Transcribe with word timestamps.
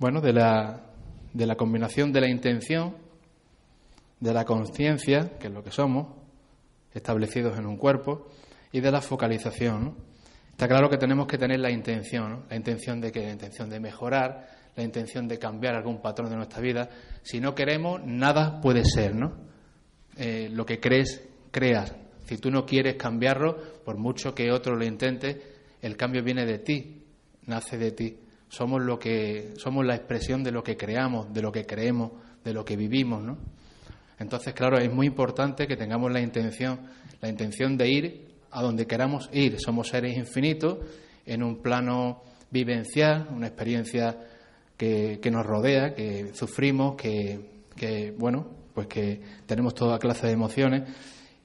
bueno, 0.00 0.22
de 0.22 0.32
la, 0.32 0.80
de 1.34 1.46
la 1.46 1.56
combinación 1.56 2.10
de 2.10 2.22
la 2.22 2.28
intención, 2.28 2.96
de 4.18 4.32
la 4.32 4.46
conciencia, 4.46 5.38
que 5.38 5.48
es 5.48 5.52
lo 5.52 5.62
que 5.62 5.70
somos, 5.70 6.08
establecidos 6.94 7.58
en 7.58 7.66
un 7.66 7.76
cuerpo, 7.76 8.26
y 8.72 8.80
de 8.80 8.90
la 8.90 9.02
focalización. 9.02 9.84
¿no? 9.84 9.96
Está 10.52 10.66
claro 10.66 10.88
que 10.88 10.96
tenemos 10.96 11.26
que 11.26 11.36
tener 11.36 11.60
la 11.60 11.70
intención, 11.70 12.30
¿no? 12.30 12.42
la 12.48 12.56
intención 12.56 12.98
de 12.98 13.12
que, 13.12 13.20
la 13.20 13.32
intención 13.32 13.68
de 13.68 13.78
mejorar, 13.78 14.48
la 14.74 14.82
intención 14.82 15.28
de 15.28 15.38
cambiar 15.38 15.74
algún 15.74 16.00
patrón 16.00 16.30
de 16.30 16.36
nuestra 16.36 16.60
vida. 16.62 16.88
Si 17.22 17.38
no 17.38 17.54
queremos, 17.54 18.00
nada 18.02 18.58
puede 18.62 18.84
ser, 18.86 19.14
¿no? 19.14 19.34
Eh, 20.16 20.48
lo 20.50 20.64
que 20.64 20.80
crees, 20.80 21.28
creas. 21.50 21.94
Si 22.24 22.38
tú 22.38 22.50
no 22.50 22.64
quieres 22.64 22.94
cambiarlo, 22.94 23.82
por 23.84 23.98
mucho 23.98 24.34
que 24.34 24.50
otro 24.50 24.76
lo 24.76 24.84
intente, 24.84 25.42
el 25.82 25.96
cambio 25.98 26.22
viene 26.22 26.46
de 26.46 26.58
ti, 26.58 27.04
nace 27.46 27.76
de 27.76 27.90
ti. 27.92 28.16
Somos 28.50 28.82
lo 28.82 28.98
que 28.98 29.54
somos 29.56 29.86
la 29.86 29.94
expresión 29.94 30.44
de 30.44 30.50
lo 30.50 30.62
que 30.62 30.76
creamos, 30.76 31.32
de 31.32 31.40
lo 31.40 31.50
que 31.50 31.64
creemos, 31.64 32.12
de 32.44 32.52
lo 32.52 32.64
que 32.64 32.76
vivimos, 32.76 33.22
¿no? 33.22 33.38
Entonces, 34.18 34.52
claro, 34.52 34.76
es 34.78 34.92
muy 34.92 35.06
importante 35.06 35.66
que 35.66 35.76
tengamos 35.76 36.12
la 36.12 36.20
intención, 36.20 36.80
la 37.22 37.28
intención 37.28 37.78
de 37.78 37.88
ir 37.88 38.28
a 38.50 38.60
donde 38.60 38.86
queramos 38.86 39.30
ir. 39.32 39.58
Somos 39.58 39.88
seres 39.88 40.16
infinitos 40.16 40.78
en 41.24 41.42
un 41.42 41.62
plano 41.62 42.22
vivencial, 42.50 43.28
una 43.30 43.46
experiencia 43.46 44.18
que, 44.76 45.20
que 45.22 45.30
nos 45.30 45.46
rodea, 45.46 45.94
que 45.94 46.34
sufrimos, 46.34 46.96
que, 46.96 47.62
que, 47.76 48.10
bueno, 48.10 48.46
pues 48.74 48.88
que 48.88 49.20
tenemos 49.46 49.74
toda 49.74 49.98
clase 49.98 50.26
de 50.26 50.32
emociones. 50.32 50.82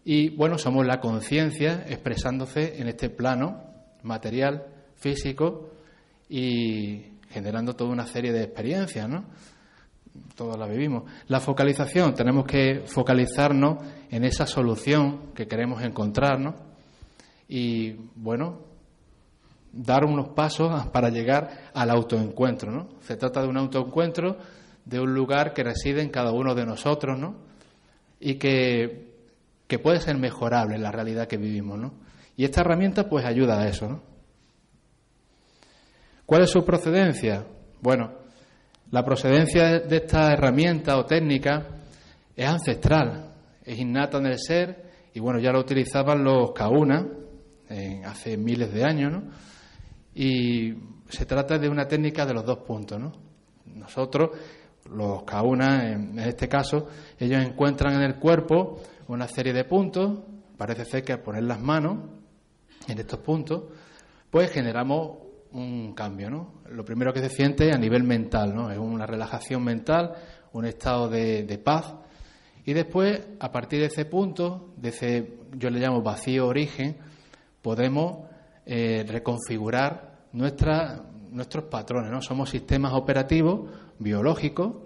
Y 0.03 0.30
bueno, 0.30 0.58
somos 0.58 0.86
la 0.86 1.00
conciencia 1.00 1.86
expresándose 1.88 2.81
en 2.81 2.88
este 2.88 3.09
plano 3.09 3.64
material, 4.03 4.66
físico 4.95 5.69
y 6.30 7.04
generando 7.30 7.76
toda 7.76 7.92
una 7.92 8.08
serie 8.08 8.31
de 8.31 8.44
experiencias, 8.44 9.08
¿no? 9.08 9.26
Todas 10.36 10.58
las 10.58 10.70
vivimos. 10.70 11.04
La 11.28 11.40
focalización, 11.40 12.14
tenemos 12.14 12.45
que 12.45 12.84
focalizarnos 12.86 13.80
en 14.09 14.23
esa 14.23 14.48
solución 14.48 15.34
que 15.34 15.48
queremos 15.48 15.81
encontrarnos 15.84 16.56
y, 17.48 17.96
bueno, 18.16 18.59
dar 19.72 20.06
unos 20.06 20.30
pasos 20.30 20.88
para 20.88 21.09
llegar 21.09 21.70
al 21.73 21.90
autoencuentro, 21.90 22.72
¿no? 22.72 22.88
Se 23.02 23.18
trata 23.18 23.42
de 23.42 23.50
un 23.50 23.58
autoencuentro 23.58 24.38
de 24.86 25.00
un 25.00 25.14
lugar 25.14 25.53
que 25.53 25.64
reside 25.64 26.02
en 26.02 26.09
cada 26.09 26.31
uno 26.31 26.56
de 26.56 26.66
nosotros, 26.66 27.20
¿no? 27.20 27.36
Y 28.20 28.36
que, 28.36 29.14
que 29.68 29.80
puede 29.80 30.00
ser 30.00 30.18
mejorable 30.18 30.76
en 30.76 30.84
la 30.84 30.92
realidad 30.92 31.28
que 31.28 31.38
vivimos, 31.38 31.78
¿no? 31.78 31.94
Y 32.38 32.46
esta 32.46 32.62
herramienta 32.62 33.09
pues 33.09 33.26
ayuda 33.26 33.59
a 33.59 33.68
eso. 33.68 33.90
¿no? 33.90 34.15
¿Cuál 36.26 36.42
es 36.42 36.50
su 36.50 36.66
procedencia? 36.66 37.45
Bueno, 37.81 38.12
la 38.90 39.04
procedencia 39.04 39.80
de 39.80 39.98
esta 39.98 40.34
herramienta 40.34 40.98
o 40.98 41.06
técnica 41.06 41.68
es 42.36 42.48
ancestral, 42.48 43.34
es 43.64 43.78
innata 43.78 44.18
en 44.18 44.26
el 44.26 44.40
ser 44.40 44.86
y 45.14 45.20
bueno, 45.20 45.40
ya 45.40 45.52
lo 45.52 45.59
utilizaban 45.59 46.24
los 46.24 46.52
kauna 46.52 47.08
hace 48.06 48.38
miles 48.38 48.74
de 48.74 48.84
años, 48.84 49.12
¿no? 49.12 49.24
Y 50.16 50.74
se 51.09 51.25
trata 51.25 51.59
de 51.59 51.69
una 51.69 51.88
técnica 51.88 52.25
de 52.25 52.34
los 52.34 52.46
dos 52.46 52.59
puntos, 52.59 53.00
¿no? 53.00 53.12
Nosotros, 53.66 54.31
los 54.90 55.24
kauna, 55.24 55.92
en 55.92 56.18
este 56.19 56.47
caso, 56.47 56.88
ellos 57.19 57.44
encuentran 57.44 57.96
en 57.96 58.02
el 58.02 58.16
cuerpo 58.16 58.81
una 59.07 59.28
serie 59.28 59.53
de 59.53 59.63
puntos, 59.66 60.19
parece 60.57 60.86
ser 60.86 61.03
que 61.03 61.13
al 61.13 61.22
poner 61.22 61.44
las 61.44 61.59
manos 61.59 61.97
en 62.88 62.97
estos 62.97 63.19
puntos, 63.19 63.63
pues 64.30 64.52
generamos 64.52 65.25
un 65.56 65.94
cambio, 65.94 66.30
¿no? 66.30 66.54
Lo 66.70 66.84
primero 66.84 67.14
que 67.14 67.22
se 67.22 67.30
siente 67.30 67.72
a 67.72 67.78
nivel 67.78 68.04
mental, 68.04 68.54
¿no? 68.54 68.72
Es 68.72 68.78
una 68.78 69.06
relajación 69.06 69.64
mental, 69.64 70.14
un 70.54 70.66
estado 70.66 71.10
de, 71.10 71.44
de 71.44 71.58
paz. 71.58 71.96
Y 72.66 72.74
después, 72.74 73.22
a 73.40 73.52
partir 73.52 73.80
de 73.80 73.88
ese 73.88 74.06
punto, 74.06 74.74
de 74.76 74.90
ese, 74.90 75.38
yo 75.54 75.70
le 75.70 75.80
llamo 75.80 76.02
vacío 76.02 76.48
origen, 76.48 76.98
podemos 77.62 78.28
eh, 78.66 79.06
reconfigurar 79.08 80.28
nuestra, 80.34 81.04
nuestros 81.32 81.66
patrones, 81.66 82.12
¿no? 82.12 82.22
Somos 82.22 82.50
sistemas 82.50 82.94
operativos 82.94 83.70
biológicos 84.00 84.78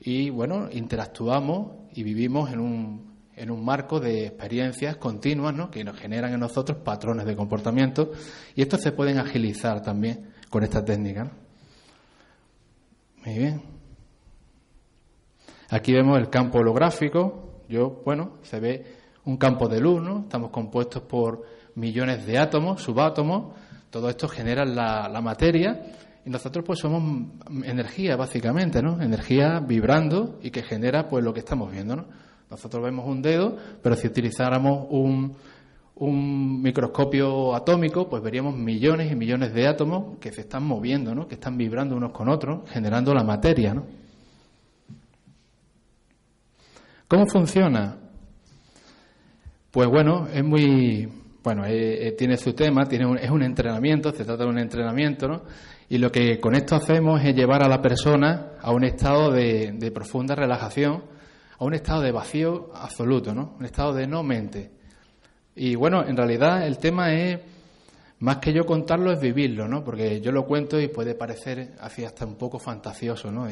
y, 0.00 0.30
bueno, 0.30 0.68
interactuamos 0.72 1.88
y 1.92 2.02
vivimos 2.02 2.50
en 2.52 2.60
un, 2.60 3.07
en 3.38 3.50
un 3.50 3.64
marco 3.64 4.00
de 4.00 4.26
experiencias 4.26 4.96
continuas 4.96 5.54
¿no? 5.54 5.70
que 5.70 5.84
nos 5.84 5.96
generan 5.96 6.32
en 6.32 6.40
nosotros 6.40 6.78
patrones 6.78 7.24
de 7.24 7.36
comportamiento 7.36 8.10
y 8.54 8.62
estos 8.62 8.80
se 8.80 8.92
pueden 8.92 9.18
agilizar 9.18 9.80
también 9.80 10.30
con 10.50 10.64
esta 10.64 10.84
técnica. 10.84 11.30
Muy 13.24 13.38
bien. 13.38 13.62
Aquí 15.70 15.92
vemos 15.92 16.18
el 16.18 16.30
campo 16.30 16.58
holográfico. 16.58 17.62
Yo, 17.68 18.02
bueno, 18.04 18.38
se 18.42 18.58
ve 18.58 18.86
un 19.24 19.36
campo 19.36 19.68
de 19.68 19.80
luz, 19.80 20.02
¿no? 20.02 20.20
Estamos 20.20 20.50
compuestos 20.50 21.02
por 21.02 21.44
millones 21.74 22.26
de 22.26 22.38
átomos, 22.38 22.82
subátomos. 22.82 23.54
Todo 23.90 24.08
esto 24.08 24.26
genera 24.26 24.64
la, 24.64 25.08
la 25.08 25.20
materia 25.20 25.92
y 26.24 26.30
nosotros 26.30 26.64
pues 26.64 26.80
somos 26.80 27.02
energía 27.64 28.16
básicamente, 28.16 28.82
¿no? 28.82 29.00
Energía 29.00 29.60
vibrando 29.60 30.38
y 30.42 30.50
que 30.50 30.62
genera 30.62 31.08
pues 31.08 31.22
lo 31.22 31.32
que 31.32 31.40
estamos 31.40 31.70
viendo, 31.70 31.96
¿no? 31.96 32.27
Nosotros 32.50 32.82
vemos 32.82 33.06
un 33.06 33.22
dedo, 33.22 33.56
pero 33.82 33.94
si 33.94 34.06
utilizáramos 34.06 34.86
un, 34.90 35.36
un 35.96 36.62
microscopio 36.62 37.54
atómico, 37.54 38.08
pues 38.08 38.22
veríamos 38.22 38.56
millones 38.56 39.12
y 39.12 39.16
millones 39.16 39.52
de 39.52 39.66
átomos 39.66 40.18
que 40.18 40.32
se 40.32 40.42
están 40.42 40.64
moviendo, 40.64 41.14
¿no? 41.14 41.26
que 41.26 41.34
están 41.34 41.58
vibrando 41.58 41.96
unos 41.96 42.12
con 42.12 42.28
otros, 42.28 42.68
generando 42.70 43.12
la 43.12 43.24
materia. 43.24 43.74
¿no? 43.74 43.84
¿Cómo 47.08 47.26
funciona? 47.26 47.96
Pues 49.70 49.88
bueno, 49.88 50.28
es 50.32 50.44
muy. 50.44 51.08
Bueno, 51.42 51.64
eh, 51.64 52.08
eh, 52.08 52.12
tiene 52.12 52.36
su 52.36 52.52
tema, 52.52 52.84
tiene 52.84 53.06
un, 53.06 53.16
es 53.16 53.30
un 53.30 53.42
entrenamiento, 53.42 54.12
se 54.12 54.24
trata 54.24 54.44
de 54.44 54.50
un 54.50 54.58
entrenamiento, 54.58 55.26
¿no? 55.26 55.42
Y 55.88 55.96
lo 55.96 56.12
que 56.12 56.38
con 56.38 56.54
esto 56.54 56.76
hacemos 56.76 57.24
es 57.24 57.34
llevar 57.34 57.62
a 57.62 57.68
la 57.68 57.80
persona 57.80 58.52
a 58.60 58.72
un 58.72 58.84
estado 58.84 59.30
de, 59.30 59.72
de 59.72 59.90
profunda 59.90 60.34
relajación, 60.34 61.02
a 61.58 61.64
un 61.64 61.74
estado 61.74 62.02
de 62.02 62.12
vacío 62.12 62.70
absoluto, 62.74 63.34
¿no? 63.34 63.56
Un 63.58 63.64
estado 63.64 63.92
de 63.92 64.06
no 64.06 64.22
mente. 64.22 64.70
Y 65.56 65.74
bueno, 65.74 66.04
en 66.06 66.16
realidad 66.16 66.64
el 66.66 66.78
tema 66.78 67.12
es, 67.12 67.40
más 68.20 68.36
que 68.36 68.52
yo 68.52 68.64
contarlo, 68.64 69.12
es 69.12 69.20
vivirlo, 69.20 69.66
¿no? 69.66 69.82
Porque 69.82 70.20
yo 70.20 70.30
lo 70.30 70.46
cuento 70.46 70.80
y 70.80 70.88
puede 70.88 71.14
parecer 71.14 71.74
así 71.80 72.04
hasta 72.04 72.24
un 72.24 72.36
poco 72.36 72.58
fantasioso, 72.58 73.30
¿no? 73.32 73.48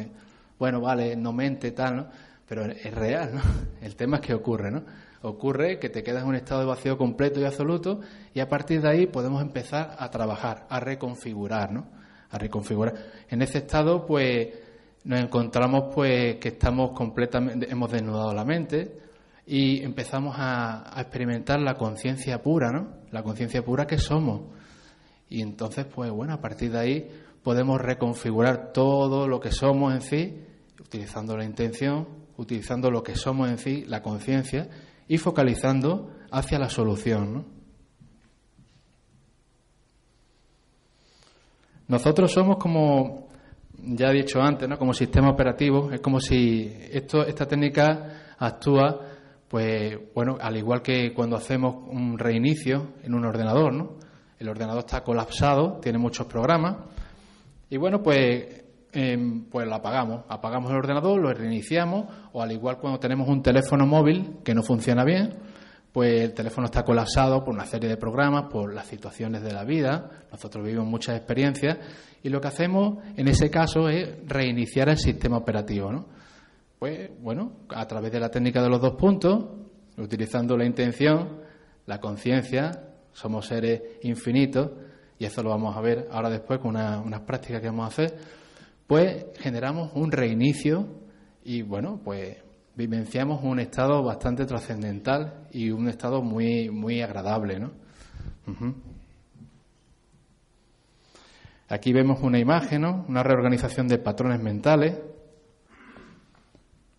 bueno, 0.59 0.81
vale, 0.81 1.17
no 1.17 1.33
mente, 1.33 1.73
tal, 1.73 1.97
¿no? 1.97 2.07
Pero 2.49 2.65
es 2.65 2.95
real, 2.95 3.35
¿no? 3.35 3.43
El 3.83 3.97
tema 3.97 4.19
es 4.19 4.23
que 4.23 4.35
ocurre, 4.35 4.71
¿no? 4.71 4.85
Ocurre 5.23 5.81
que 5.81 5.89
te 5.89 6.05
quedas 6.05 6.23
en 6.23 6.29
un 6.29 6.37
estado 6.37 6.61
de 6.61 6.67
vacío 6.67 6.97
completo 6.97 7.41
y 7.41 7.45
absoluto 7.45 8.01
y 8.33 8.39
a 8.39 8.49
partir 8.49 8.81
de 8.81 8.89
ahí 8.89 9.07
podemos 9.07 9.43
empezar 9.43 9.97
a 9.99 10.09
trabajar, 10.11 10.67
a 10.71 10.79
reconfigurar, 10.79 11.73
¿no? 11.73 11.89
A 12.31 12.39
reconfigurar. 12.39 12.95
En 13.29 13.43
ese 13.43 13.59
estado, 13.59 14.07
pues, 14.07 14.49
nos 15.07 15.21
encontramos, 15.21 15.95
pues, 15.95 16.37
que 16.37 16.49
estamos 16.49 16.91
completamente, 16.91 17.71
hemos 17.71 17.93
desnudado 17.93 18.35
la 18.35 18.45
mente, 18.45 18.99
y 19.47 19.85
empezamos 19.85 20.35
a, 20.37 20.93
experimentar 20.97 21.61
la 21.61 21.75
conciencia 21.75 22.43
pura, 22.43 22.73
¿no? 22.73 22.89
La 23.13 23.23
conciencia 23.23 23.65
pura 23.65 23.87
que 23.87 23.99
somos. 23.99 24.53
Y 25.29 25.43
entonces, 25.43 25.87
pues 25.87 26.11
bueno, 26.11 26.35
a 26.35 26.41
partir 26.41 26.73
de 26.73 26.79
ahí 26.81 27.11
podemos 27.45 27.81
reconfigurar 27.81 28.73
todo 28.73 29.29
lo 29.29 29.39
que 29.39 29.53
somos 29.53 29.95
en 29.95 30.01
sí, 30.01 30.45
utilizando 30.81 31.37
la 31.37 31.45
intención, 31.45 32.09
utilizando 32.37 32.91
lo 32.91 33.05
que 33.05 33.15
somos 33.15 33.49
en 33.49 33.59
sí, 33.59 33.85
la 33.87 34.03
conciencia, 34.03 34.69
y 35.07 35.19
focalizando 35.19 36.11
hacia 36.33 36.59
la 36.59 36.69
solución, 36.69 37.33
¿no? 37.33 37.57
Nosotros 41.87 42.33
somos 42.33 42.57
como, 42.57 43.26
ya 43.83 44.09
he 44.09 44.15
dicho 44.15 44.41
antes, 44.41 44.69
¿no? 44.69 44.79
como 44.79 44.93
sistema 44.93 45.31
operativo, 45.31 45.91
es 45.93 46.01
como 46.01 46.21
si 46.21 46.73
esto, 46.93 47.25
esta 47.27 47.47
técnica 47.47 48.35
actúa 48.39 49.01
pues 49.49 49.97
bueno, 50.15 50.37
al 50.41 50.57
igual 50.57 50.83
que 50.83 51.13
cuando 51.15 51.37
hacemos 51.37 51.77
un 51.89 52.19
reinicio 52.19 52.95
en 53.03 53.15
un 53.15 53.25
ordenador, 53.25 53.73
¿no? 53.73 53.97
El 54.39 54.49
ordenador 54.49 54.81
está 54.81 55.03
colapsado, 55.03 55.79
tiene 55.81 55.99
muchos 55.99 56.27
programas 56.27 56.77
y 57.71 57.77
bueno, 57.77 58.03
pues 58.03 58.65
em, 58.93 59.45
pues 59.45 59.67
lo 59.67 59.77
apagamos. 59.77 60.25
Apagamos 60.29 60.71
el 60.71 60.77
ordenador, 60.77 61.21
lo 61.21 61.33
reiniciamos, 61.33 62.07
o 62.33 62.43
al 62.43 62.53
igual 62.53 62.79
cuando 62.79 62.99
tenemos 62.99 63.29
un 63.29 63.43
teléfono 63.43 63.87
móvil 63.87 64.39
que 64.45 64.55
no 64.55 64.63
funciona 64.63 65.05
bien, 65.05 65.35
pues 65.93 66.21
el 66.21 66.35
teléfono 66.35 66.67
está 66.67 66.83
colapsado 66.83 67.43
por 67.43 67.55
una 67.55 67.65
serie 67.67 67.89
de 67.89 67.97
programas, 67.97 68.51
por 68.51 68.75
las 68.75 68.87
situaciones 68.87 69.43
de 69.43 69.53
la 69.53 69.65
vida. 69.65 70.11
Nosotros 70.31 70.65
vivimos 70.65 70.87
muchas 70.87 71.17
experiencias 71.17 71.79
y 72.23 72.29
lo 72.29 72.41
que 72.41 72.49
hacemos 72.49 72.99
en 73.17 73.29
ese 73.29 73.51
caso 73.51 73.89
es 73.89 74.17
reiniciar 74.27 74.89
el 74.89 74.99
sistema 74.99 75.37
operativo. 75.37 75.93
¿no? 75.93 76.07
Pues 76.79 77.11
bueno, 77.21 77.53
a 77.71 77.87
través 77.87 78.13
de 78.13 78.21
la 78.21 78.31
técnica 78.31 78.63
de 78.63 78.69
los 78.69 78.81
dos 78.81 78.97
puntos, 78.97 79.47
utilizando 79.97 80.57
la 80.57 80.67
intención, 80.67 81.41
la 81.87 82.01
conciencia, 82.01 82.71
somos 83.13 83.47
seres 83.47 83.83
infinitos, 84.03 84.71
y 85.19 85.25
eso 85.25 85.43
lo 85.43 85.51
vamos 85.51 85.77
a 85.77 85.81
ver 85.81 86.09
ahora 86.11 86.29
después 86.29 86.61
con 86.61 86.77
unas 86.77 87.21
prácticas 87.21 87.61
que 87.61 87.69
vamos 87.69 87.85
a 87.85 87.89
hacer, 87.89 88.19
pues 88.87 89.27
generamos 89.39 89.93
un 89.95 90.13
reinicio 90.13 90.87
y 91.43 91.63
bueno, 91.63 92.01
pues 92.05 92.37
vivenciamos 92.75 93.43
un 93.43 93.59
estado 93.59 94.03
bastante 94.03 94.45
trascendental 94.45 95.49
y 95.51 95.71
un 95.71 95.89
estado 95.89 96.23
muy, 96.23 96.69
muy 96.71 97.01
agradable, 97.01 97.59
¿no? 97.59 97.71
Aquí 101.69 101.93
vemos 101.93 102.21
una 102.23 102.39
imagen, 102.39 102.83
¿no? 102.83 103.05
Una 103.09 103.23
reorganización 103.23 103.89
de 103.89 103.99
patrones 103.99 104.41
mentales. 104.41 104.99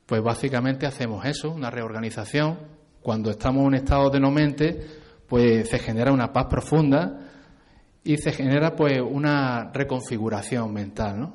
Pues 0.06 0.22
básicamente 0.22 0.86
hacemos 0.86 1.26
eso, 1.26 1.52
una 1.52 1.70
reorganización. 1.70 2.60
Cuando 3.02 3.32
estamos 3.32 3.62
en 3.62 3.68
un 3.68 3.76
estado 3.76 4.10
de 4.10 4.20
no 4.20 4.32
mente, 4.32 4.86
pues 5.28 5.70
se 5.70 5.80
genera 5.80 6.12
una 6.12 6.34
paz 6.34 6.48
profunda 6.50 7.20
y 8.04 8.18
se 8.18 8.32
genera 8.32 8.76
pues 8.76 9.00
una 9.02 9.72
reconfiguración 9.72 10.74
mental, 10.74 11.20
¿no? 11.20 11.34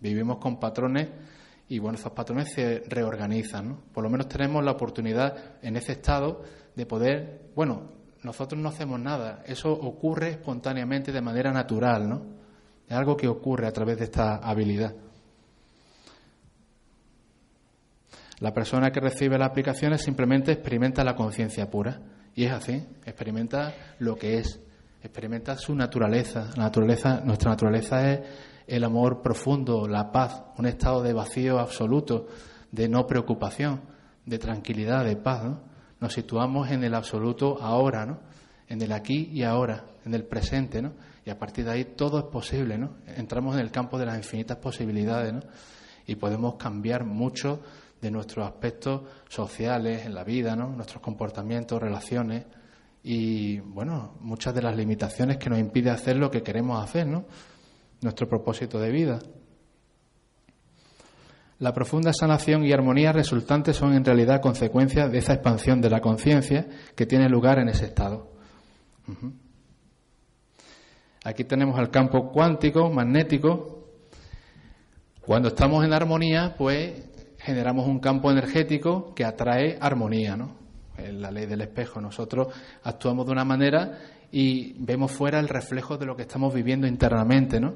Vivimos 0.00 0.38
con 0.38 0.58
patrones 0.58 1.08
y 1.68 1.78
bueno, 1.78 1.98
esos 1.98 2.12
patrones 2.12 2.52
se 2.52 2.82
reorganizan. 2.88 3.68
¿no? 3.68 3.80
Por 3.92 4.04
lo 4.04 4.10
menos 4.10 4.28
tenemos 4.28 4.64
la 4.64 4.72
oportunidad 4.72 5.56
en 5.62 5.76
ese 5.76 5.92
estado 5.92 6.42
de 6.74 6.86
poder, 6.86 7.50
bueno, 7.54 7.92
nosotros 8.22 8.60
no 8.60 8.68
hacemos 8.68 9.00
nada, 9.00 9.42
eso 9.46 9.72
ocurre 9.72 10.30
espontáneamente 10.30 11.12
de 11.12 11.20
manera 11.20 11.52
natural, 11.52 12.08
¿no? 12.08 12.35
Es 12.88 12.96
algo 12.96 13.16
que 13.16 13.28
ocurre 13.28 13.66
a 13.66 13.72
través 13.72 13.98
de 13.98 14.04
esta 14.04 14.36
habilidad. 14.36 14.94
La 18.40 18.52
persona 18.52 18.90
que 18.90 19.00
recibe 19.00 19.38
las 19.38 19.50
aplicaciones 19.50 20.02
simplemente 20.02 20.52
experimenta 20.52 21.02
la 21.02 21.16
conciencia 21.16 21.70
pura. 21.70 22.00
Y 22.34 22.44
es 22.44 22.52
así, 22.52 22.86
experimenta 23.04 23.74
lo 23.98 24.14
que 24.16 24.38
es, 24.38 24.60
experimenta 25.02 25.56
su 25.56 25.74
naturaleza. 25.74 26.50
La 26.56 26.64
naturaleza, 26.64 27.22
nuestra 27.24 27.50
naturaleza 27.50 28.12
es 28.12 28.20
el 28.66 28.84
amor 28.84 29.22
profundo, 29.22 29.88
la 29.88 30.12
paz, 30.12 30.42
un 30.58 30.66
estado 30.66 31.02
de 31.02 31.14
vacío 31.14 31.58
absoluto, 31.58 32.26
de 32.70 32.88
no 32.88 33.06
preocupación, 33.06 33.80
de 34.26 34.38
tranquilidad, 34.38 35.04
de 35.04 35.16
paz. 35.16 35.44
Nos 35.98 36.12
situamos 36.12 36.70
en 36.70 36.84
el 36.84 36.94
absoluto 36.94 37.56
ahora, 37.62 38.04
¿no? 38.04 38.20
en 38.68 38.82
el 38.82 38.92
aquí 38.92 39.30
y 39.32 39.42
ahora, 39.42 39.84
en 40.04 40.14
el 40.14 40.24
presente, 40.24 40.82
¿no? 40.82 40.92
Y 41.26 41.30
a 41.30 41.36
partir 41.36 41.64
de 41.64 41.72
ahí 41.72 41.84
todo 41.96 42.20
es 42.20 42.24
posible. 42.26 42.78
¿no? 42.78 42.98
Entramos 43.16 43.56
en 43.56 43.60
el 43.60 43.72
campo 43.72 43.98
de 43.98 44.06
las 44.06 44.16
infinitas 44.16 44.58
posibilidades 44.58 45.32
¿no? 45.34 45.40
y 46.06 46.14
podemos 46.14 46.54
cambiar 46.54 47.04
mucho 47.04 47.60
de 48.00 48.12
nuestros 48.12 48.46
aspectos 48.46 49.02
sociales 49.28 50.06
en 50.06 50.14
la 50.14 50.22
vida, 50.22 50.54
¿no? 50.54 50.68
nuestros 50.68 51.02
comportamientos, 51.02 51.82
relaciones 51.82 52.44
y 53.02 53.58
bueno, 53.58 54.14
muchas 54.20 54.54
de 54.54 54.62
las 54.62 54.76
limitaciones 54.76 55.36
que 55.38 55.50
nos 55.50 55.58
impide 55.58 55.90
hacer 55.90 56.16
lo 56.16 56.30
que 56.30 56.42
queremos 56.42 56.82
hacer, 56.82 57.08
¿no? 57.08 57.24
nuestro 58.02 58.28
propósito 58.28 58.78
de 58.78 58.90
vida. 58.90 59.18
La 61.58 61.72
profunda 61.72 62.12
sanación 62.12 62.64
y 62.64 62.72
armonía 62.72 63.12
resultantes 63.12 63.76
son 63.76 63.94
en 63.94 64.04
realidad 64.04 64.40
consecuencias 64.40 65.10
de 65.10 65.18
esa 65.18 65.32
expansión 65.32 65.80
de 65.80 65.90
la 65.90 66.00
conciencia 66.00 66.68
que 66.94 67.06
tiene 67.06 67.28
lugar 67.28 67.58
en 67.58 67.70
ese 67.70 67.86
estado. 67.86 68.30
Aquí 71.26 71.42
tenemos 71.42 71.76
el 71.80 71.90
campo 71.90 72.30
cuántico, 72.30 72.88
magnético. 72.88 73.88
Cuando 75.20 75.48
estamos 75.48 75.84
en 75.84 75.92
armonía, 75.92 76.54
pues 76.56 77.02
generamos 77.38 77.88
un 77.88 77.98
campo 77.98 78.30
energético 78.30 79.12
que 79.12 79.24
atrae 79.24 79.76
armonía, 79.80 80.36
¿no? 80.36 80.54
En 80.96 81.20
la 81.20 81.32
ley 81.32 81.46
del 81.46 81.62
espejo. 81.62 82.00
Nosotros 82.00 82.54
actuamos 82.84 83.26
de 83.26 83.32
una 83.32 83.44
manera 83.44 83.98
y 84.30 84.74
vemos 84.78 85.10
fuera 85.10 85.40
el 85.40 85.48
reflejo 85.48 85.98
de 85.98 86.06
lo 86.06 86.14
que 86.14 86.22
estamos 86.22 86.54
viviendo 86.54 86.86
internamente, 86.86 87.58
¿no? 87.58 87.74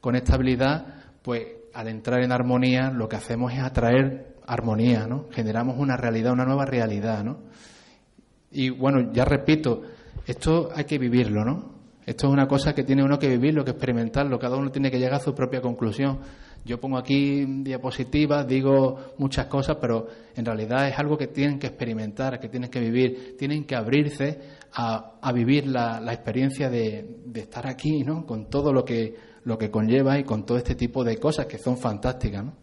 Con 0.00 0.14
esta 0.14 0.36
habilidad, 0.36 0.86
pues 1.22 1.44
al 1.74 1.88
entrar 1.88 2.22
en 2.22 2.30
armonía, 2.30 2.92
lo 2.92 3.08
que 3.08 3.16
hacemos 3.16 3.52
es 3.52 3.58
atraer 3.58 4.36
armonía, 4.46 5.08
¿no? 5.08 5.26
Generamos 5.32 5.76
una 5.76 5.96
realidad, 5.96 6.34
una 6.34 6.44
nueva 6.44 6.66
realidad, 6.66 7.24
¿no? 7.24 7.38
Y 8.52 8.70
bueno, 8.70 9.12
ya 9.12 9.24
repito, 9.24 9.82
esto 10.24 10.70
hay 10.72 10.84
que 10.84 10.98
vivirlo, 10.98 11.44
¿no? 11.44 11.75
Esto 12.06 12.28
es 12.28 12.32
una 12.32 12.46
cosa 12.46 12.72
que 12.72 12.84
tiene 12.84 13.02
uno 13.02 13.18
que 13.18 13.28
vivirlo, 13.28 13.64
que 13.64 13.72
experimentarlo, 13.72 14.38
cada 14.38 14.56
uno 14.56 14.70
tiene 14.70 14.92
que 14.92 14.98
llegar 14.98 15.14
a 15.14 15.18
su 15.18 15.34
propia 15.34 15.60
conclusión. 15.60 16.20
Yo 16.64 16.78
pongo 16.78 16.98
aquí 16.98 17.44
diapositivas, 17.64 18.46
digo 18.46 19.14
muchas 19.18 19.46
cosas, 19.46 19.78
pero 19.80 20.06
en 20.36 20.44
realidad 20.44 20.88
es 20.88 20.96
algo 21.00 21.18
que 21.18 21.26
tienen 21.26 21.58
que 21.58 21.66
experimentar, 21.66 22.38
que 22.38 22.48
tienen 22.48 22.70
que 22.70 22.78
vivir, 22.78 23.34
tienen 23.36 23.64
que 23.64 23.74
abrirse 23.74 24.38
a, 24.72 25.32
vivir 25.32 25.66
la, 25.66 26.00
experiencia 26.12 26.70
de, 26.70 27.22
estar 27.34 27.66
aquí, 27.66 28.04
¿no? 28.04 28.24
Con 28.24 28.48
todo 28.48 28.72
lo 28.72 28.84
que, 28.84 29.16
lo 29.42 29.58
que 29.58 29.68
conlleva 29.68 30.16
y 30.16 30.22
con 30.22 30.46
todo 30.46 30.58
este 30.58 30.76
tipo 30.76 31.02
de 31.02 31.18
cosas 31.18 31.46
que 31.46 31.58
son 31.58 31.76
fantásticas, 31.76 32.44
¿no? 32.44 32.54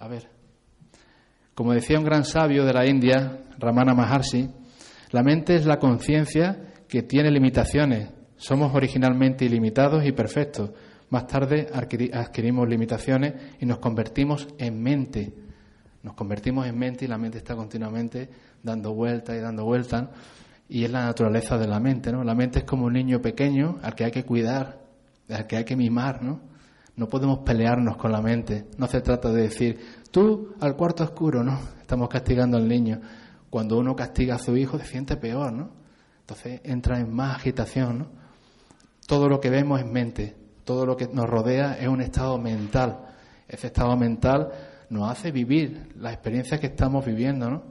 A 0.00 0.06
ver. 0.06 0.28
Como 1.54 1.72
decía 1.72 1.98
un 1.98 2.04
gran 2.04 2.24
sabio 2.24 2.66
de 2.66 2.74
la 2.74 2.86
India, 2.86 3.40
Ramana 3.58 3.94
Maharshi, 3.94 4.50
la 5.12 5.22
mente 5.22 5.54
es 5.54 5.64
la 5.64 5.78
conciencia 5.78 6.74
que 6.86 7.02
tiene 7.02 7.30
limitaciones. 7.30 8.17
Somos 8.38 8.74
originalmente 8.74 9.44
ilimitados 9.44 10.06
y 10.06 10.12
perfectos. 10.12 10.70
Más 11.10 11.26
tarde 11.26 11.68
adquirimos 11.72 12.68
limitaciones 12.68 13.34
y 13.60 13.66
nos 13.66 13.78
convertimos 13.78 14.48
en 14.58 14.82
mente. 14.82 15.34
Nos 16.02 16.14
convertimos 16.14 16.66
en 16.66 16.78
mente 16.78 17.04
y 17.04 17.08
la 17.08 17.18
mente 17.18 17.38
está 17.38 17.56
continuamente 17.56 18.30
dando 18.62 18.94
vueltas 18.94 19.36
y 19.36 19.40
dando 19.40 19.64
vueltas 19.64 20.08
y 20.68 20.84
es 20.84 20.90
la 20.90 21.06
naturaleza 21.06 21.58
de 21.58 21.66
la 21.66 21.80
mente, 21.80 22.12
¿no? 22.12 22.22
La 22.22 22.34
mente 22.34 22.60
es 22.60 22.64
como 22.64 22.86
un 22.86 22.92
niño 22.92 23.20
pequeño 23.20 23.78
al 23.82 23.94
que 23.94 24.04
hay 24.04 24.10
que 24.10 24.24
cuidar, 24.24 24.78
al 25.28 25.46
que 25.46 25.56
hay 25.56 25.64
que 25.64 25.76
mimar, 25.76 26.22
¿no? 26.22 26.40
No 26.96 27.08
podemos 27.08 27.40
pelearnos 27.40 27.96
con 27.96 28.12
la 28.12 28.20
mente. 28.20 28.66
No 28.76 28.86
se 28.86 29.00
trata 29.00 29.32
de 29.32 29.42
decir, 29.42 29.78
tú 30.10 30.54
al 30.60 30.76
cuarto 30.76 31.04
oscuro, 31.04 31.42
¿no? 31.42 31.58
Estamos 31.80 32.08
castigando 32.08 32.56
al 32.56 32.68
niño. 32.68 33.00
Cuando 33.50 33.78
uno 33.78 33.96
castiga 33.96 34.34
a 34.34 34.38
su 34.38 34.56
hijo 34.56 34.78
se 34.78 34.84
siente 34.84 35.16
peor, 35.16 35.52
¿no? 35.52 35.70
Entonces 36.20 36.60
entra 36.64 37.00
en 37.00 37.12
más 37.12 37.36
agitación, 37.36 37.98
¿no? 37.98 38.17
Todo 39.08 39.26
lo 39.28 39.40
que 39.40 39.48
vemos 39.48 39.80
es 39.80 39.86
mente, 39.86 40.36
todo 40.64 40.84
lo 40.84 40.94
que 40.94 41.08
nos 41.08 41.26
rodea 41.26 41.78
es 41.80 41.88
un 41.88 42.02
estado 42.02 42.36
mental. 42.36 43.06
Ese 43.48 43.68
estado 43.68 43.96
mental 43.96 44.52
nos 44.90 45.10
hace 45.10 45.32
vivir 45.32 45.94
la 45.96 46.12
experiencia 46.12 46.60
que 46.60 46.66
estamos 46.66 47.06
viviendo, 47.06 47.48
¿no? 47.48 47.62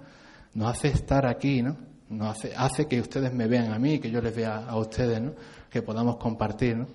Nos 0.56 0.72
hace 0.72 0.88
estar 0.88 1.28
aquí, 1.28 1.62
¿no? 1.62 1.78
nos 2.10 2.38
hace, 2.38 2.54
hace 2.56 2.88
que 2.88 3.00
ustedes 3.00 3.34
me 3.34 3.48
vean 3.48 3.72
a 3.72 3.78
mí, 3.78 4.00
que 4.00 4.10
yo 4.10 4.20
les 4.20 4.36
vea 4.36 4.66
a 4.68 4.78
ustedes, 4.78 5.22
¿no? 5.22 5.34
que 5.70 5.82
podamos 5.84 6.18
compartir. 6.18 6.86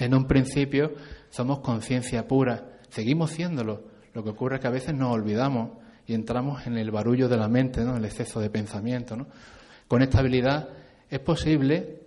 En 0.00 0.14
un 0.14 0.26
principio 0.26 0.92
somos 1.30 1.60
conciencia 1.60 2.26
pura, 2.26 2.80
seguimos 2.88 3.30
siéndolo. 3.30 3.84
Lo 4.12 4.24
que 4.24 4.30
ocurre 4.30 4.56
es 4.56 4.62
que 4.62 4.66
a 4.66 4.72
veces 4.72 4.94
nos 4.94 5.12
olvidamos 5.12 5.78
y 6.06 6.14
entramos 6.14 6.66
en 6.66 6.76
el 6.76 6.90
barullo 6.90 7.28
de 7.28 7.36
la 7.36 7.48
mente, 7.48 7.84
¿no? 7.84 7.96
el 7.96 8.04
exceso 8.04 8.40
de 8.40 8.50
pensamiento. 8.50 9.16
¿no? 9.16 9.26
Con 9.86 10.02
esta 10.02 10.18
habilidad 10.18 10.68
es 11.08 11.20
posible, 11.20 12.00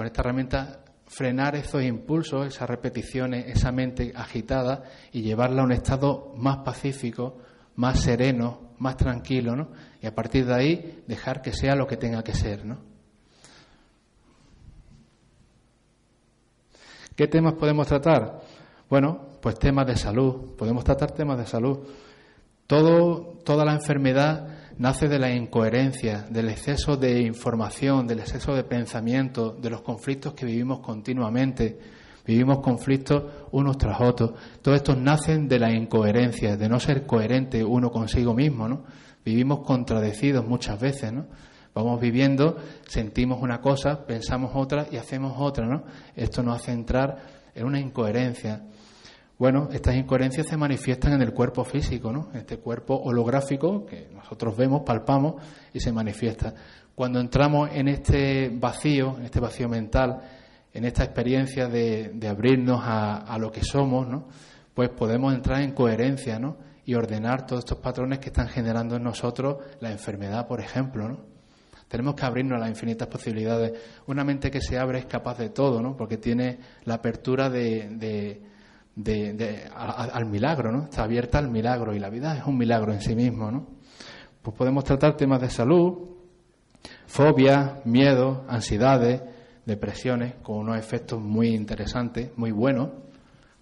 con 0.00 0.06
esta 0.06 0.22
herramienta, 0.22 0.80
frenar 1.08 1.56
esos 1.56 1.82
impulsos, 1.82 2.46
esas 2.46 2.70
repeticiones, 2.70 3.48
esa 3.48 3.70
mente 3.70 4.14
agitada 4.16 4.84
y 5.12 5.20
llevarla 5.20 5.60
a 5.60 5.64
un 5.66 5.72
estado 5.72 6.32
más 6.38 6.64
pacífico, 6.64 7.36
más 7.76 8.00
sereno, 8.00 8.70
más 8.78 8.96
tranquilo, 8.96 9.54
¿no? 9.54 9.72
Y 10.00 10.06
a 10.06 10.14
partir 10.14 10.46
de 10.46 10.54
ahí 10.54 11.02
dejar 11.06 11.42
que 11.42 11.52
sea 11.52 11.74
lo 11.74 11.86
que 11.86 11.98
tenga 11.98 12.24
que 12.24 12.32
ser, 12.32 12.64
¿no? 12.64 12.78
¿Qué 17.14 17.28
temas 17.28 17.52
podemos 17.52 17.86
tratar? 17.86 18.40
Bueno, 18.88 19.28
pues 19.42 19.58
temas 19.58 19.86
de 19.86 19.96
salud. 19.96 20.56
Podemos 20.56 20.82
tratar 20.82 21.10
temas 21.10 21.36
de 21.36 21.44
salud. 21.44 21.80
Todo, 22.66 23.34
toda 23.44 23.66
la 23.66 23.74
enfermedad 23.74 24.59
nace 24.80 25.06
de 25.06 25.20
la 25.20 25.30
incoherencia, 25.30 26.26
del 26.28 26.48
exceso 26.48 26.96
de 26.96 27.20
información, 27.20 28.08
del 28.08 28.18
exceso 28.18 28.54
de 28.54 28.64
pensamiento, 28.64 29.52
de 29.52 29.70
los 29.70 29.82
conflictos 29.82 30.34
que 30.34 30.44
vivimos 30.44 30.80
continuamente 30.80 31.78
Vivimos 32.30 32.60
conflictos 32.60 33.24
unos 33.50 33.78
tras 33.78 34.00
otros. 34.00 34.32
Todos 34.62 34.76
estos 34.76 34.96
nacen 34.96 35.48
de 35.48 35.58
la 35.58 35.72
incoherencia, 35.72 36.56
de 36.56 36.68
no 36.68 36.78
ser 36.78 37.06
coherente 37.06 37.64
uno 37.64 37.90
consigo 37.90 38.34
mismo, 38.34 38.68
¿no? 38.68 38.84
Vivimos 39.24 39.66
contradecidos 39.66 40.46
muchas 40.46 40.78
veces, 40.80 41.12
¿no? 41.12 41.26
Vamos 41.74 42.00
viviendo, 42.00 42.56
sentimos 42.86 43.42
una 43.42 43.60
cosa, 43.60 44.06
pensamos 44.06 44.52
otra 44.54 44.86
y 44.90 44.96
hacemos 44.96 45.34
otra, 45.38 45.66
¿no? 45.66 45.84
Esto 46.14 46.42
nos 46.42 46.60
hace 46.60 46.72
entrar 46.72 47.16
en 47.54 47.66
una 47.66 47.80
incoherencia. 47.80 48.62
Bueno, 49.40 49.70
estas 49.72 49.96
incoherencias 49.96 50.48
se 50.48 50.56
manifiestan 50.58 51.14
en 51.14 51.22
el 51.22 51.32
cuerpo 51.32 51.64
físico, 51.64 52.12
¿no? 52.12 52.28
Este 52.34 52.58
cuerpo 52.58 52.94
holográfico 52.94 53.86
que 53.86 54.06
nosotros 54.12 54.54
vemos, 54.54 54.82
palpamos 54.84 55.36
y 55.72 55.80
se 55.80 55.90
manifiesta. 55.92 56.52
Cuando 56.94 57.20
entramos 57.20 57.70
en 57.72 57.88
este 57.88 58.50
vacío, 58.50 59.16
en 59.16 59.24
este 59.24 59.40
vacío 59.40 59.66
mental, 59.66 60.20
en 60.74 60.84
esta 60.84 61.04
experiencia 61.04 61.68
de, 61.68 62.20
abrirnos 62.28 62.82
a, 62.84 63.38
lo 63.38 63.50
que 63.50 63.64
somos, 63.64 64.06
¿no? 64.06 64.28
Pues 64.74 64.90
podemos 64.90 65.32
entrar 65.32 65.62
en 65.62 65.72
coherencia, 65.72 66.38
¿no? 66.38 66.58
Y 66.84 66.92
ordenar 66.94 67.46
todos 67.46 67.60
estos 67.64 67.78
patrones 67.78 68.18
que 68.18 68.26
están 68.26 68.48
generando 68.48 68.96
en 68.96 69.04
nosotros 69.04 69.56
la 69.80 69.90
enfermedad, 69.90 70.46
por 70.46 70.60
ejemplo, 70.60 71.08
¿no? 71.08 71.20
Tenemos 71.88 72.14
que 72.14 72.26
abrirnos 72.26 72.58
a 72.58 72.60
las 72.60 72.68
infinitas 72.68 73.08
posibilidades. 73.08 73.72
Una 74.06 74.22
mente 74.22 74.50
que 74.50 74.60
se 74.60 74.78
abre 74.78 74.98
es 74.98 75.06
capaz 75.06 75.38
de 75.38 75.48
todo, 75.48 75.80
¿no? 75.80 75.96
Porque 75.96 76.18
tiene 76.18 76.58
la 76.84 76.96
apertura 76.96 77.48
de 77.48 77.88
de, 77.88 78.49
al 79.74 80.26
milagro, 80.26 80.72
¿no? 80.72 80.84
Está 80.84 81.04
abierta 81.04 81.38
al 81.38 81.50
milagro 81.50 81.94
y 81.94 81.98
la 81.98 82.10
vida 82.10 82.36
es 82.36 82.44
un 82.46 82.56
milagro 82.56 82.92
en 82.92 83.00
sí 83.00 83.14
mismo, 83.14 83.50
¿no? 83.50 83.66
Pues 84.42 84.56
podemos 84.56 84.84
tratar 84.84 85.16
temas 85.16 85.40
de 85.40 85.50
salud, 85.50 86.08
fobias, 87.06 87.84
miedos, 87.84 88.40
ansiedades, 88.48 89.22
depresiones, 89.66 90.34
con 90.42 90.58
unos 90.58 90.78
efectos 90.78 91.20
muy 91.20 91.48
interesantes, 91.48 92.30
muy 92.36 92.50
buenos, 92.50 92.90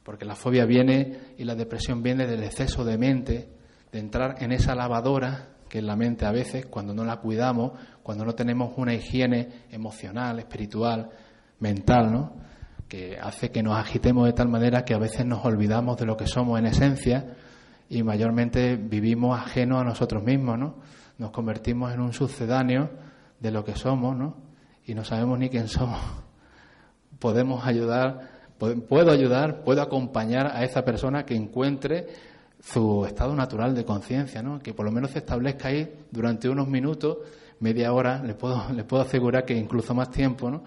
porque 0.03 0.25
la 0.25 0.37
fobia 0.37 0.65
viene 0.65 1.35
y 1.37 1.45
la 1.45 1.55
depresión 1.55 2.03
viene 2.03 2.27
del 2.27 2.43
exceso 2.43 2.85
de 2.85 2.97
mente, 2.97 3.49
de 3.93 3.99
entrar 3.99 4.43
en 4.43 4.53
esa 4.53 4.75
lavadora 4.75 5.49
que 5.69 5.79
es 5.79 5.85
la 5.85 5.97
mente 5.97 6.25
a 6.25 6.33
veces, 6.33 6.67
cuando 6.67 6.95
no 6.95 7.05
la 7.05 7.19
cuidamos, 7.19 7.73
cuando 8.03 8.25
no 8.25 8.35
tenemos 8.35 8.73
una 8.77 8.95
higiene 8.95 9.67
emocional, 9.71 10.39
espiritual, 10.39 11.11
mental, 11.61 12.11
¿no? 12.11 12.33
Que 12.89 13.19
hace 13.21 13.51
que 13.51 13.63
nos 13.63 13.77
agitemos 13.77 14.27
de 14.27 14.33
tal 14.33 14.49
manera 14.49 14.85
que 14.85 14.95
a 14.95 14.99
veces 14.99 15.25
nos 15.27 15.45
olvidamos 15.45 15.97
de 15.99 16.07
lo 16.07 16.17
que 16.17 16.27
somos 16.27 16.59
en 16.59 16.67
esencia 16.67 17.37
y 17.91 18.03
mayormente 18.03 18.77
vivimos 18.77 19.39
ajenos 19.39 19.81
a 19.81 19.85
nosotros 19.85 20.23
mismos, 20.23 20.59
¿no? 20.59 20.75
Nos 21.19 21.31
convertimos 21.31 21.93
en 21.93 22.01
un 22.01 22.13
sucedáneo 22.13 22.91
de 23.41 23.51
lo 23.51 23.65
que 23.65 23.75
somos, 23.75 24.17
¿no? 24.17 24.37
Y 24.87 24.95
no 24.95 25.05
sabemos 25.05 25.39
ni 25.39 25.51
quién 25.51 25.69
somos. 25.69 26.01
Podemos 27.19 27.67
ayudar, 27.67 28.31
puedo 28.89 29.11
ayudar, 29.11 29.63
puedo 29.65 29.83
acompañar 29.83 30.47
a 30.55 30.65
esa 30.65 30.85
persona 30.85 31.25
que 31.25 31.35
encuentre 31.35 32.07
su 32.61 33.05
estado 33.07 33.35
natural 33.35 33.75
de 33.75 33.85
conciencia, 33.85 34.43
¿no? 34.43 34.61
Que 34.61 34.73
por 34.73 34.87
lo 34.87 34.93
menos 34.93 35.11
se 35.11 35.19
establezca 35.19 35.69
ahí 35.69 35.93
durante 36.11 36.49
unos 36.49 36.69
minutos, 36.69 37.19
media 37.61 37.93
hora, 37.93 38.23
le 38.23 38.35
puedo, 38.35 38.63
les 38.75 38.85
puedo 38.85 39.03
asegurar 39.03 39.45
que 39.45 39.55
incluso 39.55 39.95
más 39.95 40.11
tiempo, 40.11 40.51
¿no? 40.51 40.63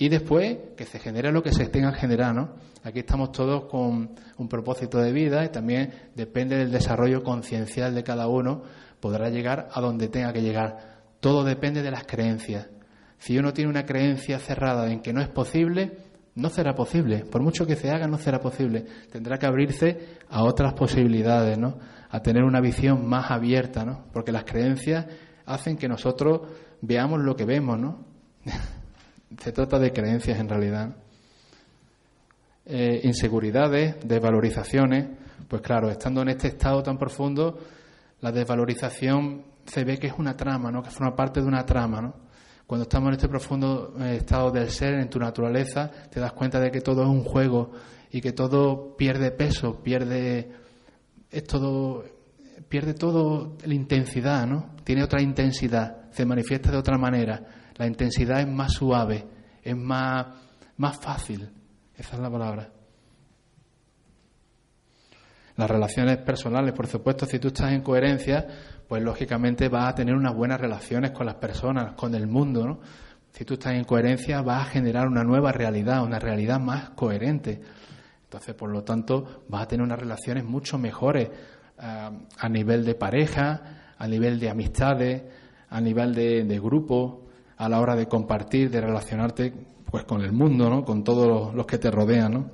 Y 0.00 0.08
después 0.08 0.56
que 0.78 0.86
se 0.86 0.98
genere 0.98 1.30
lo 1.30 1.42
que 1.42 1.52
se 1.52 1.66
tenga 1.66 1.92
que 1.92 2.00
generar. 2.00 2.34
¿no? 2.34 2.54
Aquí 2.82 3.00
estamos 3.00 3.32
todos 3.32 3.66
con 3.66 4.12
un 4.38 4.48
propósito 4.48 4.96
de 4.96 5.12
vida 5.12 5.44
y 5.44 5.50
también 5.50 5.92
depende 6.14 6.56
del 6.56 6.72
desarrollo 6.72 7.22
conciencial 7.22 7.94
de 7.94 8.02
cada 8.02 8.26
uno, 8.26 8.62
podrá 8.98 9.28
llegar 9.28 9.68
a 9.70 9.78
donde 9.82 10.08
tenga 10.08 10.32
que 10.32 10.40
llegar. 10.40 11.02
Todo 11.20 11.44
depende 11.44 11.82
de 11.82 11.90
las 11.90 12.04
creencias. 12.04 12.70
Si 13.18 13.36
uno 13.36 13.52
tiene 13.52 13.68
una 13.68 13.84
creencia 13.84 14.38
cerrada 14.38 14.90
en 14.90 15.00
que 15.00 15.12
no 15.12 15.20
es 15.20 15.28
posible, 15.28 15.98
no 16.34 16.48
será 16.48 16.74
posible. 16.74 17.26
Por 17.26 17.42
mucho 17.42 17.66
que 17.66 17.76
se 17.76 17.90
haga, 17.90 18.08
no 18.08 18.16
será 18.16 18.40
posible. 18.40 18.86
Tendrá 19.12 19.38
que 19.38 19.44
abrirse 19.44 20.16
a 20.30 20.44
otras 20.44 20.72
posibilidades, 20.72 21.58
¿no? 21.58 21.78
A 22.08 22.22
tener 22.22 22.44
una 22.44 22.62
visión 22.62 23.06
más 23.06 23.30
abierta, 23.30 23.84
¿no? 23.84 24.06
Porque 24.14 24.32
las 24.32 24.44
creencias 24.44 25.04
hacen 25.44 25.76
que 25.76 25.88
nosotros 25.88 26.48
veamos 26.80 27.20
lo 27.20 27.36
que 27.36 27.44
vemos, 27.44 27.78
¿no? 27.78 28.06
Se 29.38 29.52
trata 29.52 29.78
de 29.78 29.92
creencias 29.92 30.38
en 30.38 30.48
realidad. 30.48 30.96
Eh, 32.66 33.00
inseguridades, 33.04 33.96
desvalorizaciones, 34.04 35.06
pues 35.48 35.62
claro, 35.62 35.90
estando 35.90 36.22
en 36.22 36.28
este 36.30 36.48
estado 36.48 36.82
tan 36.82 36.98
profundo, 36.98 37.58
la 38.20 38.32
desvalorización 38.32 39.44
se 39.64 39.84
ve 39.84 39.98
que 39.98 40.08
es 40.08 40.14
una 40.18 40.36
trama, 40.36 40.70
¿no? 40.70 40.82
que 40.82 40.90
forma 40.90 41.14
parte 41.14 41.40
de 41.40 41.46
una 41.46 41.64
trama. 41.64 42.00
¿no? 42.00 42.14
Cuando 42.66 42.82
estamos 42.82 43.08
en 43.08 43.14
este 43.14 43.28
profundo 43.28 43.94
eh, 44.00 44.16
estado 44.16 44.50
del 44.50 44.70
ser, 44.70 44.94
en 44.94 45.08
tu 45.08 45.18
naturaleza, 45.18 45.90
te 46.10 46.20
das 46.20 46.32
cuenta 46.32 46.60
de 46.60 46.70
que 46.70 46.80
todo 46.80 47.02
es 47.02 47.08
un 47.08 47.24
juego 47.24 47.72
y 48.10 48.20
que 48.20 48.32
todo 48.32 48.96
pierde 48.96 49.30
peso, 49.30 49.80
pierde, 49.82 50.50
es 51.30 51.44
todo, 51.44 52.04
pierde 52.68 52.94
todo 52.94 53.56
la 53.64 53.74
intensidad, 53.74 54.46
¿no? 54.46 54.74
Tiene 54.84 55.04
otra 55.04 55.22
intensidad, 55.22 56.10
se 56.10 56.26
manifiesta 56.26 56.70
de 56.70 56.76
otra 56.76 56.98
manera 56.98 57.59
la 57.80 57.86
intensidad 57.86 58.40
es 58.40 58.46
más 58.46 58.74
suave, 58.74 59.26
es 59.62 59.74
más, 59.74 60.26
más 60.76 60.98
fácil. 60.98 61.50
Esa 61.96 62.16
es 62.16 62.20
la 62.20 62.30
palabra. 62.30 62.68
Las 65.56 65.70
relaciones 65.70 66.18
personales, 66.18 66.74
por 66.74 66.86
supuesto, 66.86 67.24
si 67.24 67.38
tú 67.38 67.48
estás 67.48 67.72
en 67.72 67.80
coherencia, 67.80 68.46
pues 68.86 69.02
lógicamente 69.02 69.70
vas 69.70 69.88
a 69.88 69.94
tener 69.94 70.14
unas 70.14 70.34
buenas 70.34 70.60
relaciones 70.60 71.12
con 71.12 71.24
las 71.24 71.36
personas, 71.36 71.94
con 71.94 72.14
el 72.14 72.26
mundo, 72.26 72.66
¿no? 72.66 72.80
Si 73.32 73.46
tú 73.46 73.54
estás 73.54 73.72
en 73.72 73.84
coherencia, 73.84 74.42
vas 74.42 74.66
a 74.66 74.70
generar 74.70 75.08
una 75.08 75.24
nueva 75.24 75.50
realidad, 75.50 76.04
una 76.04 76.18
realidad 76.18 76.60
más 76.60 76.90
coherente. 76.90 77.62
Entonces, 78.24 78.54
por 78.54 78.68
lo 78.68 78.84
tanto, 78.84 79.44
vas 79.48 79.62
a 79.62 79.68
tener 79.68 79.86
unas 79.86 79.98
relaciones 79.98 80.44
mucho 80.44 80.76
mejores 80.76 81.30
ah, 81.78 82.12
a 82.36 82.48
nivel 82.50 82.84
de 82.84 82.94
pareja, 82.94 83.94
a 83.96 84.06
nivel 84.06 84.38
de 84.38 84.50
amistades, 84.50 85.22
a 85.70 85.80
nivel 85.80 86.14
de, 86.14 86.44
de 86.44 86.60
grupo, 86.60 87.29
a 87.60 87.68
la 87.68 87.78
hora 87.78 87.94
de 87.94 88.06
compartir, 88.06 88.70
de 88.70 88.80
relacionarte 88.80 89.52
pues 89.90 90.04
con 90.04 90.22
el 90.22 90.32
mundo, 90.32 90.70
¿no? 90.70 90.82
con 90.82 91.04
todos 91.04 91.54
los 91.54 91.66
que 91.66 91.76
te 91.76 91.90
rodean. 91.90 92.32
¿no? 92.32 92.50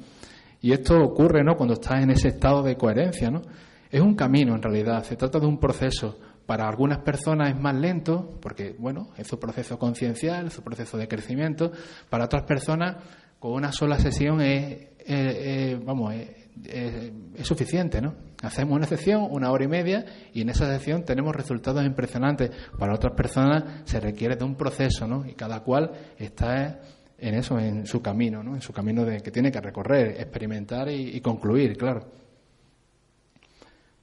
Y 0.60 0.72
esto 0.72 1.00
ocurre 1.00 1.44
¿no? 1.44 1.54
cuando 1.54 1.75
estás 1.75 2.02
en 2.02 2.10
ese 2.10 2.28
estado 2.28 2.64
de 2.64 2.76
coherencia. 2.76 3.30
¿no? 3.30 3.42
Es 3.88 4.00
un 4.00 4.16
camino 4.16 4.56
en 4.56 4.62
realidad, 4.62 5.04
se 5.04 5.14
trata 5.14 5.38
de 5.38 5.46
un 5.46 5.60
proceso. 5.60 6.18
Para 6.44 6.68
algunas 6.68 6.98
personas 6.98 7.50
es 7.50 7.60
más 7.60 7.76
lento, 7.76 8.36
porque 8.42 8.75
bueno, 8.76 9.10
es 9.16 9.28
su 9.28 9.38
proceso 9.38 9.78
conciencial, 9.78 10.50
su 10.50 10.62
proceso 10.62 10.98
de 10.98 11.06
crecimiento. 11.06 11.70
Para 12.10 12.25
otras 12.25 12.42
personas, 12.42 12.96
con 13.38 13.52
una 13.52 13.70
sola 13.70 14.00
sesión 14.00 14.40
es, 14.40 15.84
vamos, 15.84 16.14
es, 16.14 17.46
suficiente, 17.46 18.00
¿no? 18.00 18.14
Hacemos 18.43 18.76
una 18.76 18.87
sesión, 18.87 19.26
una 19.31 19.50
hora 19.50 19.64
y 19.64 19.69
media, 19.69 20.05
y 20.33 20.43
en 20.43 20.50
esa 20.50 20.66
sesión 20.66 21.05
tenemos 21.05 21.35
resultados 21.35 21.85
impresionantes. 21.85 22.50
Para 22.78 22.95
otras 22.95 23.14
personas 23.14 23.83
se 23.85 23.99
requiere 23.99 24.37
de 24.37 24.45
un 24.45 24.57
proceso, 24.57 25.07
¿no? 25.07 25.25
Y 25.26 25.35
cada 25.35 25.61
cual 25.61 25.90
está 26.19 26.81
en 27.19 27.35
eso, 27.35 27.59
en 27.59 27.87
su 27.87 28.02
camino, 28.02 28.43
¿no? 28.43 28.55
En 28.55 28.61
su 28.61 28.73
camino 28.73 29.05
de, 29.05 29.23
que 29.23 29.31
tiene 29.31 29.50
que 29.50 29.61
recorrer, 29.61 30.21
experimentar 30.21 30.90
y, 30.90 31.16
y 31.16 31.21
concluir, 31.21 31.76
claro. 31.78 32.07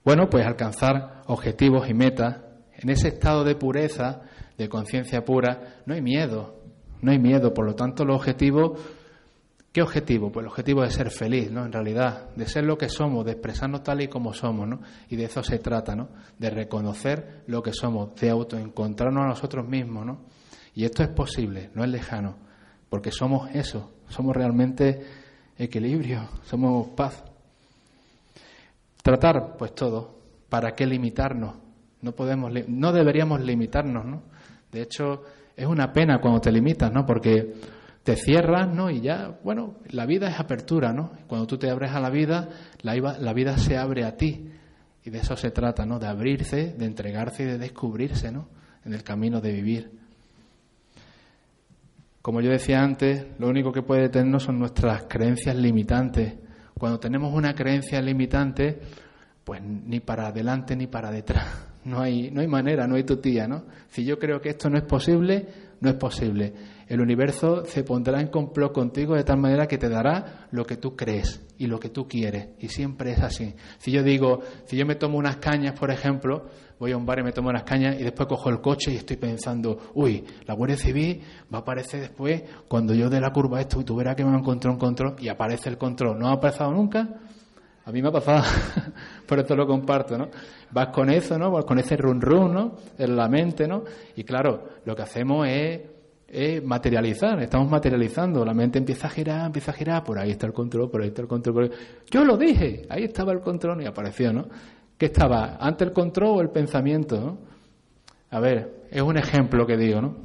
Bueno, 0.03 0.29
pues 0.29 0.45
alcanzar 0.45 1.21
objetivos 1.27 1.89
y 1.89 1.93
metas. 1.93 2.37
En 2.75 2.89
ese 2.89 3.09
estado 3.09 3.43
de 3.43 3.55
pureza, 3.55 4.23
de 4.57 4.67
conciencia 4.67 5.23
pura, 5.23 5.81
no 5.85 5.93
hay 5.93 6.01
miedo, 6.01 6.59
no 7.01 7.11
hay 7.11 7.19
miedo. 7.19 7.53
Por 7.53 7.65
lo 7.65 7.75
tanto, 7.75 8.03
los 8.03 8.17
objetivos 8.17 8.79
¿Qué 9.73 9.81
objetivo? 9.81 10.31
Pues 10.31 10.43
el 10.43 10.49
objetivo 10.51 10.83
de 10.83 10.91
ser 10.91 11.09
feliz, 11.09 11.51
¿no? 11.51 11.65
En 11.65 11.71
realidad, 11.71 12.29
de 12.35 12.45
ser 12.45 12.63
lo 12.63 12.77
que 12.77 12.89
somos, 12.89 13.25
de 13.25 13.31
expresarnos 13.31 13.81
tal 13.81 14.01
y 14.01 14.07
como 14.07 14.31
somos, 14.31 14.67
¿no? 14.67 14.81
Y 15.09 15.15
de 15.15 15.23
eso 15.23 15.41
se 15.41 15.57
trata, 15.57 15.95
¿no? 15.95 16.09
De 16.37 16.51
reconocer 16.51 17.41
lo 17.47 17.63
que 17.63 17.73
somos, 17.73 18.13
de 18.17 18.29
autoencontrarnos 18.29 19.23
a 19.23 19.29
nosotros 19.29 19.67
mismos, 19.67 20.05
¿no? 20.05 20.19
Y 20.75 20.85
esto 20.85 21.01
es 21.01 21.09
posible, 21.09 21.71
no 21.73 21.83
es 21.83 21.89
lejano, 21.89 22.35
porque 22.87 23.09
somos 23.09 23.49
eso, 23.55 23.93
somos 24.09 24.35
realmente 24.35 25.07
equilibrio, 25.57 26.29
somos 26.43 26.89
paz. 26.89 27.23
Tratar, 29.01 29.57
pues 29.57 29.73
todo. 29.73 30.19
¿Para 30.49 30.73
qué 30.73 30.85
limitarnos? 30.85 31.55
No 32.03 32.11
podemos, 32.11 32.51
no 32.67 32.91
deberíamos 32.91 33.41
limitarnos, 33.41 34.05
¿no? 34.05 34.21
De 34.71 34.83
hecho, 34.83 35.23
es 35.55 35.65
una 35.65 35.91
pena 35.91 36.21
cuando 36.21 36.41
te 36.41 36.51
limitas, 36.51 36.93
¿no? 36.93 37.07
Porque 37.07 37.55
te 38.03 38.15
cierras, 38.17 38.73
¿no? 38.73 38.89
Y 38.89 39.01
ya, 39.01 39.39
bueno, 39.43 39.75
la 39.89 40.05
vida 40.05 40.27
es 40.27 40.39
apertura, 40.39 40.91
¿no? 40.91 41.11
Cuando 41.27 41.47
tú 41.47 41.57
te 41.57 41.69
abres 41.69 41.91
a 41.91 42.01
la 42.01 42.09
vida, 42.09 42.49
la, 42.81 42.95
la 42.95 43.33
vida 43.33 43.57
se 43.57 43.77
abre 43.77 44.03
a 44.03 44.17
ti. 44.17 44.49
Y 45.05 45.09
de 45.09 45.19
eso 45.19 45.35
se 45.35 45.51
trata, 45.51 45.85
¿no? 45.85 45.99
De 45.99 46.07
abrirse, 46.07 46.73
de 46.77 46.85
entregarse 46.85 47.43
y 47.43 47.45
de 47.45 47.57
descubrirse, 47.57 48.31
¿no? 48.31 48.47
En 48.85 48.93
el 48.93 49.03
camino 49.03 49.39
de 49.39 49.53
vivir. 49.53 49.91
Como 52.21 52.41
yo 52.41 52.51
decía 52.51 52.81
antes, 52.81 53.25
lo 53.39 53.47
único 53.49 53.71
que 53.71 53.81
puede 53.81 54.03
detenernos 54.03 54.43
son 54.43 54.59
nuestras 54.59 55.05
creencias 55.05 55.55
limitantes. 55.55 56.35
Cuando 56.73 56.99
tenemos 56.99 57.33
una 57.33 57.53
creencia 57.53 58.01
limitante, 58.01 58.79
pues 59.43 59.61
ni 59.61 59.99
para 59.99 60.27
adelante 60.27 60.75
ni 60.75 60.87
para 60.87 61.11
detrás. 61.11 61.69
No 61.85 61.99
hay, 61.99 62.31
no 62.31 62.39
hay 62.39 62.47
manera, 62.47 62.87
no 62.87 62.95
hay 62.95 63.03
tutía, 63.03 63.45
¿no? 63.45 63.65
Si 63.89 64.05
yo 64.05 64.17
creo 64.17 64.39
que 64.39 64.49
esto 64.49 64.69
no 64.69 64.77
es 64.77 64.85
posible, 64.85 65.47
no 65.81 65.89
es 65.89 65.95
posible. 65.95 66.53
El 66.87 67.01
universo 67.01 67.65
se 67.65 67.83
pondrá 67.83 68.19
en 68.19 68.27
complot 68.27 68.73
contigo 68.73 69.15
de 69.15 69.23
tal 69.23 69.37
manera 69.37 69.67
que 69.67 69.77
te 69.77 69.89
dará 69.89 70.47
lo 70.51 70.65
que 70.65 70.77
tú 70.77 70.95
crees 70.95 71.41
y 71.57 71.67
lo 71.67 71.79
que 71.79 71.89
tú 71.89 72.07
quieres. 72.07 72.49
Y 72.59 72.67
siempre 72.67 73.11
es 73.11 73.19
así. 73.19 73.55
Si 73.77 73.91
yo 73.91 74.03
digo, 74.03 74.41
si 74.65 74.75
yo 74.77 74.85
me 74.85 74.95
tomo 74.95 75.17
unas 75.17 75.37
cañas, 75.37 75.79
por 75.79 75.91
ejemplo, 75.91 76.45
voy 76.79 76.91
a 76.91 76.97
un 76.97 77.05
bar 77.05 77.19
y 77.19 77.23
me 77.23 77.31
tomo 77.31 77.49
unas 77.49 77.63
cañas 77.63 77.95
y 77.99 78.03
después 78.03 78.27
cojo 78.27 78.49
el 78.49 78.59
coche 78.59 78.91
y 78.91 78.97
estoy 78.97 79.17
pensando, 79.17 79.91
uy, 79.93 80.25
la 80.45 80.53
Guardia 80.53 80.77
Civil 80.77 81.21
va 81.53 81.59
a 81.59 81.61
aparecer 81.61 82.01
después 82.01 82.43
cuando 82.67 82.93
yo 82.93 83.09
dé 83.09 83.21
la 83.21 83.31
curva 83.31 83.61
esto 83.61 83.79
y 83.79 83.83
tú 83.83 83.95
verás 83.95 84.15
que 84.15 84.25
me 84.25 84.37
encontró 84.37 84.71
un 84.71 84.77
control 84.77 85.15
y 85.19 85.29
aparece 85.29 85.69
el 85.69 85.77
control. 85.77 86.19
¿No 86.19 86.29
ha 86.29 86.39
pasado 86.39 86.71
nunca? 86.71 87.07
A 87.85 87.91
mí 87.91 88.01
me 88.01 88.07
ha 88.07 88.11
pasado, 88.11 88.43
por 89.27 89.39
eso 89.39 89.55
lo 89.55 89.67
comparto, 89.67 90.17
¿no? 90.17 90.29
Vas 90.71 90.87
con 90.87 91.09
eso, 91.09 91.37
¿no? 91.37 91.51
Vas 91.51 91.65
con 91.65 91.79
ese 91.79 91.97
run 91.97 92.21
run, 92.21 92.53
¿no? 92.53 92.75
En 92.97 93.15
la 93.15 93.27
mente, 93.27 93.67
¿no? 93.67 93.83
Y 94.15 94.23
claro, 94.23 94.69
lo 94.85 94.95
que 94.95 95.01
hacemos 95.01 95.47
es, 95.47 95.81
materializar, 96.63 97.41
estamos 97.41 97.69
materializando, 97.69 98.43
la 98.43 98.53
mente 98.53 98.79
empieza 98.79 99.07
a 99.07 99.09
girar, 99.09 99.45
empieza 99.45 99.71
a 99.71 99.73
girar, 99.73 100.03
por 100.03 100.17
ahí 100.17 100.31
está 100.31 100.47
el 100.47 100.53
control, 100.53 100.89
por 100.89 101.01
ahí 101.01 101.09
está 101.09 101.21
el 101.21 101.27
control, 101.27 101.71
Yo 102.09 102.25
lo 102.25 102.37
dije, 102.37 102.85
ahí 102.89 103.03
estaba 103.03 103.31
el 103.33 103.39
control 103.39 103.81
y 103.81 103.85
apareció, 103.85 104.33
¿no? 104.33 104.47
¿Qué 104.97 105.07
estaba? 105.07 105.57
¿Ante 105.59 105.83
el 105.83 105.91
control 105.91 106.37
o 106.37 106.41
el 106.41 106.49
pensamiento? 106.49 107.39
A 108.31 108.39
ver, 108.39 108.85
es 108.89 109.01
un 109.01 109.17
ejemplo 109.17 109.65
que 109.65 109.77
digo, 109.77 110.01
¿no? 110.01 110.15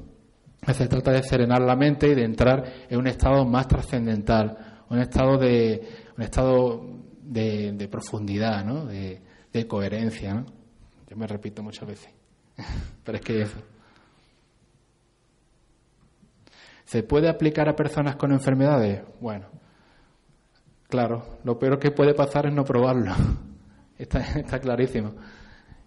Se 0.72 0.86
trata 0.88 1.12
de 1.12 1.22
serenar 1.22 1.62
la 1.62 1.76
mente 1.76 2.08
y 2.08 2.14
de 2.14 2.24
entrar 2.24 2.64
en 2.88 2.98
un 2.98 3.06
estado 3.06 3.44
más 3.44 3.68
trascendental, 3.68 4.84
un 4.90 4.98
estado 4.98 5.38
de, 5.38 5.88
un 6.16 6.22
estado 6.22 6.82
de, 7.22 7.88
profundidad, 7.90 8.64
¿no? 8.64 8.86
de, 8.86 9.20
coherencia. 9.66 10.34
¿no? 10.34 10.46
Yo 11.08 11.16
me 11.16 11.26
repito 11.26 11.62
muchas 11.62 11.88
veces, 11.88 12.10
pero 13.04 13.18
es 13.18 13.24
que 13.24 13.42
eso. 13.42 13.58
¿Se 16.88 17.02
puede 17.02 17.28
aplicar 17.28 17.68
a 17.68 17.76
personas 17.76 18.16
con 18.16 18.32
enfermedades? 18.32 19.02
Bueno, 19.20 19.48
claro, 20.88 21.38
lo 21.44 21.58
peor 21.58 21.78
que 21.78 21.90
puede 21.90 22.14
pasar 22.14 22.46
es 22.46 22.54
no 22.54 22.64
probarlo. 22.64 23.12
Está, 23.98 24.58
clarísimo. 24.58 25.12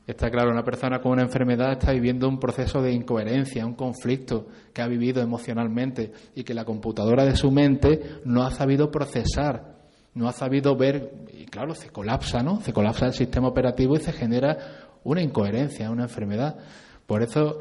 Está 0.06 0.30
claro, 0.30 0.52
una 0.52 0.64
persona 0.64 1.02
con 1.02 1.14
una 1.14 1.24
enfermedad 1.24 1.72
está 1.72 1.92
viviendo 1.92 2.28
un 2.28 2.40
proceso 2.40 2.84
de 2.84 2.92
incoherencia, 2.92 3.66
un 3.66 3.74
conflicto 3.74 4.48
que 4.74 4.84
ha 4.84 4.88
vivido 4.88 5.24
emocionalmente 5.24 6.12
y 6.36 6.44
que 6.44 6.54
la 6.54 6.66
computadora 6.66 7.26
de 7.26 7.36
su 7.36 7.50
mente 7.50 8.20
no 8.26 8.44
ha 8.44 8.52
sabido 8.52 8.92
procesar 8.92 9.80
no 10.14 10.28
ha 10.28 10.34
sabido 10.34 10.76
ver, 10.76 11.14
y 11.32 11.46
claro, 11.46 11.74
se 11.74 11.90
colapsa, 11.90 12.44
¿no? 12.44 12.60
Se 12.60 12.74
colapsa 12.74 13.06
el 13.06 13.14
sistema 13.14 13.48
operativo 13.48 13.96
y 13.96 14.02
se 14.02 14.12
genera 14.12 14.58
una 15.06 15.22
incoherencia, 15.22 15.90
una 15.90 16.04
enfermedad. 16.04 16.58
Por 17.08 17.24
eso, 17.24 17.60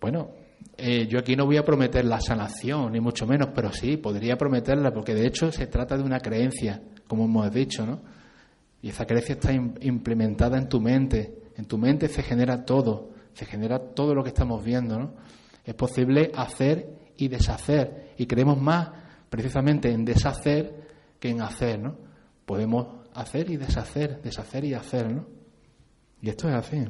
bueno, 0.00 0.30
eh, 0.76 1.06
yo 1.06 1.18
aquí 1.18 1.36
no 1.36 1.46
voy 1.46 1.56
a 1.56 1.64
prometer 1.64 2.04
la 2.04 2.20
sanación, 2.20 2.92
ni 2.92 3.00
mucho 3.00 3.26
menos, 3.26 3.50
pero 3.54 3.72
sí, 3.72 3.96
podría 3.96 4.36
prometerla, 4.36 4.92
porque 4.92 5.14
de 5.14 5.26
hecho 5.26 5.52
se 5.52 5.66
trata 5.66 5.96
de 5.96 6.02
una 6.02 6.20
creencia, 6.20 6.82
como 7.06 7.24
hemos 7.24 7.52
dicho, 7.52 7.86
¿no? 7.86 8.02
Y 8.82 8.88
esa 8.88 9.06
creencia 9.06 9.34
está 9.34 9.52
implementada 9.52 10.58
en 10.58 10.68
tu 10.68 10.80
mente. 10.80 11.42
En 11.56 11.66
tu 11.66 11.78
mente 11.78 12.08
se 12.08 12.22
genera 12.22 12.64
todo, 12.64 13.10
se 13.34 13.46
genera 13.46 13.78
todo 13.78 14.14
lo 14.14 14.22
que 14.22 14.30
estamos 14.30 14.64
viendo, 14.64 14.98
¿no? 14.98 15.14
Es 15.64 15.74
posible 15.74 16.32
hacer 16.34 16.88
y 17.16 17.28
deshacer. 17.28 18.14
Y 18.18 18.26
creemos 18.26 18.60
más 18.60 18.90
precisamente 19.30 19.92
en 19.92 20.04
deshacer 20.04 20.88
que 21.20 21.30
en 21.30 21.42
hacer, 21.42 21.78
¿no? 21.78 21.96
Podemos 22.44 23.06
hacer 23.14 23.50
y 23.50 23.56
deshacer, 23.56 24.20
deshacer 24.22 24.64
y 24.64 24.74
hacer, 24.74 25.12
¿no? 25.12 25.26
Y 26.20 26.30
esto 26.30 26.48
es 26.48 26.54
así. 26.54 26.84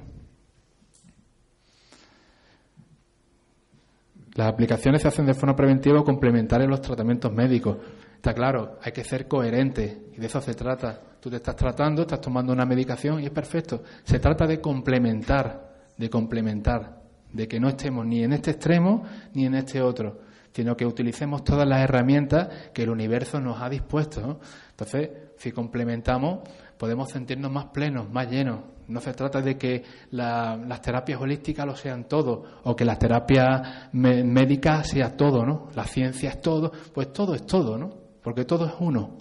Las 4.34 4.48
aplicaciones 4.48 5.02
se 5.02 5.08
hacen 5.08 5.26
de 5.26 5.34
forma 5.34 5.54
preventiva 5.54 6.00
o 6.00 6.04
complementaria 6.04 6.64
en 6.64 6.70
los 6.70 6.80
tratamientos 6.80 7.32
médicos. 7.32 7.76
Está 8.16 8.32
claro, 8.32 8.78
hay 8.82 8.92
que 8.92 9.04
ser 9.04 9.28
coherente 9.28 10.06
y 10.14 10.20
de 10.20 10.26
eso 10.26 10.40
se 10.40 10.54
trata. 10.54 11.00
Tú 11.20 11.28
te 11.28 11.36
estás 11.36 11.56
tratando, 11.56 12.02
estás 12.02 12.20
tomando 12.20 12.52
una 12.52 12.64
medicación 12.64 13.20
y 13.20 13.26
es 13.26 13.30
perfecto. 13.30 13.82
Se 14.04 14.18
trata 14.18 14.46
de 14.46 14.60
complementar, 14.60 15.74
de 15.96 16.08
complementar, 16.08 17.02
de 17.32 17.46
que 17.46 17.60
no 17.60 17.68
estemos 17.68 18.06
ni 18.06 18.22
en 18.22 18.32
este 18.32 18.52
extremo 18.52 19.04
ni 19.34 19.46
en 19.46 19.54
este 19.54 19.82
otro 19.82 20.32
sino 20.52 20.76
que 20.76 20.86
utilicemos 20.86 21.44
todas 21.44 21.66
las 21.66 21.80
herramientas 21.80 22.48
que 22.72 22.82
el 22.82 22.90
universo 22.90 23.40
nos 23.40 23.60
ha 23.60 23.68
dispuesto. 23.68 24.40
Entonces, 24.70 25.10
si 25.36 25.50
complementamos, 25.50 26.40
podemos 26.76 27.10
sentirnos 27.10 27.50
más 27.50 27.66
plenos, 27.66 28.10
más 28.10 28.30
llenos. 28.30 28.60
No 28.88 29.00
se 29.00 29.12
trata 29.14 29.40
de 29.40 29.56
que 29.56 29.82
las 30.10 30.82
terapias 30.82 31.20
holísticas 31.20 31.66
lo 31.66 31.76
sean 31.76 32.04
todo, 32.04 32.44
o 32.64 32.76
que 32.76 32.84
las 32.84 32.98
terapias 32.98 33.90
médicas 33.92 34.88
sea 34.88 35.16
todo, 35.16 35.44
¿no? 35.44 35.68
La 35.74 35.84
ciencia 35.84 36.30
es 36.30 36.40
todo, 36.40 36.72
pues 36.92 37.12
todo 37.12 37.34
es 37.34 37.46
todo, 37.46 37.78
¿no? 37.78 37.90
Porque 38.22 38.44
todo 38.44 38.66
es 38.66 38.74
uno. 38.80 39.18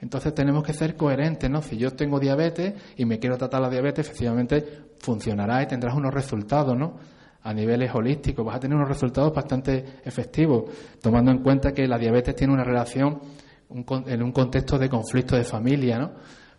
Entonces 0.00 0.34
tenemos 0.34 0.62
que 0.62 0.72
ser 0.72 0.96
coherentes, 0.96 1.48
¿no? 1.50 1.62
Si 1.62 1.76
yo 1.76 1.92
tengo 1.92 2.20
diabetes 2.20 2.74
y 2.96 3.04
me 3.04 3.18
quiero 3.18 3.36
tratar 3.36 3.62
la 3.62 3.70
diabetes, 3.70 4.06
efectivamente 4.06 4.94
funcionará 4.98 5.62
y 5.62 5.66
tendrás 5.66 5.94
unos 5.94 6.12
resultados, 6.12 6.76
¿no? 6.76 7.16
a 7.46 7.54
niveles 7.54 7.94
holísticos, 7.94 8.44
vas 8.44 8.56
a 8.56 8.60
tener 8.60 8.76
unos 8.76 8.88
resultados 8.88 9.32
bastante 9.32 10.00
efectivos, 10.04 10.64
tomando 11.00 11.30
en 11.30 11.38
cuenta 11.44 11.70
que 11.72 11.86
la 11.86 11.96
diabetes 11.96 12.34
tiene 12.34 12.52
una 12.52 12.64
relación 12.64 13.20
en 13.70 14.22
un 14.22 14.32
contexto 14.32 14.76
de 14.76 14.88
conflicto 14.88 15.36
de 15.36 15.44
familia, 15.44 15.96
¿no? 15.96 16.10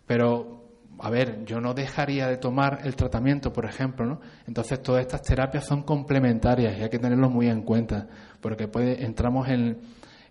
Pero, 0.06 0.57
a 1.00 1.10
ver, 1.10 1.44
yo 1.44 1.60
no 1.60 1.74
dejaría 1.74 2.26
de 2.26 2.36
tomar 2.38 2.80
el 2.84 2.96
tratamiento, 2.96 3.52
por 3.52 3.64
ejemplo, 3.64 4.04
¿no? 4.04 4.20
Entonces, 4.46 4.82
todas 4.82 5.02
estas 5.02 5.22
terapias 5.22 5.64
son 5.64 5.82
complementarias 5.82 6.76
y 6.78 6.82
hay 6.82 6.90
que 6.90 6.98
tenerlo 6.98 7.30
muy 7.30 7.48
en 7.48 7.62
cuenta, 7.62 8.08
porque 8.40 8.68
puede, 8.68 9.04
entramos 9.04 9.48
en, 9.48 9.78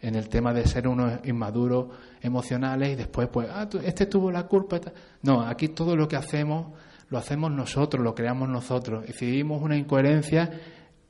el 0.01 0.29
tema 0.29 0.53
de 0.53 0.65
ser 0.65 0.87
unos 0.87 1.19
inmaduros 1.25 1.87
emocionales 2.21 2.89
y 2.89 2.95
después, 2.95 3.29
pues, 3.31 3.49
ah, 3.51 3.67
este 3.83 4.05
tuvo 4.05 4.31
la 4.31 4.43
culpa. 4.43 4.79
No, 5.21 5.41
aquí 5.41 5.69
todo 5.69 5.95
lo 5.95 6.07
que 6.07 6.15
hacemos 6.15 6.73
lo 7.09 7.17
hacemos 7.17 7.51
nosotros, 7.51 8.03
lo 8.03 8.13
creamos 8.13 8.49
nosotros. 8.49 9.05
Y 9.07 9.13
si 9.13 9.25
vivimos 9.25 9.61
una 9.61 9.77
incoherencia, 9.77 10.51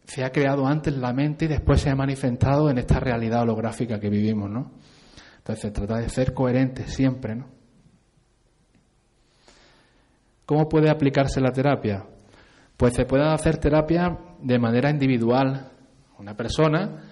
se 0.05 0.23
ha 0.23 0.31
creado 0.31 0.67
antes 0.67 0.95
la 0.95 1.11
mente 1.11 1.45
y 1.45 1.47
después 1.47 1.81
se 1.81 1.89
ha 1.89 1.95
manifestado 1.95 2.69
en 2.69 2.77
esta 2.77 2.99
realidad 2.99 3.41
holográfica 3.41 3.99
que 3.99 4.09
vivimos, 4.09 4.49
¿no? 4.49 4.71
Entonces 5.39 5.73
trata 5.73 5.97
de 5.97 6.09
ser 6.09 6.33
coherentes 6.33 6.93
siempre, 6.93 7.35
¿no? 7.35 7.56
¿Cómo 10.47 10.69
puede 10.69 10.89
aplicarse 10.89 11.41
la 11.41 11.51
terapia? 11.51 12.05
Pues 12.77 12.93
se 12.93 13.03
puede 13.03 13.25
hacer 13.25 13.57
terapia 13.57 14.17
de 14.41 14.57
manera 14.57 14.89
individual. 14.89 15.71
Una 16.17 16.37
persona 16.37 17.03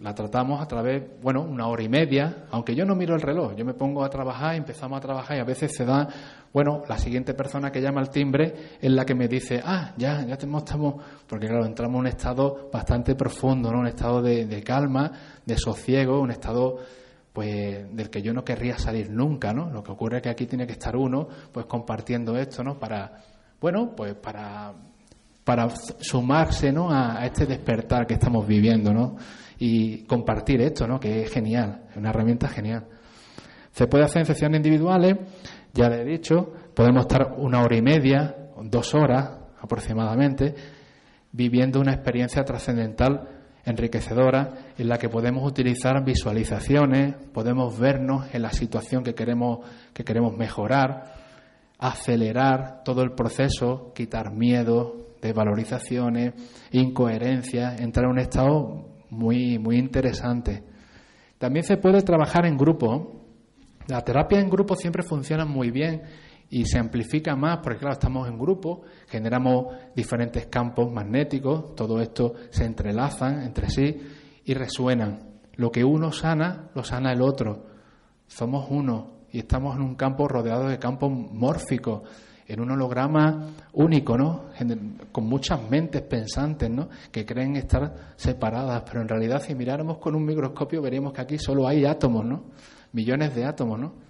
la 0.00 0.14
tratamos 0.14 0.62
a 0.62 0.66
través, 0.66 1.02
bueno, 1.20 1.42
una 1.42 1.66
hora 1.66 1.82
y 1.82 1.88
media, 1.88 2.44
aunque 2.52 2.76
yo 2.76 2.84
no 2.84 2.94
miro 2.94 3.16
el 3.16 3.22
reloj, 3.22 3.56
yo 3.56 3.64
me 3.64 3.74
pongo 3.74 4.04
a 4.04 4.08
trabajar, 4.08 4.54
empezamos 4.54 4.96
a 4.96 5.00
trabajar 5.00 5.36
y 5.36 5.40
a 5.40 5.44
veces 5.44 5.74
se 5.74 5.84
da, 5.84 6.06
bueno, 6.52 6.84
la 6.88 6.96
siguiente 6.96 7.34
persona 7.34 7.72
que 7.72 7.82
llama 7.82 8.02
al 8.02 8.08
timbre 8.08 8.54
es 8.80 8.90
la 8.92 9.04
que 9.04 9.16
me 9.16 9.26
dice, 9.26 9.60
ah, 9.64 9.92
ya, 9.96 10.24
ya 10.24 10.34
estamos, 10.34 10.62
porque 11.26 11.48
claro, 11.48 11.66
entramos 11.66 11.96
en 11.96 12.00
un 12.02 12.06
estado 12.06 12.70
bastante 12.72 13.16
profundo, 13.16 13.72
¿no? 13.72 13.80
Un 13.80 13.88
estado 13.88 14.22
de, 14.22 14.62
calma, 14.62 15.10
de 15.44 15.58
sosiego, 15.58 16.20
un 16.20 16.30
estado 16.30 16.78
pues 17.32 17.94
del 17.94 18.10
que 18.10 18.22
yo 18.22 18.32
no 18.32 18.44
querría 18.44 18.78
salir 18.78 19.10
nunca, 19.10 19.52
¿no? 19.52 19.70
Lo 19.70 19.82
que 19.82 19.92
ocurre 19.92 20.18
es 20.18 20.22
que 20.22 20.30
aquí 20.30 20.46
tiene 20.46 20.66
que 20.66 20.72
estar 20.72 20.96
uno, 20.96 21.28
pues 21.52 21.66
compartiendo 21.66 22.36
esto, 22.36 22.64
¿no? 22.64 22.78
Para, 22.78 23.22
bueno, 23.60 23.94
pues 23.94 24.14
para, 24.14 24.72
para 25.44 25.68
sumarse, 26.00 26.72
¿no? 26.72 26.90
A, 26.90 27.20
a 27.20 27.26
este 27.26 27.46
despertar 27.46 28.06
que 28.06 28.14
estamos 28.14 28.46
viviendo, 28.46 28.92
¿no? 28.92 29.16
y 29.60 30.04
compartir 30.04 30.62
esto, 30.62 30.88
¿no? 30.88 30.98
que 30.98 31.22
es 31.22 31.30
genial, 31.30 31.82
es 31.90 31.96
una 31.96 32.08
herramienta 32.10 32.48
genial. 32.48 32.86
Se 33.72 33.86
puede 33.86 34.04
hacer 34.04 34.20
en 34.20 34.26
sesiones 34.26 34.56
individuales, 34.56 35.16
ya 35.72 35.88
le 35.88 36.00
he 36.00 36.04
dicho, 36.04 36.52
podemos 36.74 37.02
estar 37.02 37.34
una 37.36 37.62
hora 37.62 37.76
y 37.76 37.82
media, 37.82 38.34
dos 38.62 38.94
horas 38.94 39.38
aproximadamente, 39.60 40.54
viviendo 41.30 41.78
una 41.78 41.92
experiencia 41.92 42.42
trascendental 42.42 43.28
enriquecedora 43.64 44.72
en 44.78 44.88
la 44.88 44.98
que 44.98 45.08
podemos 45.08 45.46
utilizar 45.46 46.04
visualizaciones, 46.04 47.14
podemos 47.32 47.78
vernos 47.78 48.26
en 48.34 48.42
la 48.42 48.50
situación 48.50 49.02
que 49.02 49.14
queremos, 49.14 49.60
que 49.92 50.04
queremos 50.04 50.36
mejorar, 50.36 51.14
acelerar 51.78 52.82
todo 52.84 53.02
el 53.02 53.12
proceso, 53.12 53.92
quitar 53.94 54.32
miedo, 54.32 55.14
desvalorizaciones, 55.20 56.34
incoherencias, 56.72 57.80
entrar 57.80 58.06
en 58.06 58.12
un 58.12 58.18
estado 58.18 58.88
muy, 59.10 59.58
muy 59.58 59.76
interesante. 59.76 60.62
También 61.38 61.64
se 61.64 61.76
puede 61.76 62.02
trabajar 62.02 62.46
en 62.46 62.56
grupo. 62.56 63.22
La 63.86 64.02
terapia 64.02 64.40
en 64.40 64.50
grupo 64.50 64.76
siempre 64.76 65.02
funciona 65.02 65.44
muy 65.44 65.70
bien 65.70 66.02
y 66.50 66.64
se 66.64 66.78
amplifica 66.78 67.36
más 67.36 67.60
porque, 67.62 67.78
claro, 67.78 67.94
estamos 67.94 68.28
en 68.28 68.36
grupo, 68.36 68.82
generamos 69.08 69.66
diferentes 69.94 70.46
campos 70.46 70.90
magnéticos, 70.92 71.76
todo 71.76 72.00
esto 72.00 72.34
se 72.50 72.64
entrelazan 72.64 73.42
entre 73.42 73.70
sí 73.70 73.96
y 74.44 74.54
resuenan. 74.54 75.30
Lo 75.54 75.70
que 75.70 75.84
uno 75.84 76.10
sana, 76.10 76.70
lo 76.74 76.82
sana 76.82 77.12
el 77.12 77.22
otro. 77.22 77.66
Somos 78.26 78.66
uno 78.68 79.20
y 79.30 79.38
estamos 79.38 79.76
en 79.76 79.82
un 79.82 79.94
campo 79.94 80.26
rodeado 80.26 80.68
de 80.68 80.78
campos 80.78 81.10
mórficos 81.10 82.02
en 82.48 82.60
un 82.60 82.72
holograma 82.72 83.46
único, 83.74 84.18
¿no? 84.18 84.46
Con 85.12 85.26
muchas 85.26 85.70
mentes 85.70 86.02
pensantes, 86.02 86.68
¿no? 86.68 86.88
Que 87.12 87.24
creen 87.24 87.54
estar 87.54 88.14
separadas, 88.16 88.82
pero 88.84 89.02
en 89.02 89.08
realidad 89.08 89.40
si 89.40 89.54
miráramos 89.54 89.98
con 89.98 90.16
un 90.16 90.24
microscopio 90.24 90.82
veríamos 90.82 91.12
que 91.12 91.20
aquí 91.20 91.38
solo 91.38 91.68
hay 91.68 91.84
átomos, 91.84 92.24
¿no? 92.24 92.46
Millones 92.92 93.36
de 93.36 93.44
átomos, 93.44 93.78
¿no? 93.78 94.09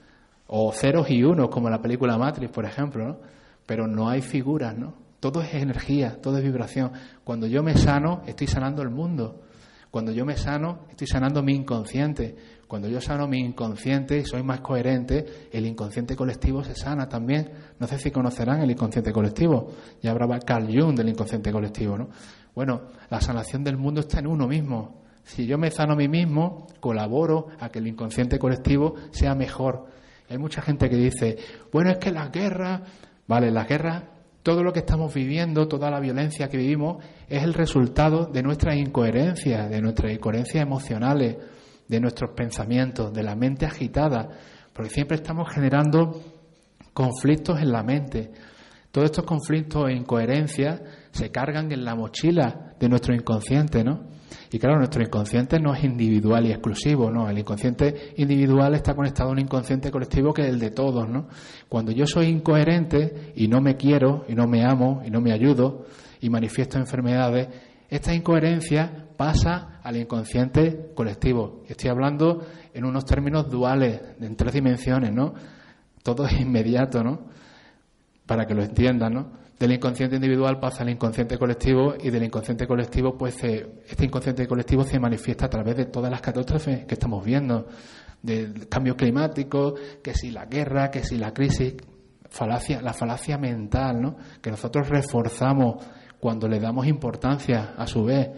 O 0.53 0.73
ceros 0.73 1.09
y 1.11 1.23
unos, 1.23 1.49
como 1.49 1.71
la 1.71 1.81
película 1.81 2.19
Matrix, 2.19 2.51
por 2.51 2.65
ejemplo, 2.65 3.07
¿no? 3.07 3.17
Pero 3.67 3.87
no 3.87 4.09
hay 4.09 4.21
figuras, 4.21 4.77
¿no? 4.77 4.95
Todo 5.21 5.43
es 5.43 5.55
energía, 5.55 6.21
todo 6.21 6.39
es 6.39 6.45
vibración. 6.45 6.91
Cuando 7.23 7.47
yo 7.47 7.63
me 7.63 7.77
sano, 7.77 8.23
estoy 8.27 8.49
sanando 8.49 8.83
el 8.83 8.91
mundo. 8.91 9.43
Cuando 9.93 10.11
yo 10.11 10.27
me 10.27 10.37
sano, 10.37 10.87
estoy 10.91 11.07
sanando 11.07 11.41
mi 11.43 11.55
inconsciente. 11.55 12.35
Cuando 12.67 12.89
yo 12.89 13.01
sano 13.01 13.29
mi 13.29 13.39
inconsciente 13.39 14.19
y 14.19 14.25
soy 14.25 14.43
más 14.43 14.61
coherente, 14.61 15.49
el 15.53 15.67
inconsciente 15.67 16.17
colectivo 16.17 16.65
se 16.65 16.75
sana 16.75 17.09
también. 17.09 17.51
No 17.79 17.87
sé 17.87 17.99
si 17.99 18.11
conocerán 18.11 18.61
el 18.61 18.73
inconsciente 18.73 19.13
colectivo. 19.13 19.69
Ya 20.03 20.11
hablaba 20.11 20.41
Carl 20.41 20.67
Jung 20.67 20.97
del 20.97 21.11
inconsciente 21.11 21.53
colectivo, 21.53 21.97
¿no? 21.97 22.09
Bueno, 22.57 22.83
la 23.09 23.21
sanación 23.21 23.63
del 23.63 23.77
mundo 23.77 24.01
está 24.01 24.19
en 24.19 24.27
uno 24.27 24.49
mismo. 24.49 25.03
Si 25.23 25.47
yo 25.47 25.59
me 25.59 25.71
sano 25.71 25.93
a 25.93 25.97
mí 25.97 26.09
mismo, 26.09 26.67
colaboro 26.81 27.49
a 27.61 27.69
que 27.69 27.79
el 27.79 27.87
inconsciente 27.87 28.39
colectivo 28.39 28.95
sea 29.13 29.37
mejor. 29.37 30.00
Hay 30.31 30.39
mucha 30.39 30.63
gente 30.63 30.89
que 30.89 30.97
dice, 30.97 31.37
bueno, 31.73 31.91
es 31.91 31.99
que 31.99 32.13
la 32.13 32.29
guerra, 32.29 32.83
vale, 33.27 33.51
la 33.51 33.65
guerra, 33.65 34.05
todo 34.45 34.63
lo 34.63 34.73
que 34.73 34.79
estamos 34.79 35.13
viviendo, 35.13 35.67
toda 35.67 35.91
la 35.91 35.99
violencia 35.99 36.49
que 36.49 36.57
vivimos, 36.57 37.05
es 37.29 37.43
el 37.43 37.53
resultado 37.53 38.27
de 38.27 38.41
nuestras 38.41 38.77
incoherencias, 38.77 39.69
de 39.69 39.83
nuestras 39.83 40.13
incoherencias 40.13 40.63
emocionales, 40.63 41.37
de 41.89 42.01
nuestros 42.01 42.31
pensamientos, 42.31 43.13
de 43.13 43.25
la 43.25 43.35
mente 43.35 43.67
agitada, 43.67 44.29
porque 44.73 44.91
siempre 44.91 45.17
estamos 45.17 45.53
generando 45.53 46.23
conflictos 46.95 47.61
en 47.61 47.73
la 47.73 47.83
mente. 47.83 48.31
Todos 48.93 49.07
estos 49.07 49.25
conflictos 49.25 49.89
e 49.89 49.95
incoherencias 49.95 50.81
se 51.11 51.33
cargan 51.33 51.73
en 51.73 51.85
la 51.85 51.97
mochila 51.97 52.77
de 52.79 52.89
nuestro 52.89 53.17
inconsciente, 53.17 53.83
¿no? 53.83 54.05
Y 54.51 54.59
claro, 54.59 54.79
nuestro 54.79 55.03
inconsciente 55.03 55.59
no 55.61 55.75
es 55.75 55.85
individual 55.85 56.47
y 56.47 56.51
exclusivo, 56.51 57.11
¿no? 57.11 57.29
El 57.29 57.39
inconsciente 57.39 58.13
individual 58.17 58.75
está 58.75 58.95
conectado 58.95 59.31
a 59.31 59.33
un 59.33 59.39
inconsciente 59.39 59.91
colectivo 59.91 60.33
que 60.33 60.43
es 60.43 60.49
el 60.49 60.59
de 60.59 60.71
todos, 60.71 61.09
¿no? 61.09 61.29
Cuando 61.69 61.93
yo 61.93 62.07
soy 62.07 62.27
incoherente 62.27 63.33
y 63.37 63.49
no 63.49 63.61
me 63.61 63.77
quiero, 63.77 64.25
y 64.29 64.35
no 64.35 64.47
me 64.47 64.65
amo, 64.65 65.03
y 65.05 65.11
no 65.11 65.21
me 65.21 65.33
ayudo, 65.33 65.87
y 66.21 66.31
manifiesto 66.31 66.79
enfermedades, 66.79 67.49
esta 67.89 68.15
incoherencia 68.15 69.09
pasa 69.17 69.81
al 69.83 69.97
inconsciente 69.97 70.93
colectivo. 70.95 71.63
Estoy 71.69 71.91
hablando 71.91 72.47
en 72.73 72.85
unos 72.85 73.05
términos 73.05 73.51
duales, 73.51 74.01
en 74.21 74.37
tres 74.37 74.55
dimensiones, 74.55 75.13
¿no? 75.13 75.35
Todo 76.03 76.27
es 76.27 76.41
inmediato, 76.41 77.03
¿no? 77.03 77.27
Para 78.27 78.47
que 78.47 78.55
lo 78.55 78.63
entiendan, 78.63 79.13
¿no? 79.13 79.33
Del 79.61 79.73
inconsciente 79.73 80.17
individual 80.17 80.59
pasa 80.59 80.83
al 80.83 80.89
inconsciente 80.89 81.37
colectivo 81.37 81.95
y 82.03 82.09
del 82.09 82.25
inconsciente 82.25 82.67
colectivo, 82.67 83.19
pues 83.19 83.45
este 83.45 84.07
inconsciente 84.07 84.49
colectivo 84.49 84.85
se 84.85 84.99
manifiesta 84.99 85.47
a 85.47 85.51
través 85.51 85.77
de 85.77 85.85
todas 85.85 86.11
las 86.11 86.23
catástrofes 86.23 86.87
que 86.87 86.95
estamos 86.95 87.23
viendo, 87.23 87.67
del 88.23 88.69
cambio 88.69 88.97
climático, 88.97 89.75
que 90.03 90.15
si 90.15 90.31
la 90.31 90.47
guerra, 90.47 90.91
que 90.91 91.05
si 91.05 91.19
la 91.19 91.35
crisis, 91.35 91.75
falacia, 92.31 92.81
la 92.81 92.95
falacia 92.95 93.37
mental, 93.37 94.01
¿no? 94.01 94.17
que 94.41 94.51
nosotros 94.51 94.89
reforzamos 94.89 95.85
cuando 96.19 96.49
le 96.49 96.59
damos 96.59 96.87
importancia 96.87 97.75
a 97.77 97.87
su 97.87 98.03
vez. 98.05 98.31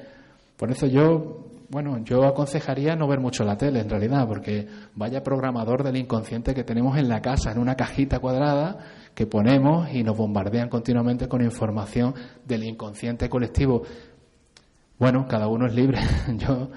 Por 0.57 0.73
eso 0.73 0.89
yo, 0.89 1.52
bueno, 1.73 1.97
yo 2.05 2.25
aconsejaría 2.25 2.97
no 2.97 3.09
ver 3.09 3.19
mucho 3.19 3.45
la 3.45 3.57
tele 3.57 3.81
en 3.81 3.89
realidad, 3.89 4.29
porque 4.29 4.69
vaya 4.95 5.23
programador 5.23 5.83
del 5.83 5.97
inconsciente 5.97 6.53
que 6.55 6.65
tenemos 6.65 6.99
en 6.99 7.09
la 7.09 7.23
casa, 7.23 7.51
en 7.51 7.57
una 7.57 7.77
cajita 7.77 8.19
cuadrada, 8.19 8.77
que 9.15 9.27
ponemos 9.27 9.91
y 9.91 10.03
nos 10.03 10.15
bombardean 10.15 10.69
continuamente 10.69 11.29
con 11.29 11.43
información 11.43 12.15
del 12.45 12.65
inconsciente 12.65 13.31
colectivo. 13.31 13.85
Bueno, 14.99 15.27
cada 15.27 15.49
uno 15.49 15.67
es 15.67 15.75
libre, 15.75 15.99
yo, 16.37 16.69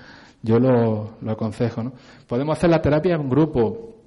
yo 0.42 0.60
lo, 0.60 1.18
lo 1.20 1.32
aconsejo. 1.32 1.84
¿no? 1.84 1.92
Podemos 2.26 2.58
hacer 2.58 2.70
la 2.70 2.82
terapia 2.82 3.16
en 3.16 3.30
grupo. 3.30 3.98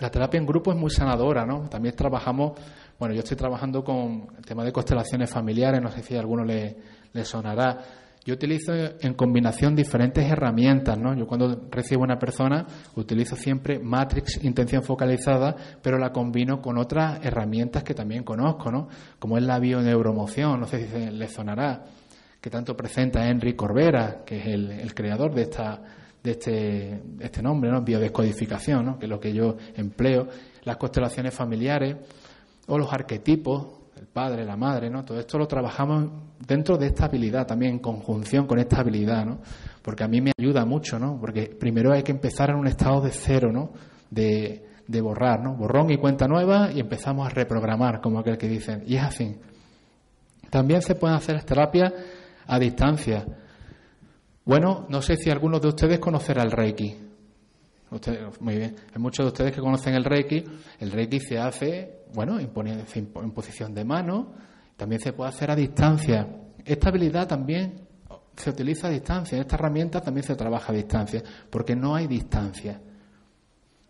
La 0.00 0.10
terapia 0.10 0.38
en 0.38 0.46
grupo 0.46 0.72
es 0.72 0.76
muy 0.76 0.90
sanadora, 0.90 1.46
¿no? 1.46 1.68
También 1.68 1.94
trabajamos, 1.94 2.58
bueno, 2.98 3.14
yo 3.14 3.20
estoy 3.20 3.36
trabajando 3.36 3.84
con 3.84 4.26
el 4.36 4.44
tema 4.44 4.64
de 4.64 4.72
constelaciones 4.72 5.30
familiares, 5.30 5.80
no 5.80 5.92
sé 5.92 6.02
si 6.02 6.16
a 6.16 6.18
alguno 6.18 6.44
le, 6.44 6.76
le 7.12 7.24
sonará 7.24 8.01
yo 8.24 8.34
utilizo 8.34 8.72
en 8.72 9.14
combinación 9.14 9.74
diferentes 9.74 10.24
herramientas, 10.24 10.96
¿no? 10.96 11.14
Yo 11.14 11.26
cuando 11.26 11.68
recibo 11.70 12.02
una 12.02 12.18
persona 12.18 12.64
utilizo 12.94 13.34
siempre 13.34 13.80
Matrix 13.80 14.44
Intención 14.44 14.84
Focalizada, 14.84 15.56
pero 15.82 15.98
la 15.98 16.12
combino 16.12 16.60
con 16.62 16.78
otras 16.78 17.24
herramientas 17.24 17.82
que 17.82 17.94
también 17.94 18.22
conozco, 18.22 18.70
¿no? 18.70 18.88
Como 19.18 19.38
es 19.38 19.42
la 19.42 19.58
bioneuromoción, 19.58 20.60
no 20.60 20.66
sé 20.66 20.86
si 20.86 21.10
le 21.10 21.26
sonará, 21.26 21.84
que 22.40 22.48
tanto 22.48 22.76
presenta 22.76 23.28
Henry 23.28 23.54
Corbera, 23.54 24.22
que 24.24 24.38
es 24.38 24.46
el, 24.46 24.94
creador 24.94 25.34
de 25.34 25.42
esta 25.42 25.82
de 26.22 26.30
este, 26.30 27.02
este 27.18 27.42
nombre, 27.42 27.72
¿no? 27.72 27.82
Biodescodificación, 27.82 28.86
¿no? 28.86 28.98
Que 29.00 29.06
es 29.06 29.10
lo 29.10 29.18
que 29.18 29.32
yo 29.32 29.56
empleo, 29.74 30.28
las 30.62 30.76
constelaciones 30.76 31.34
familiares 31.34 31.96
o 32.68 32.78
los 32.78 32.92
arquetipos 32.92 33.81
padre, 34.12 34.44
la 34.44 34.56
madre, 34.56 34.90
¿no? 34.90 35.04
Todo 35.04 35.18
esto 35.18 35.38
lo 35.38 35.46
trabajamos 35.46 36.10
dentro 36.46 36.76
de 36.76 36.86
esta 36.86 37.06
habilidad, 37.06 37.46
también 37.46 37.72
en 37.72 37.78
conjunción 37.78 38.46
con 38.46 38.58
esta 38.58 38.80
habilidad, 38.80 39.24
¿no? 39.24 39.38
Porque 39.82 40.04
a 40.04 40.08
mí 40.08 40.20
me 40.20 40.32
ayuda 40.38 40.64
mucho, 40.64 40.98
¿no? 40.98 41.18
Porque 41.18 41.46
primero 41.58 41.92
hay 41.92 42.02
que 42.02 42.12
empezar 42.12 42.50
en 42.50 42.56
un 42.56 42.66
estado 42.66 43.00
de 43.00 43.10
cero, 43.10 43.50
¿no? 43.52 43.72
De, 44.10 44.66
de 44.86 45.00
borrar, 45.00 45.42
¿no? 45.42 45.54
Borrón 45.54 45.90
y 45.90 45.96
cuenta 45.96 46.28
nueva 46.28 46.70
y 46.72 46.80
empezamos 46.80 47.26
a 47.26 47.30
reprogramar, 47.30 48.00
como 48.00 48.18
aquel 48.18 48.36
que 48.36 48.48
dicen. 48.48 48.84
Y 48.86 48.96
es 48.96 49.02
así. 49.02 49.36
También 50.50 50.82
se 50.82 50.94
pueden 50.94 51.16
hacer 51.16 51.42
terapias 51.44 51.92
a 52.46 52.58
distancia. 52.58 53.24
Bueno, 54.44 54.86
no 54.88 55.00
sé 55.00 55.16
si 55.16 55.30
algunos 55.30 55.62
de 55.62 55.68
ustedes 55.68 55.98
conocerá 55.98 56.42
el 56.42 56.50
Reiki 56.50 57.12
muy 58.40 58.56
bien. 58.56 58.76
Hay 58.94 59.00
muchos 59.00 59.24
de 59.24 59.28
ustedes 59.28 59.52
que 59.52 59.60
conocen 59.60 59.94
el 59.94 60.04
Reiki. 60.04 60.44
El 60.80 60.90
Reiki 60.90 61.20
se 61.20 61.38
hace, 61.38 62.01
bueno, 62.14 62.38
en, 62.38 63.30
posición 63.32 63.74
de 63.74 63.84
mano. 63.84 64.32
También 64.76 65.00
se 65.00 65.12
puede 65.12 65.30
hacer 65.30 65.50
a 65.50 65.56
distancia. 65.56 66.26
Esta 66.64 66.88
habilidad 66.88 67.28
también 67.28 67.86
se 68.36 68.50
utiliza 68.50 68.88
a 68.88 68.90
distancia. 68.90 69.38
Esta 69.38 69.56
herramienta 69.56 70.00
también 70.00 70.24
se 70.24 70.34
trabaja 70.34 70.72
a 70.72 70.74
distancia. 70.74 71.22
Porque 71.50 71.76
no 71.76 71.94
hay 71.94 72.06
distancia. 72.06 72.80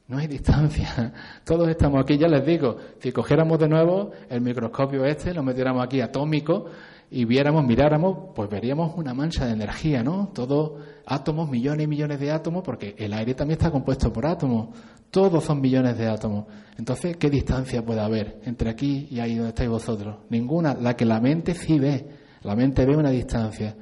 No 0.09 0.19
hay 0.19 0.27
distancia. 0.27 1.13
Todos 1.45 1.69
estamos 1.69 2.03
aquí, 2.03 2.19
ya 2.19 2.29
les 2.29 2.45
digo, 2.45 2.77
si 2.99 3.13
cogiéramos 3.13 3.59
de 3.59 3.69
nuevo 3.69 4.11
el 4.29 4.41
microscopio 4.41 5.05
este, 5.05 5.33
lo 5.33 5.43
metiéramos 5.43 5.85
aquí 5.85 6.01
atómico 6.01 6.67
y 7.15 7.27
viéramos, 7.27 7.67
miráramos, 7.67 8.31
pues 8.35 8.49
veríamos 8.49 8.95
una 8.97 9.13
mancha 9.13 9.45
de 9.45 9.53
energía, 9.53 10.03
¿no? 10.03 10.31
Todos 10.33 10.81
átomos, 11.05 11.51
millones 11.51 11.85
y 11.85 11.87
millones 11.87 12.19
de 12.19 12.31
átomos, 12.31 12.63
porque 12.65 12.95
el 12.97 13.13
aire 13.13 13.35
también 13.35 13.59
está 13.59 13.71
compuesto 13.71 14.11
por 14.11 14.25
átomos. 14.25 14.71
Todos 15.11 15.45
son 15.45 15.61
millones 15.61 15.99
de 15.99 16.09
átomos. 16.09 16.47
Entonces, 16.79 17.19
¿qué 17.19 17.29
distancia 17.29 17.85
puede 17.85 18.01
haber 18.01 18.41
entre 18.47 18.71
aquí 18.71 19.09
y 19.11 19.21
ahí 19.21 19.35
donde 19.35 19.51
estáis 19.51 19.69
vosotros? 19.69 20.21
Ninguna. 20.31 20.73
La 20.73 20.97
que 20.97 21.05
la 21.05 21.21
mente 21.21 21.53
sí 21.53 21.79
ve. 21.79 22.09
La 22.45 22.57
mente 22.57 22.87
ve 22.87 22.97
una 22.97 23.11
distancia. 23.11 23.77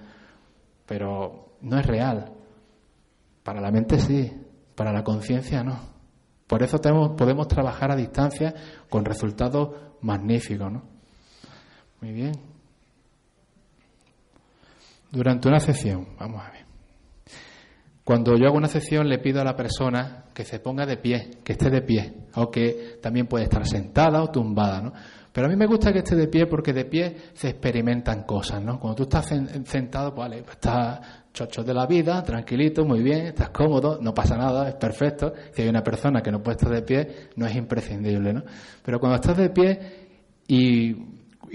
Pero 0.85 1.55
no 1.61 1.79
es 1.79 1.87
real. 1.87 2.33
Para 3.45 3.61
la 3.61 3.71
mente 3.71 4.01
sí. 4.01 4.29
Para 4.75 4.93
la 4.93 5.05
conciencia 5.05 5.63
no. 5.63 5.79
Por 6.49 6.65
eso 6.65 6.79
podemos 7.17 7.47
trabajar 7.47 7.93
a 7.93 7.97
distancia 7.97 8.53
con 8.89 9.05
resultados 9.05 9.71
magníficos, 10.01 10.73
¿no? 10.73 10.83
Muy 12.01 12.11
bien 12.11 12.50
durante 15.11 15.49
una 15.49 15.61
sesión. 15.61 16.09
Vamos 16.19 16.43
a 16.43 16.51
ver. 16.51 16.65
Cuando 18.05 18.37
yo 18.37 18.47
hago 18.47 18.57
una 18.57 18.69
sesión 18.69 19.09
le 19.09 19.19
pido 19.19 19.41
a 19.41 19.45
la 19.45 19.55
persona 19.55 20.25
que 20.35 20.45
se 20.45 20.59
ponga 20.59 20.87
de 20.87 20.97
pie, 20.97 21.31
que 21.45 21.53
esté 21.53 21.71
de 21.71 21.83
pie, 21.83 22.13
aunque 22.33 22.99
también 23.01 23.27
puede 23.27 23.45
estar 23.45 23.67
sentada 23.67 24.23
o 24.23 24.31
tumbada, 24.31 24.81
¿no? 24.81 24.93
Pero 25.33 25.47
a 25.47 25.51
mí 25.51 25.57
me 25.57 25.67
gusta 25.67 25.93
que 25.93 26.01
esté 26.01 26.17
de 26.17 26.27
pie 26.27 26.47
porque 26.47 26.73
de 26.73 26.87
pie 26.87 27.17
se 27.35 27.51
experimentan 27.51 28.25
cosas, 28.25 28.61
¿no? 28.63 28.81
Cuando 28.81 28.97
tú 28.97 29.03
estás 29.05 29.27
sentado, 29.65 30.13
pues, 30.13 30.29
vale, 30.29 30.43
pues 30.43 30.57
estás 30.57 31.01
chocho 31.33 31.63
de 31.63 31.73
la 31.73 31.87
vida, 31.87 32.23
tranquilito, 32.25 32.85
muy 32.85 33.03
bien, 33.03 33.27
estás 33.27 33.51
cómodo, 33.51 34.01
no 34.03 34.13
pasa 34.13 34.37
nada, 34.37 34.69
es 34.69 34.75
perfecto. 34.75 35.33
Si 35.53 35.63
hay 35.63 35.69
una 35.69 35.83
persona 35.85 36.21
que 36.21 36.33
no 36.33 36.43
puede 36.43 36.57
estar 36.57 36.73
de 36.73 36.83
pie, 36.83 37.29
no 37.37 37.47
es 37.47 37.55
imprescindible, 37.55 38.33
¿no? 38.33 38.43
Pero 38.85 38.99
cuando 38.99 39.17
estás 39.17 39.37
de 39.37 39.51
pie 39.51 39.79
y, 40.49 40.95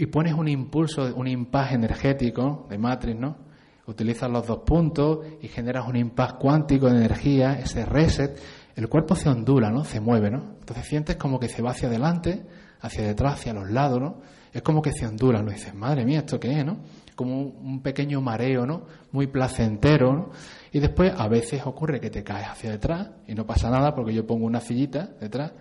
pones 0.08 0.34
un 0.34 0.48
impulso, 0.48 1.14
un 1.14 1.28
impaje 1.28 1.76
energético 1.76 2.68
de 2.70 2.78
matriz, 2.78 3.18
¿no? 3.18 3.45
Utilizas 3.88 4.30
los 4.30 4.48
dos 4.48 4.60
puntos 4.60 5.20
y 5.42 5.48
generas 5.48 5.88
un 5.88 5.96
impacto 5.96 6.40
cuántico 6.40 6.90
de 6.90 6.98
energía, 6.98 7.60
ese 7.60 7.86
reset, 7.86 8.38
el 8.76 8.90
cuerpo 8.90 9.16
se 9.16 9.30
ondula, 9.30 9.70
¿no? 9.70 9.84
Se 9.86 10.00
mueve, 10.00 10.30
¿no? 10.30 10.56
Entonces 10.60 10.86
sientes 10.86 11.16
como 11.16 11.40
que 11.40 11.48
se 11.48 11.62
va 11.62 11.72
hacia 11.72 11.88
adelante, 11.88 12.46
hacia 12.82 13.04
detrás, 13.04 13.36
hacia 13.36 13.54
los 13.54 13.70
lados, 13.70 14.02
¿no? 14.02 14.22
Es 14.52 14.62
como 14.62 14.82
que 14.82 14.92
se 14.92 15.06
ondula, 15.06 15.42
¿no? 15.42 15.52
dices, 15.52 15.74
madre 15.74 16.06
mía, 16.06 16.20
¿esto 16.20 16.40
qué 16.40 16.60
es, 16.60 16.66
no? 16.66 16.78
Como 17.16 17.42
un 17.42 17.82
pequeño 17.82 18.22
mareo, 18.22 18.66
¿no? 18.66 18.84
Muy 19.12 19.28
placentero, 19.28 20.14
¿no? 20.14 20.30
Y 20.72 20.80
después 20.80 21.14
a 21.16 21.28
veces 21.28 21.66
ocurre 21.66 22.00
que 22.00 22.10
te 22.10 22.24
caes 22.24 22.48
hacia 22.48 22.72
detrás 22.72 23.10
y 23.28 23.36
no 23.36 23.46
pasa 23.46 23.70
nada 23.70 23.94
porque 23.94 24.14
yo 24.14 24.26
pongo 24.26 24.46
una 24.46 24.60
sillita 24.60 25.10
detrás. 25.20 25.54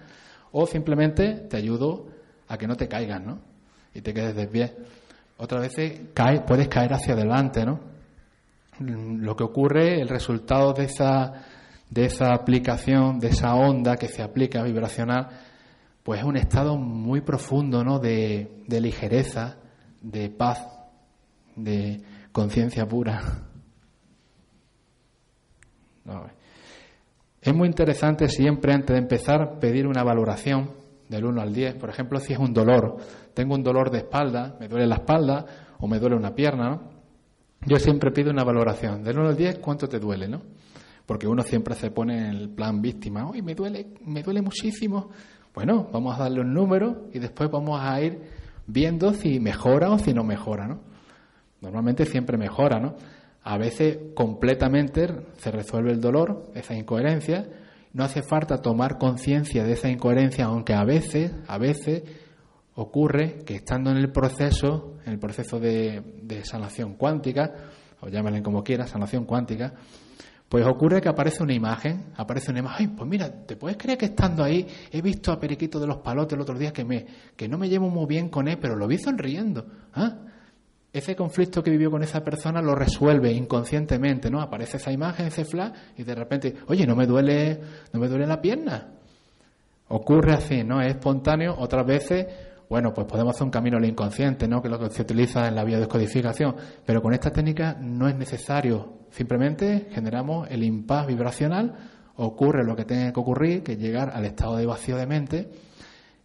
O 0.53 0.67
simplemente 0.67 1.47
te 1.49 1.57
ayudo 1.57 2.07
a 2.49 2.57
que 2.57 2.67
no 2.67 2.77
te 2.77 2.89
caigas, 2.89 3.23
¿no? 3.25 3.39
Y 3.95 4.01
te 4.01 4.13
quedes 4.13 4.35
de 4.35 4.47
pie. 4.47 4.77
Otras 5.37 5.63
veces 5.63 6.01
cae, 6.15 6.41
puedes 6.41 6.69
caer 6.69 6.93
hacia 6.95 7.15
adelante, 7.15 7.65
¿no? 7.65 7.94
Lo 8.81 9.37
que 9.37 9.45
ocurre, 9.45 10.01
el 10.01 10.09
resultado 10.09 10.73
de 10.73 10.85
esa, 10.85 11.33
de 11.91 12.07
esa 12.07 12.33
aplicación, 12.35 13.19
de 13.19 13.29
esa 13.29 13.55
onda 13.55 13.97
que 13.97 14.09
se 14.09 14.23
aplica 14.23 14.63
vibracional, 14.63 15.29
pues 16.03 16.21
es 16.21 16.27
un 16.27 16.37
estado 16.37 16.77
muy 16.77 17.21
profundo 17.21 17.85
¿no? 17.85 17.99
de, 17.99 18.63
de 18.67 18.81
ligereza, 18.81 19.57
de 20.03 20.29
paz, 20.29 20.67
de 21.57 22.03
conciencia 22.33 22.87
pura. 22.87 23.21
Es 27.41 27.55
muy 27.55 27.69
interesante 27.69 28.29
siempre 28.29 28.73
antes 28.73 28.95
de 28.95 29.01
empezar 29.01 29.59
pedir 29.59 29.87
una 29.87 30.03
valoración 30.03 30.73
del 31.09 31.25
1 31.25 31.41
al 31.41 31.53
10. 31.53 31.77
Por 31.77 31.91
ejemplo, 31.91 32.19
si 32.21 32.33
es 32.33 32.39
un 32.39 32.53
dolor, 32.53 32.97
tengo 33.35 33.55
un 33.55 33.63
dolor 33.63 33.91
de 33.91 33.99
espalda, 33.99 34.57
me 34.61 34.69
duele 34.69 34.87
la 34.87 34.97
espalda 34.97 35.47
o 35.79 35.87
me 35.87 35.99
duele 35.99 36.17
una 36.17 36.35
pierna, 36.35 36.71
¿no? 36.71 36.94
Yo 37.67 37.79
siempre 37.79 38.11
pido 38.11 38.31
una 38.31 38.45
valoración. 38.45 39.03
Del 39.03 39.19
1 39.19 39.29
al 39.31 39.37
10, 39.37 39.59
¿cuánto 39.59 39.89
te 39.89 39.99
duele, 39.99 40.29
no? 40.29 40.43
Porque 41.07 41.27
uno 41.27 41.43
siempre 41.43 41.75
se 41.75 41.91
pone 41.91 42.19
en 42.19 42.35
el 42.35 42.49
plan 42.51 42.83
víctima. 42.83 43.29
Uy, 43.29 43.41
me 43.41 43.55
duele, 43.55 43.87
me 44.05 44.23
duele 44.23 44.43
muchísimo. 44.43 45.11
Bueno, 45.55 45.89
vamos 45.91 46.15
a 46.15 46.25
darle 46.25 46.41
un 46.41 46.53
número 46.53 47.09
y 47.13 47.19
después 47.19 47.51
vamos 47.51 47.81
a 47.81 48.01
ir 48.03 48.21
viendo 48.67 49.15
si 49.15 49.41
mejora 49.41 49.91
o 49.91 49.99
si 49.99 50.13
no 50.13 50.25
mejora, 50.25 50.67
¿no? 50.67 50.81
Normalmente 51.63 52.05
siempre 52.05 52.37
mejora, 52.37 52.81
¿no? 52.81 52.97
A 53.43 53.57
veces 53.57 53.99
completamente 54.15 55.09
se 55.39 55.51
resuelve 55.51 55.93
el 55.93 56.01
dolor, 56.01 56.51
esa 56.55 56.75
incoherencia. 56.75 57.49
No 57.95 58.05
hace 58.05 58.23
falta 58.23 58.61
tomar 58.61 58.99
conciencia 58.99 59.65
de 59.65 59.73
esa 59.73 59.89
incoherencia, 59.89 60.47
aunque 60.47 60.75
a 60.75 60.85
veces, 60.85 61.33
a 61.47 61.57
veces 61.57 62.03
ocurre 62.77 63.45
que 63.45 63.57
estando 63.57 63.91
en 63.91 63.99
el 63.99 64.11
proceso, 64.11 64.99
en 65.07 65.13
el 65.13 65.19
proceso 65.19 65.61
de, 65.61 66.43
sanación 66.45 66.95
cuántica, 66.95 67.53
o 68.01 68.09
llámenle 68.09 68.43
como 68.43 68.63
quiera, 68.63 68.87
sanación 68.87 69.25
cuántica, 69.25 69.73
pues 70.49 70.67
ocurre 70.67 71.01
que 71.01 71.09
aparece 71.09 71.43
una 71.43 71.55
imagen, 71.55 72.13
aparece 72.17 72.51
una 72.51 72.61
imagen, 72.61 72.91
Ay, 72.91 72.97
pues 72.97 73.09
mira, 73.09 73.31
¿te 73.47 73.57
puedes 73.57 73.77
creer 73.77 73.99
que 73.99 74.07
estando 74.07 74.45
ahí 74.45 74.67
he 74.91 75.01
visto 75.01 75.33
a 75.33 75.41
Periquito 75.41 75.81
de 75.81 75.87
los 75.87 75.99
Palotes 75.99 76.35
el 76.35 76.41
otro 76.43 76.59
día 76.59 76.73
que, 76.73 76.85
me, 76.85 77.07
que 77.37 77.49
no 77.49 77.59
me 77.59 77.69
llevo 77.69 77.89
muy 77.89 78.07
bien 78.07 78.29
con 78.29 78.47
él, 78.49 78.59
pero 78.61 78.77
lo 78.77 78.87
vi 78.87 78.99
sonriendo? 78.99 79.67
¿Ah? 79.95 80.19
Ese 80.93 81.17
conflicto 81.17 81.61
que 81.63 81.71
vivió 81.71 81.91
con 81.91 82.05
esa 82.05 82.23
persona 82.23 82.63
lo 82.63 82.77
resuelve 82.77 83.33
inconscientemente, 83.33 84.31
¿no? 84.31 84.41
Aparece 84.41 84.77
esa 84.77 84.93
imagen, 84.93 85.27
ese 85.27 85.45
flash, 85.45 85.73
y 85.97 86.05
de 86.05 86.15
repente, 86.15 86.55
oye, 86.69 86.87
no 86.87 86.95
me 86.95 87.05
duele, 87.05 87.61
no 87.93 87.99
me 87.99 88.07
duele 88.07 88.27
la 88.29 88.41
pierna. 88.41 88.93
Ocurre 89.89 90.35
así, 90.35 90.63
¿no? 90.63 90.81
Es 90.81 90.95
espontáneo, 90.95 91.57
otras 91.59 91.85
veces 91.85 92.27
bueno, 92.69 92.93
pues 92.93 93.07
podemos 93.07 93.35
hacer 93.35 93.45
un 93.45 93.51
camino 93.51 93.77
al 93.77 93.85
inconsciente, 93.85 94.49
¿no? 94.49 94.63
que 94.63 94.69
es 94.69 94.73
lo 94.73 94.79
que 94.79 94.91
se 94.91 95.03
utiliza 95.03 95.47
en 95.47 95.55
la 95.55 95.65
biodescodificación, 95.65 96.57
pero 96.85 97.03
con 97.03 97.13
esta 97.13 97.31
técnica 97.31 97.77
no 97.81 98.09
es 98.09 98.17
necesario, 98.17 99.01
simplemente 99.11 99.89
generamos 99.91 100.49
el 100.51 100.63
impas 100.63 101.07
vibracional, 101.07 101.75
ocurre 102.17 102.65
lo 102.65 102.77
que 102.77 102.85
tiene 102.85 103.13
que 103.13 103.21
ocurrir, 103.21 103.63
que 103.63 103.73
es 103.73 103.79
llegar 103.79 104.11
al 104.11 104.25
estado 104.25 104.57
de 104.57 104.67
vacío 104.67 104.97
de 104.97 105.07
mente, 105.07 105.51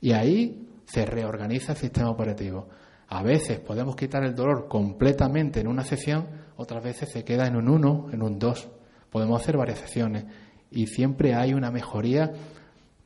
y 0.02 0.12
ahí 0.14 0.68
se 0.86 1.06
reorganiza 1.06 1.74
el 1.74 1.78
sistema 1.78 2.10
operativo. 2.10 2.70
A 3.10 3.24
veces 3.24 3.60
podemos 3.60 3.96
quitar 3.96 4.24
el 4.24 4.36
dolor 4.36 4.68
completamente 4.68 5.60
en 5.60 5.68
una 5.68 5.84
sesión, 5.84 6.28
otras 6.58 6.84
veces 6.84 7.10
se 7.12 7.24
queda 7.24 7.48
en 7.48 7.56
un 7.56 7.68
1, 7.68 8.10
en 8.12 8.22
un 8.22 8.38
2. 8.38 8.70
Podemos 9.10 9.42
hacer 9.42 9.58
varias 9.58 9.80
sesiones 9.80 10.26
y 10.70 10.86
siempre 10.86 11.34
hay 11.34 11.54
una 11.54 11.72
mejoría 11.72 12.32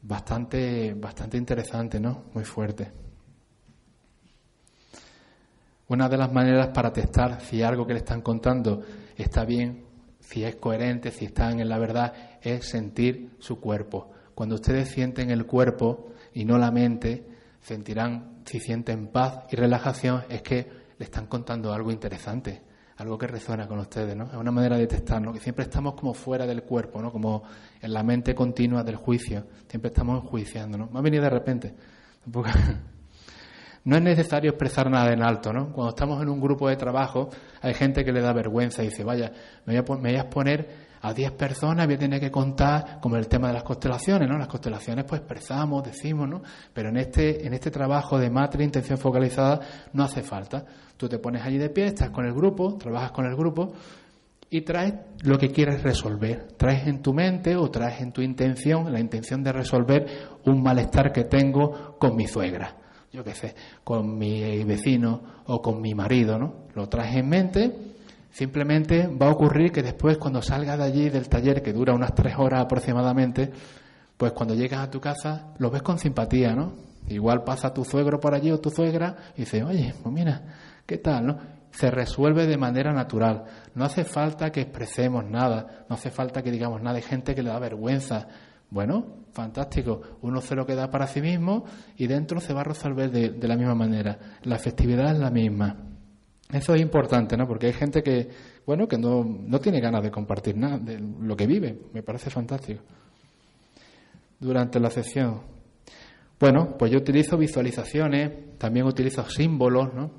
bastante, 0.01 0.93
bastante 0.93 1.37
interesante, 1.37 1.99
¿no? 1.99 2.25
Muy 2.33 2.43
fuerte. 2.43 3.02
Una 5.93 6.09
de 6.09 6.17
las 6.17 6.33
maneras 6.33 6.69
para 6.69 6.91
testar 6.91 7.39
si 7.41 7.61
algo 7.61 7.85
que 7.85 7.93
le 7.93 7.99
están 7.99 8.23
contando 8.23 8.81
está 9.15 9.45
bien, 9.45 9.85
si 10.19 10.43
es 10.43 10.55
coherente, 10.55 11.11
si 11.11 11.25
están 11.25 11.59
en 11.59 11.69
la 11.69 11.77
verdad, 11.77 12.11
es 12.41 12.67
sentir 12.67 13.35
su 13.37 13.59
cuerpo. 13.59 14.09
Cuando 14.33 14.55
ustedes 14.55 14.89
sienten 14.89 15.29
el 15.29 15.45
cuerpo 15.45 16.07
y 16.33 16.45
no 16.45 16.57
la 16.57 16.71
mente, 16.71 17.27
sentirán, 17.61 18.41
si 18.43 18.59
sienten 18.59 19.09
paz 19.09 19.43
y 19.51 19.55
relajación, 19.55 20.23
es 20.29 20.41
que 20.41 20.67
le 20.97 21.05
están 21.05 21.27
contando 21.27 21.71
algo 21.71 21.91
interesante, 21.91 22.63
algo 22.97 23.15
que 23.15 23.27
resuena 23.27 23.67
con 23.67 23.77
ustedes, 23.77 24.15
¿no? 24.15 24.25
Es 24.25 24.35
una 24.35 24.51
manera 24.51 24.75
de 24.77 24.87
testarnos, 24.87 25.35
que 25.35 25.41
siempre 25.41 25.65
estamos 25.65 25.93
como 25.93 26.15
fuera 26.15 26.47
del 26.47 26.63
cuerpo, 26.63 27.03
¿no? 27.03 27.11
Como 27.11 27.43
en 27.79 27.93
la 27.93 28.01
mente 28.01 28.33
continua 28.33 28.83
del 28.83 28.95
juicio, 28.95 29.45
siempre 29.69 29.89
estamos 29.89 30.23
enjuiciando, 30.23 30.75
¿no? 30.75 30.89
Me 30.91 30.97
ha 30.97 31.03
venido 31.03 31.23
de 31.23 31.29
repente. 31.29 31.75
No 33.85 33.97
es 33.97 34.01
necesario 34.01 34.51
expresar 34.51 34.89
nada 34.89 35.11
en 35.11 35.21
alto, 35.21 35.51
¿no? 35.51 35.73
Cuando 35.73 35.89
estamos 35.89 36.21
en 36.21 36.29
un 36.29 36.39
grupo 36.39 36.69
de 36.69 36.77
trabajo, 36.77 37.29
hay 37.61 37.73
gente 37.73 38.05
que 38.05 38.13
le 38.13 38.21
da 38.21 38.31
vergüenza 38.31 38.81
y 38.81 38.87
dice, 38.87 39.03
vaya, 39.03 39.29
me 39.65 39.81
voy 39.81 40.15
a, 40.15 40.21
exponer 40.21 40.69
a 41.01 41.13
10 41.13 41.31
personas, 41.31 41.85
voy 41.85 41.95
a 41.95 41.99
tener 41.99 42.21
que 42.21 42.31
contar 42.31 42.99
como 43.01 43.17
el 43.17 43.27
tema 43.27 43.47
de 43.47 43.55
las 43.55 43.63
constelaciones, 43.63 44.29
¿no? 44.29 44.37
Las 44.37 44.47
constelaciones 44.47 45.03
pues 45.03 45.19
expresamos, 45.19 45.83
decimos, 45.83 46.29
¿no? 46.29 46.41
Pero 46.73 46.89
en 46.89 46.97
este, 46.97 47.45
en 47.45 47.53
este 47.53 47.71
trabajo 47.71 48.17
de 48.17 48.29
matriz, 48.29 48.63
intención 48.63 48.97
focalizada, 48.97 49.59
no 49.91 50.03
hace 50.03 50.23
falta. 50.23 50.63
Tú 50.95 51.09
te 51.09 51.19
pones 51.19 51.43
allí 51.43 51.57
de 51.57 51.69
pie, 51.69 51.87
estás 51.87 52.09
con 52.11 52.25
el 52.25 52.33
grupo, 52.33 52.77
trabajas 52.77 53.11
con 53.11 53.25
el 53.25 53.35
grupo 53.35 53.73
y 54.49 54.61
traes 54.61 54.93
lo 55.23 55.37
que 55.37 55.49
quieres 55.49 55.83
resolver. 55.83 56.53
Traes 56.55 56.87
en 56.87 57.01
tu 57.01 57.13
mente 57.13 57.57
o 57.57 57.69
traes 57.69 57.99
en 57.99 58.13
tu 58.13 58.21
intención 58.21 58.89
la 58.93 59.01
intención 59.01 59.43
de 59.43 59.51
resolver 59.51 60.05
un 60.45 60.63
malestar 60.63 61.11
que 61.11 61.25
tengo 61.25 61.97
con 61.99 62.15
mi 62.15 62.27
suegra 62.27 62.77
yo 63.13 63.23
qué 63.23 63.35
sé, 63.35 63.55
con 63.83 64.17
mi 64.17 64.63
vecino 64.63 65.21
o 65.45 65.61
con 65.61 65.79
mi 65.79 65.93
marido, 65.93 66.39
¿no? 66.39 66.65
Lo 66.73 66.89
traes 66.89 67.15
en 67.15 67.29
mente, 67.29 67.71
simplemente 68.31 69.05
va 69.05 69.27
a 69.27 69.31
ocurrir 69.31 69.71
que 69.71 69.83
después 69.83 70.17
cuando 70.17 70.41
salgas 70.41 70.79
de 70.79 70.83
allí 70.83 71.09
del 71.09 71.29
taller, 71.29 71.61
que 71.61 71.73
dura 71.73 71.93
unas 71.93 72.15
tres 72.15 72.33
horas 72.39 72.61
aproximadamente, 72.61 73.51
pues 74.17 74.31
cuando 74.31 74.55
llegas 74.55 74.79
a 74.79 74.89
tu 74.89 74.99
casa 74.99 75.53
lo 75.59 75.69
ves 75.69 75.83
con 75.83 75.99
simpatía, 75.99 76.55
¿no? 76.55 76.73
Igual 77.07 77.43
pasa 77.43 77.71
tu 77.71 77.85
suegro 77.85 78.19
por 78.19 78.33
allí 78.33 78.49
o 78.49 78.59
tu 78.59 78.71
suegra 78.71 79.15
y 79.35 79.41
dice, 79.41 79.63
oye, 79.63 79.93
pues 80.01 80.13
mira, 80.13 80.41
¿qué 80.87 80.97
tal, 80.97 81.27
no? 81.27 81.37
Se 81.69 81.91
resuelve 81.91 82.47
de 82.47 82.57
manera 82.57 82.93
natural. 82.93 83.43
No 83.75 83.85
hace 83.85 84.05
falta 84.05 84.51
que 84.51 84.61
expresemos 84.61 85.23
nada, 85.25 85.85
no 85.87 85.95
hace 85.95 86.09
falta 86.09 86.41
que 86.41 86.51
digamos 86.51 86.81
nada. 86.81 86.97
Hay 86.97 87.03
gente 87.03 87.35
que 87.35 87.43
le 87.43 87.49
da 87.49 87.59
vergüenza 87.59 88.27
bueno, 88.73 89.27
fantástico. 89.33 90.01
Uno 90.23 90.41
se 90.41 90.55
lo 90.55 90.65
queda 90.65 90.89
para 90.89 91.05
sí 91.05 91.21
mismo 91.21 91.63
y 91.95 92.07
dentro 92.07 92.41
se 92.41 92.53
va 92.53 92.61
a 92.61 92.63
resolver 92.63 93.11
de, 93.11 93.47
la 93.47 93.55
misma 93.55 93.75
manera. 93.75 94.17
La 94.41 94.55
efectividad 94.55 95.11
es 95.13 95.19
la 95.19 95.29
misma. 95.29 95.77
Eso 96.51 96.73
es 96.73 96.81
importante, 96.81 97.37
¿no? 97.37 97.47
Porque 97.47 97.67
hay 97.67 97.73
gente 97.73 98.01
que, 98.01 98.29
bueno, 98.65 98.87
que 98.87 98.97
no, 98.97 99.23
no 99.23 99.59
tiene 99.59 99.79
ganas 99.79 100.01
de 100.01 100.09
compartir 100.09 100.57
nada 100.57 100.79
de 100.79 100.99
lo 100.99 101.35
que 101.35 101.45
vive. 101.45 101.81
Me 101.93 102.01
parece 102.01 102.31
fantástico. 102.31 102.81
Durante 104.39 104.79
la 104.79 104.89
sesión. 104.89 105.41
Bueno, 106.39 106.75
pues 106.75 106.91
yo 106.91 106.97
utilizo 106.97 107.37
visualizaciones, 107.37 108.57
también 108.57 108.87
utilizo 108.87 109.23
símbolos, 109.29 109.93
¿no? 109.93 110.11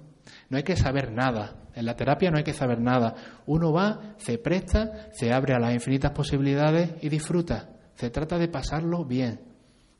No 0.49 0.57
hay 0.57 0.63
que 0.63 0.77
saber 0.77 1.11
nada. 1.11 1.57
En 1.75 1.87
la 1.87 1.97
terapia 1.97 2.31
no 2.31 2.39
hay 2.39 2.45
que 2.45 2.53
saber 2.53 2.81
nada. 2.81 3.17
Uno 3.47 3.73
va, 3.73 4.15
se 4.19 4.39
presta, 4.39 5.09
se 5.13 5.33
abre 5.33 5.55
a 5.55 5.59
las 5.59 5.75
infinitas 5.75 6.13
posibilidades 6.13 6.93
y 7.03 7.09
disfruta. 7.09 7.75
Se 7.97 8.11
trata 8.11 8.39
de 8.39 8.49
pasarlo 8.49 9.05
bien. 9.05 9.41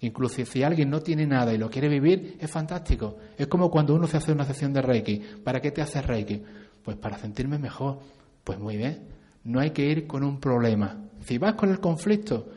Incluso 0.01 0.45
si 0.45 0.63
alguien 0.63 0.91
no 0.91 1.01
tiene 1.01 1.27
nada 1.27 1.53
y 1.55 1.59
lo 1.59 1.71
quiere 1.71 1.89
vivir, 1.89 2.37
es 2.39 2.51
fantástico. 2.51 3.17
Es 3.39 3.47
como 3.47 3.71
cuando 3.71 3.95
uno 3.95 4.07
se 4.07 4.19
hace 4.19 4.33
una 4.33 4.45
sesión 4.45 4.73
de 4.73 4.83
Reiki. 4.83 5.23
¿Para 5.43 5.61
qué 5.61 5.71
te 5.71 5.81
haces 5.81 6.07
Reiki? 6.07 6.43
Pues 6.83 6.97
para 6.97 7.17
sentirme 7.17 7.59
mejor. 7.59 8.01
Pues 8.43 8.59
muy 8.59 8.77
bien. 8.77 9.09
No 9.45 9.61
hay 9.61 9.71
que 9.71 9.87
ir 9.87 10.07
con 10.07 10.23
un 10.23 10.41
problema. 10.41 11.05
Si 11.21 11.39
vas 11.39 11.55
con 11.55 11.71
el 11.71 11.81
conflicto, 11.81 12.49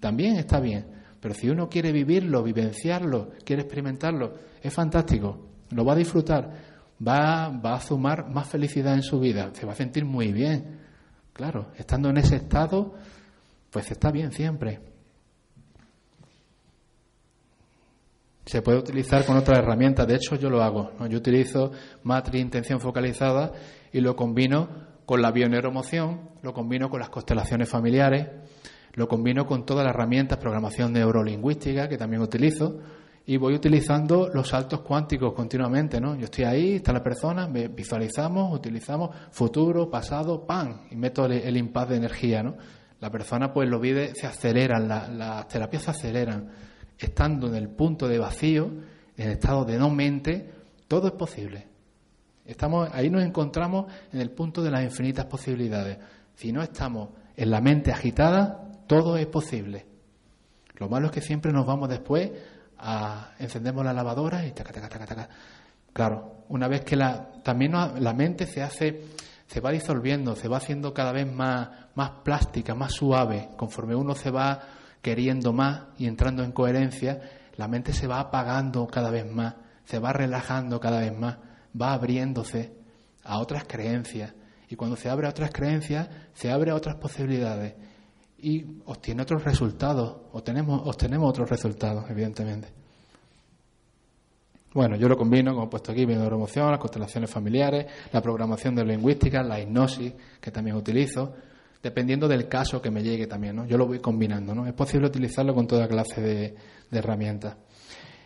también 0.00 0.36
está 0.36 0.58
bien. 0.58 0.86
Pero 1.20 1.34
si 1.34 1.48
uno 1.48 1.68
quiere 1.68 1.92
vivirlo, 1.92 2.42
vivenciarlo, 2.42 3.30
quiere 3.44 3.62
experimentarlo, 3.62 4.34
es 4.62 4.72
fantástico. 4.72 5.48
Lo 5.70 5.84
va 5.84 5.92
a 5.92 5.96
disfrutar. 5.96 6.50
Va, 7.06 7.48
va 7.48 7.74
a 7.74 7.80
sumar 7.80 8.28
más 8.30 8.48
felicidad 8.48 8.94
en 8.94 9.02
su 9.02 9.20
vida. 9.20 9.50
Se 9.52 9.64
va 9.64 9.72
a 9.72 9.76
sentir 9.76 10.04
muy 10.04 10.32
bien. 10.32 10.80
Claro, 11.32 11.68
estando 11.76 12.10
en 12.10 12.16
ese 12.16 12.36
estado 12.36 12.94
pues 13.70 13.90
está 13.90 14.10
bien 14.10 14.32
siempre. 14.32 14.80
Se 18.44 18.62
puede 18.62 18.78
utilizar 18.78 19.24
con 19.24 19.36
otras 19.36 19.58
herramientas, 19.58 20.06
de 20.08 20.16
hecho 20.16 20.34
yo 20.34 20.50
lo 20.50 20.62
hago. 20.62 20.90
Yo 21.08 21.18
utilizo 21.18 21.70
matriz 22.02 22.42
intención 22.42 22.80
focalizada 22.80 23.52
y 23.92 24.00
lo 24.00 24.16
combino 24.16 24.68
con 25.06 25.22
la 25.22 25.30
bioneuromoción, 25.30 26.30
lo 26.42 26.52
combino 26.52 26.90
con 26.90 27.00
las 27.00 27.10
constelaciones 27.10 27.68
familiares, 27.68 28.28
lo 28.94 29.06
combino 29.06 29.46
con 29.46 29.64
todas 29.64 29.84
las 29.84 29.94
herramientas, 29.94 30.38
programación 30.38 30.92
neurolingüística 30.92 31.88
que 31.88 31.96
también 31.96 32.22
utilizo, 32.22 32.78
y 33.26 33.36
voy 33.36 33.54
utilizando 33.54 34.28
los 34.32 34.48
saltos 34.48 34.80
cuánticos 34.80 35.32
continuamente, 35.32 36.00
¿no? 36.00 36.16
Yo 36.16 36.24
estoy 36.24 36.44
ahí, 36.44 36.76
está 36.76 36.92
la 36.92 37.02
persona, 37.02 37.46
visualizamos, 37.46 38.52
utilizamos 38.52 39.14
futuro, 39.30 39.88
pasado, 39.88 40.44
pan, 40.46 40.88
y 40.90 40.96
meto 40.96 41.26
el, 41.26 41.32
el 41.32 41.56
impas 41.56 41.88
de 41.88 41.96
energía, 41.96 42.42
¿no? 42.42 42.56
La 43.00 43.10
persona 43.10 43.52
pues 43.52 43.68
lo 43.68 43.80
vive, 43.80 44.14
se 44.14 44.26
aceleran, 44.26 44.86
las 44.88 45.48
terapias 45.48 45.84
se 45.84 45.90
aceleran. 45.90 46.50
Estando 46.98 47.48
en 47.48 47.54
el 47.54 47.70
punto 47.70 48.06
de 48.06 48.18
vacío, 48.18 48.66
en 49.16 49.26
el 49.26 49.32
estado 49.32 49.64
de 49.64 49.78
no 49.78 49.88
mente, 49.90 50.50
todo 50.86 51.08
es 51.08 51.14
posible. 51.14 51.66
Estamos, 52.44 52.90
ahí 52.92 53.08
nos 53.08 53.22
encontramos 53.22 53.90
en 54.12 54.20
el 54.20 54.30
punto 54.30 54.62
de 54.62 54.70
las 54.70 54.82
infinitas 54.82 55.24
posibilidades. 55.24 55.98
Si 56.34 56.52
no 56.52 56.62
estamos 56.62 57.10
en 57.36 57.50
la 57.50 57.60
mente 57.60 57.90
agitada, 57.90 58.68
todo 58.86 59.16
es 59.16 59.26
posible. 59.26 59.86
Lo 60.74 60.88
malo 60.88 61.06
es 61.06 61.12
que 61.12 61.22
siempre 61.22 61.52
nos 61.52 61.66
vamos 61.66 61.88
después 61.88 62.30
a 62.76 63.32
encendemos 63.38 63.84
la 63.84 63.94
lavadora 63.94 64.46
y 64.46 64.52
taca, 64.52 64.72
taca, 64.72 64.88
taca, 64.88 65.06
taca. 65.06 65.28
Claro, 65.92 66.44
una 66.48 66.68
vez 66.68 66.82
que 66.82 66.96
la, 66.96 67.30
también 67.42 67.72
la 67.72 68.12
mente 68.12 68.46
se 68.46 68.62
hace 68.62 69.04
se 69.50 69.60
va 69.60 69.72
disolviendo, 69.72 70.36
se 70.36 70.46
va 70.46 70.58
haciendo 70.58 70.94
cada 70.94 71.10
vez 71.10 71.26
más, 71.26 71.70
más 72.00 72.22
plástica, 72.24 72.74
más 72.74 72.92
suave. 72.94 73.50
Conforme 73.58 73.94
uno 73.94 74.14
se 74.14 74.30
va 74.30 74.58
queriendo 75.02 75.52
más 75.52 75.82
y 75.98 76.06
entrando 76.06 76.42
en 76.42 76.50
coherencia, 76.50 77.20
la 77.56 77.68
mente 77.68 77.92
se 77.92 78.06
va 78.06 78.20
apagando 78.20 78.86
cada 78.86 79.10
vez 79.10 79.30
más, 79.30 79.54
se 79.84 79.98
va 79.98 80.10
relajando 80.10 80.80
cada 80.80 81.00
vez 81.00 81.14
más, 81.14 81.36
va 81.78 81.92
abriéndose 81.92 82.72
a 83.22 83.38
otras 83.38 83.64
creencias. 83.64 84.32
Y 84.70 84.76
cuando 84.76 84.96
se 84.96 85.10
abre 85.10 85.26
a 85.26 85.30
otras 85.30 85.50
creencias, 85.50 86.08
se 86.32 86.50
abre 86.50 86.70
a 86.70 86.74
otras 86.74 86.96
posibilidades 86.96 87.74
y 88.38 88.64
obtiene 88.86 89.20
otros 89.20 89.44
resultados, 89.44 90.22
obtenemos, 90.32 90.80
otros 90.86 91.50
resultados, 91.50 92.08
evidentemente. 92.08 92.68
Bueno, 94.72 94.96
yo 94.96 95.06
lo 95.06 95.18
combino, 95.18 95.52
como 95.52 95.66
he 95.66 95.68
puesto 95.68 95.92
aquí, 95.92 96.06
promoción, 96.06 96.70
las 96.70 96.80
constelaciones 96.80 97.28
familiares, 97.28 97.92
la 98.10 98.22
programación 98.22 98.74
de 98.74 98.86
lingüística, 98.86 99.42
la 99.42 99.60
hipnosis, 99.60 100.14
que 100.40 100.50
también 100.50 100.76
utilizo, 100.76 101.34
dependiendo 101.82 102.28
del 102.28 102.48
caso 102.48 102.80
que 102.80 102.90
me 102.90 103.02
llegue 103.02 103.26
también, 103.26 103.56
¿no? 103.56 103.66
Yo 103.66 103.78
lo 103.78 103.86
voy 103.86 104.00
combinando, 104.00 104.54
¿no? 104.54 104.66
Es 104.66 104.74
posible 104.74 105.06
utilizarlo 105.06 105.54
con 105.54 105.66
toda 105.66 105.88
clase 105.88 106.20
de, 106.20 106.54
herramientas. 106.90 107.56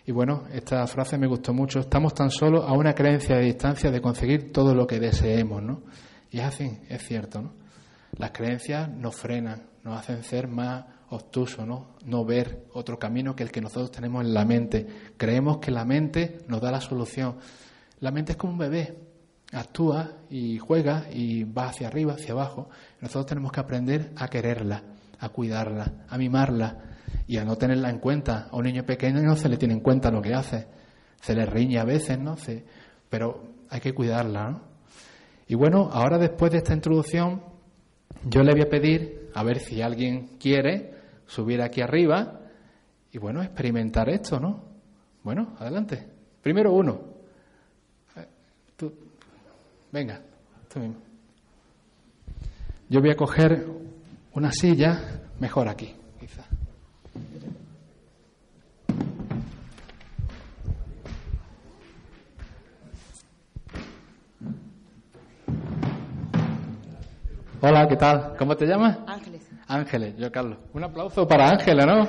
Y 0.06 0.12
bueno, 0.12 0.44
esta 0.52 0.86
frase 0.86 1.16
me 1.18 1.26
gustó 1.26 1.54
mucho. 1.54 1.80
Estamos 1.80 2.14
tan 2.14 2.30
solo 2.30 2.62
a 2.62 2.72
una 2.72 2.94
creencia 2.94 3.36
de 3.36 3.44
distancia 3.44 3.90
de 3.90 4.00
conseguir 4.00 4.52
todo 4.52 4.74
lo 4.74 4.86
que 4.86 4.98
deseemos, 4.98 5.62
¿no? 5.62 5.82
Y 6.30 6.40
es 6.40 6.44
así, 6.44 6.78
es 6.88 7.02
cierto, 7.06 7.40
¿no? 7.40 7.52
Las 8.18 8.32
creencias 8.32 8.88
nos 8.88 9.16
frenan, 9.16 9.68
nos 9.82 9.98
hacen 9.98 10.22
ser 10.22 10.48
más 10.48 10.84
obtusos, 11.10 11.66
¿no? 11.66 11.96
No 12.04 12.24
ver 12.24 12.66
otro 12.72 12.98
camino 12.98 13.34
que 13.34 13.44
el 13.44 13.50
que 13.50 13.60
nosotros 13.60 13.90
tenemos 13.90 14.24
en 14.24 14.34
la 14.34 14.44
mente. 14.44 14.86
Creemos 15.16 15.58
que 15.58 15.70
la 15.70 15.84
mente 15.84 16.38
nos 16.48 16.60
da 16.60 16.70
la 16.70 16.80
solución. 16.80 17.36
La 18.00 18.10
mente 18.10 18.32
es 18.32 18.38
como 18.38 18.52
un 18.52 18.58
bebé, 18.58 18.96
actúa 19.54 20.10
y 20.28 20.58
juega 20.58 21.06
y 21.12 21.44
va 21.44 21.68
hacia 21.68 21.88
arriba, 21.88 22.14
hacia 22.14 22.32
abajo. 22.32 22.68
Nosotros 23.00 23.26
tenemos 23.26 23.52
que 23.52 23.60
aprender 23.60 24.12
a 24.16 24.28
quererla, 24.28 24.82
a 25.20 25.28
cuidarla, 25.28 26.04
a 26.08 26.18
mimarla 26.18 26.78
y 27.26 27.38
a 27.38 27.44
no 27.44 27.56
tenerla 27.56 27.90
en 27.90 27.98
cuenta. 27.98 28.48
A 28.50 28.56
un 28.56 28.64
niño 28.64 28.84
pequeño 28.84 29.22
no 29.22 29.36
se 29.36 29.48
le 29.48 29.56
tiene 29.56 29.74
en 29.74 29.80
cuenta 29.80 30.10
lo 30.10 30.20
que 30.20 30.34
hace. 30.34 30.66
Se 31.20 31.34
le 31.34 31.46
riñe 31.46 31.78
a 31.78 31.84
veces, 31.84 32.18
¿no? 32.18 32.36
pero 33.08 33.42
hay 33.70 33.80
que 33.80 33.94
cuidarla, 33.94 34.50
¿no? 34.50 34.60
Y 35.46 35.54
bueno, 35.54 35.90
ahora 35.92 36.18
después 36.18 36.50
de 36.52 36.58
esta 36.58 36.74
introducción, 36.74 37.42
yo 38.24 38.42
le 38.42 38.52
voy 38.52 38.62
a 38.62 38.68
pedir 38.68 39.30
a 39.34 39.42
ver 39.42 39.58
si 39.60 39.82
alguien 39.82 40.36
quiere 40.38 40.94
subir 41.26 41.60
aquí 41.60 41.80
arriba 41.80 42.40
y 43.12 43.18
bueno, 43.18 43.42
experimentar 43.42 44.08
esto, 44.08 44.40
¿no? 44.40 44.64
Bueno, 45.22 45.54
adelante. 45.58 46.06
Primero 46.42 46.72
uno. 46.72 47.13
Venga, 49.94 50.20
tú 50.68 50.80
mismo. 50.80 50.96
Yo 52.88 53.00
voy 53.00 53.10
a 53.10 53.16
coger 53.16 53.64
una 54.32 54.50
silla, 54.50 55.20
mejor 55.38 55.68
aquí, 55.68 55.94
quizá. 56.18 56.42
Hola, 67.60 67.86
¿qué 67.86 67.96
tal? 67.96 68.34
¿Cómo 68.36 68.56
te 68.56 68.66
llamas? 68.66 68.98
Ángeles. 69.06 69.48
Ángeles, 69.68 70.16
yo 70.16 70.32
Carlos. 70.32 70.58
Un 70.72 70.82
aplauso 70.82 71.24
para 71.28 71.50
Ángeles, 71.50 71.86
¿no? 71.86 72.08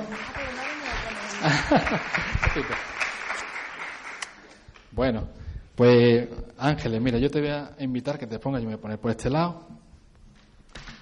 bueno, 4.90 5.35
pues 5.76 6.28
Ángeles, 6.58 7.00
mira, 7.00 7.18
yo 7.18 7.30
te 7.30 7.40
voy 7.40 7.50
a 7.50 7.76
invitar 7.78 8.18
que 8.18 8.26
te 8.26 8.40
pongas, 8.40 8.62
yo 8.62 8.68
me 8.68 8.74
voy 8.74 8.80
a 8.80 8.82
poner 8.82 8.98
por 8.98 9.12
este 9.12 9.30
lado. 9.30 9.68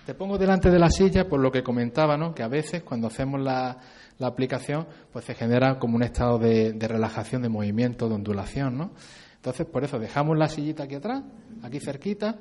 Te 0.05 0.13
pongo 0.13 0.37
delante 0.37 0.71
de 0.71 0.79
la 0.79 0.91
silla 0.91 1.27
por 1.27 1.41
lo 1.41 1.51
que 1.51 1.63
comentaba, 1.63 2.19
¿no? 2.19 2.35
Que 2.35 2.43
a 2.43 2.49
veces 2.49 2.83
cuando 2.83 3.07
hacemos 3.07 3.41
la, 3.41 3.79
la 4.19 4.27
aplicación, 4.27 4.87
pues 5.11 5.25
se 5.25 5.35
genera 5.35 5.79
como 5.79 5.97
un 5.97 6.03
estado 6.03 6.39
de, 6.39 6.73
de 6.73 6.89
relajación, 6.89 7.41
de 7.41 7.49
movimiento, 7.49 8.09
de 8.09 8.17
ondulación, 8.17 8.77
¿no? 8.77 8.91
Entonces, 9.37 9.67
por 9.67 9.85
eso 9.85 9.99
dejamos 9.99 10.37
la 10.37 10.49
sillita 10.49 10.85
aquí 10.85 10.97
atrás, 10.97 11.23
aquí 11.63 11.79
cerquita, 11.79 12.37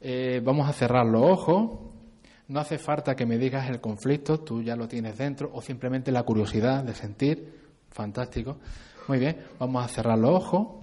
eh, 0.00 0.40
vamos 0.44 0.68
a 0.68 0.72
cerrar 0.72 1.06
los 1.06 1.22
ojos. 1.22 1.80
No 2.48 2.60
hace 2.60 2.78
falta 2.78 3.14
que 3.14 3.26
me 3.26 3.36
digas 3.36 3.68
el 3.68 3.80
conflicto, 3.80 4.40
tú 4.40 4.62
ya 4.62 4.76
lo 4.76 4.88
tienes 4.88 5.18
dentro, 5.18 5.50
o 5.52 5.60
simplemente 5.60 6.12
la 6.12 6.22
curiosidad 6.22 6.84
de 6.84 6.94
sentir. 6.94 7.68
Fantástico. 7.90 8.58
Muy 9.08 9.18
bien, 9.18 9.36
vamos 9.58 9.84
a 9.84 9.88
cerrar 9.88 10.18
los 10.18 10.30
ojos, 10.30 10.77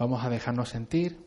vamos 0.00 0.24
a 0.24 0.30
dejarnos 0.30 0.70
sentir. 0.70 1.18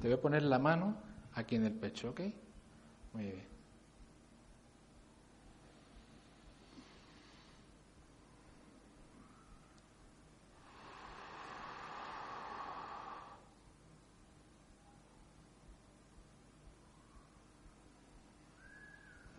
Te 0.00 0.08
voy 0.08 0.14
a 0.14 0.20
poner 0.20 0.42
la 0.42 0.58
mano 0.58 0.96
aquí 1.34 1.56
en 1.56 1.66
el 1.66 1.72
pecho, 1.72 2.10
¿ok? 2.10 2.20
Muy 3.12 3.24
bien. 3.24 3.44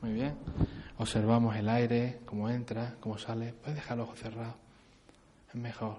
Muy 0.02 0.13
bien. 0.13 0.38
Observamos 0.97 1.56
el 1.56 1.69
aire, 1.69 2.19
cómo 2.25 2.49
entra, 2.49 2.95
cómo 2.99 3.17
sale. 3.17 3.53
Puedes 3.53 3.75
dejar 3.75 3.97
los 3.97 4.08
ojos 4.08 4.19
cerrados. 4.19 4.56
Es 5.49 5.56
mejor. 5.56 5.97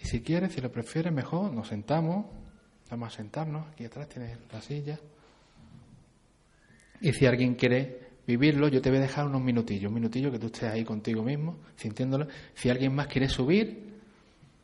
Y 0.00 0.04
si 0.04 0.20
quieres, 0.20 0.52
si 0.52 0.60
lo 0.60 0.70
prefieres, 0.70 1.12
mejor, 1.12 1.52
nos 1.52 1.68
sentamos. 1.68 2.26
Vamos 2.90 3.12
a 3.12 3.16
sentarnos. 3.16 3.68
Aquí 3.68 3.84
atrás 3.84 4.08
tienes 4.08 4.36
la 4.52 4.60
silla. 4.60 4.98
Y 7.00 7.12
si 7.12 7.26
alguien 7.26 7.54
quiere 7.54 8.10
vivirlo, 8.26 8.68
yo 8.68 8.80
te 8.80 8.90
voy 8.90 8.98
a 8.98 9.02
dejar 9.02 9.26
unos 9.26 9.42
minutillos, 9.42 9.88
un 9.88 9.94
minutillo 9.94 10.30
que 10.30 10.38
tú 10.38 10.46
estés 10.46 10.64
ahí 10.64 10.84
contigo 10.84 11.22
mismo, 11.22 11.58
sintiéndolo. 11.76 12.26
Si 12.54 12.68
alguien 12.68 12.94
más 12.94 13.06
quiere 13.06 13.28
subir, 13.28 14.00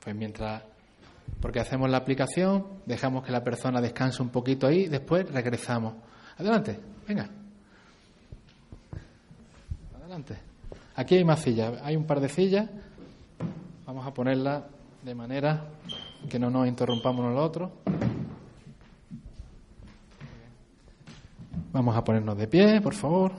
pues 0.00 0.14
mientras 0.14 0.62
porque 1.40 1.60
hacemos 1.60 1.88
la 1.88 1.98
aplicación, 1.98 2.66
dejamos 2.86 3.24
que 3.24 3.32
la 3.32 3.44
persona 3.44 3.80
descanse 3.80 4.22
un 4.22 4.30
poquito 4.30 4.66
ahí, 4.66 4.88
después 4.88 5.30
regresamos. 5.30 5.94
Adelante, 6.36 6.78
venga. 7.06 7.28
Adelante. 9.96 10.36
Aquí 10.96 11.16
hay 11.16 11.24
más 11.24 11.40
sillas, 11.40 11.80
hay 11.82 11.96
un 11.96 12.04
par 12.04 12.20
de 12.20 12.28
sillas. 12.28 12.68
Vamos 13.86 14.06
a 14.06 14.12
ponerlas 14.12 14.64
de 15.02 15.14
manera 15.14 15.64
que 16.28 16.38
no 16.38 16.50
nos 16.50 16.66
interrumpamos 16.66 17.20
uno 17.20 17.30
al 17.30 17.38
otro. 17.38 17.72
Vamos 21.72 21.96
a 21.96 22.02
ponernos 22.02 22.36
de 22.36 22.48
pie, 22.48 22.80
por 22.80 22.94
favor. 22.94 23.32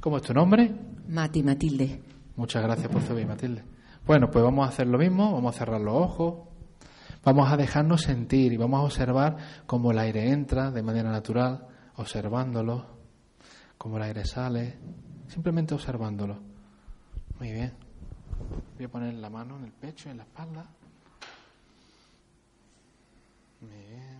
¿Cómo 0.00 0.16
es 0.16 0.22
tu 0.22 0.34
nombre? 0.34 0.72
Mati 1.08 1.42
Matilde. 1.42 2.02
Muchas 2.36 2.62
gracias 2.62 2.90
por 2.90 3.02
subir, 3.02 3.26
Matilde. 3.26 3.62
Bueno, 4.04 4.30
pues 4.30 4.42
vamos 4.42 4.66
a 4.66 4.70
hacer 4.70 4.88
lo 4.88 4.98
mismo, 4.98 5.32
vamos 5.32 5.54
a 5.54 5.58
cerrar 5.58 5.80
los 5.80 5.94
ojos, 5.94 6.48
Vamos 7.24 7.52
a 7.52 7.56
dejarnos 7.56 8.02
sentir 8.02 8.52
y 8.52 8.56
vamos 8.56 8.80
a 8.80 8.82
observar 8.82 9.36
cómo 9.66 9.92
el 9.92 9.98
aire 9.98 10.32
entra 10.32 10.72
de 10.72 10.82
manera 10.82 11.10
natural, 11.10 11.68
observándolo, 11.96 12.86
cómo 13.78 13.96
el 13.98 14.02
aire 14.02 14.24
sale, 14.24 14.78
simplemente 15.28 15.72
observándolo. 15.72 16.40
Muy 17.38 17.52
bien. 17.52 17.72
Voy 18.76 18.86
a 18.86 18.88
poner 18.88 19.14
la 19.14 19.30
mano 19.30 19.56
en 19.56 19.64
el 19.64 19.72
pecho, 19.72 20.10
en 20.10 20.16
la 20.16 20.24
espalda. 20.24 20.68
Muy 23.60 23.70
bien. 23.70 24.12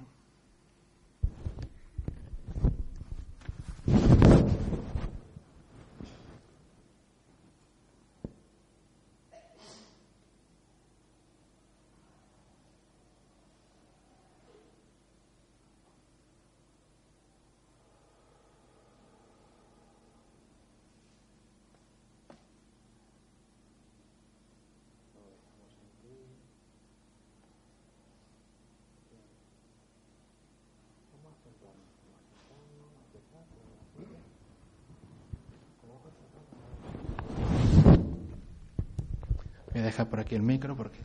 Voy 39.73 39.81
a 39.81 39.82
dejar 39.93 40.09
por 40.09 40.21
aquí 40.21 40.35
el 40.35 40.43
micro 40.43 40.77
porque 40.77 40.99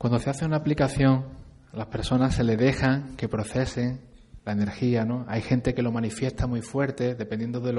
Cuando 0.00 0.18
se 0.18 0.30
hace 0.30 0.46
una 0.46 0.56
aplicación, 0.56 1.26
las 1.74 1.88
personas 1.88 2.34
se 2.34 2.42
le 2.42 2.56
dejan 2.56 3.16
que 3.16 3.28
procesen 3.28 4.00
la 4.46 4.52
energía, 4.52 5.04
¿no? 5.04 5.26
Hay 5.28 5.42
gente 5.42 5.74
que 5.74 5.82
lo 5.82 5.92
manifiesta 5.92 6.46
muy 6.46 6.62
fuerte, 6.62 7.14
dependiendo 7.14 7.60
de, 7.60 7.72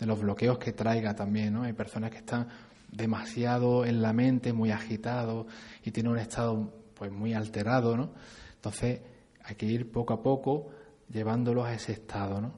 de 0.00 0.06
los 0.06 0.20
bloqueos 0.20 0.58
que 0.58 0.72
traiga 0.72 1.14
también, 1.14 1.54
¿no? 1.54 1.62
Hay 1.62 1.72
personas 1.72 2.10
que 2.10 2.16
están 2.16 2.48
demasiado 2.90 3.84
en 3.84 4.02
la 4.02 4.12
mente, 4.12 4.52
muy 4.52 4.72
agitados 4.72 5.46
y 5.84 5.92
tienen 5.92 6.10
un 6.10 6.18
estado 6.18 6.68
pues 6.96 7.12
muy 7.12 7.32
alterado, 7.32 7.96
¿no? 7.96 8.12
Entonces 8.56 9.00
hay 9.44 9.54
que 9.54 9.66
ir 9.66 9.92
poco 9.92 10.14
a 10.14 10.20
poco 10.20 10.70
llevándolos 11.10 11.64
a 11.64 11.74
ese 11.74 11.92
estado, 11.92 12.40
¿no? 12.40 12.54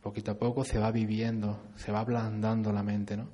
Poquito 0.00 0.30
a 0.30 0.38
poco 0.38 0.62
se 0.62 0.78
va 0.78 0.92
viviendo, 0.92 1.60
se 1.74 1.90
va 1.90 1.98
ablandando 1.98 2.72
la 2.72 2.84
mente, 2.84 3.16
¿no? 3.16 3.33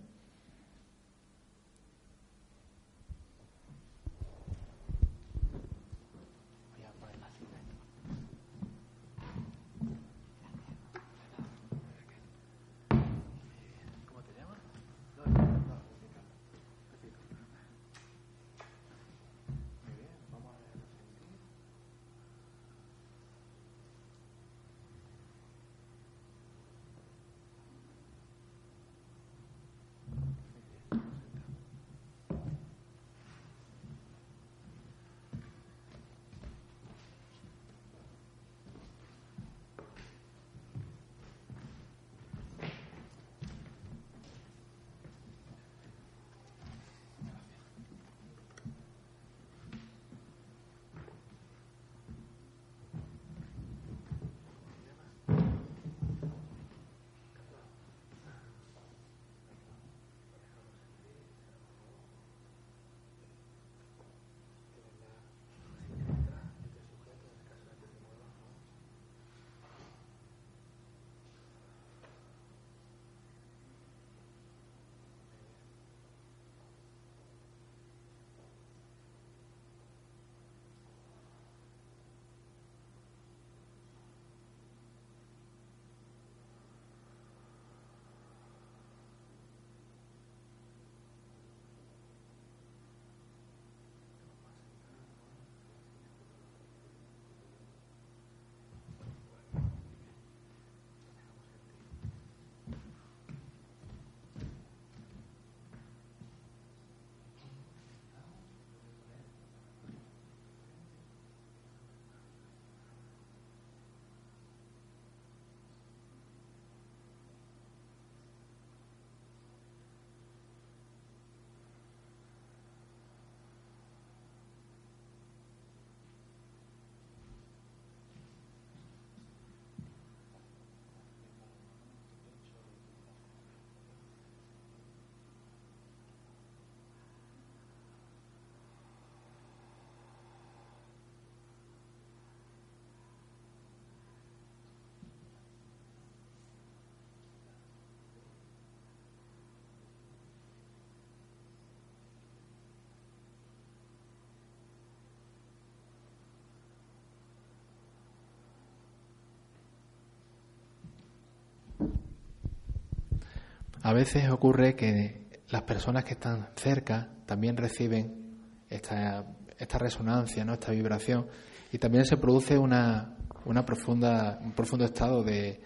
A 163.91 163.93
veces 163.93 164.31
ocurre 164.31 164.77
que 164.77 165.27
las 165.49 165.63
personas 165.63 166.05
que 166.05 166.13
están 166.13 166.51
cerca 166.55 167.09
también 167.27 167.57
reciben 167.57 168.39
esta, 168.69 169.25
esta 169.59 169.79
resonancia, 169.79 170.45
¿no? 170.45 170.53
esta 170.53 170.71
vibración, 170.71 171.27
y 171.73 171.79
también 171.79 172.05
se 172.05 172.17
produce 172.17 172.57
una, 172.57 173.17
una 173.47 173.67
profunda, 173.67 174.39
un 174.45 174.53
profundo 174.53 174.85
estado 174.85 175.25
de, 175.25 175.61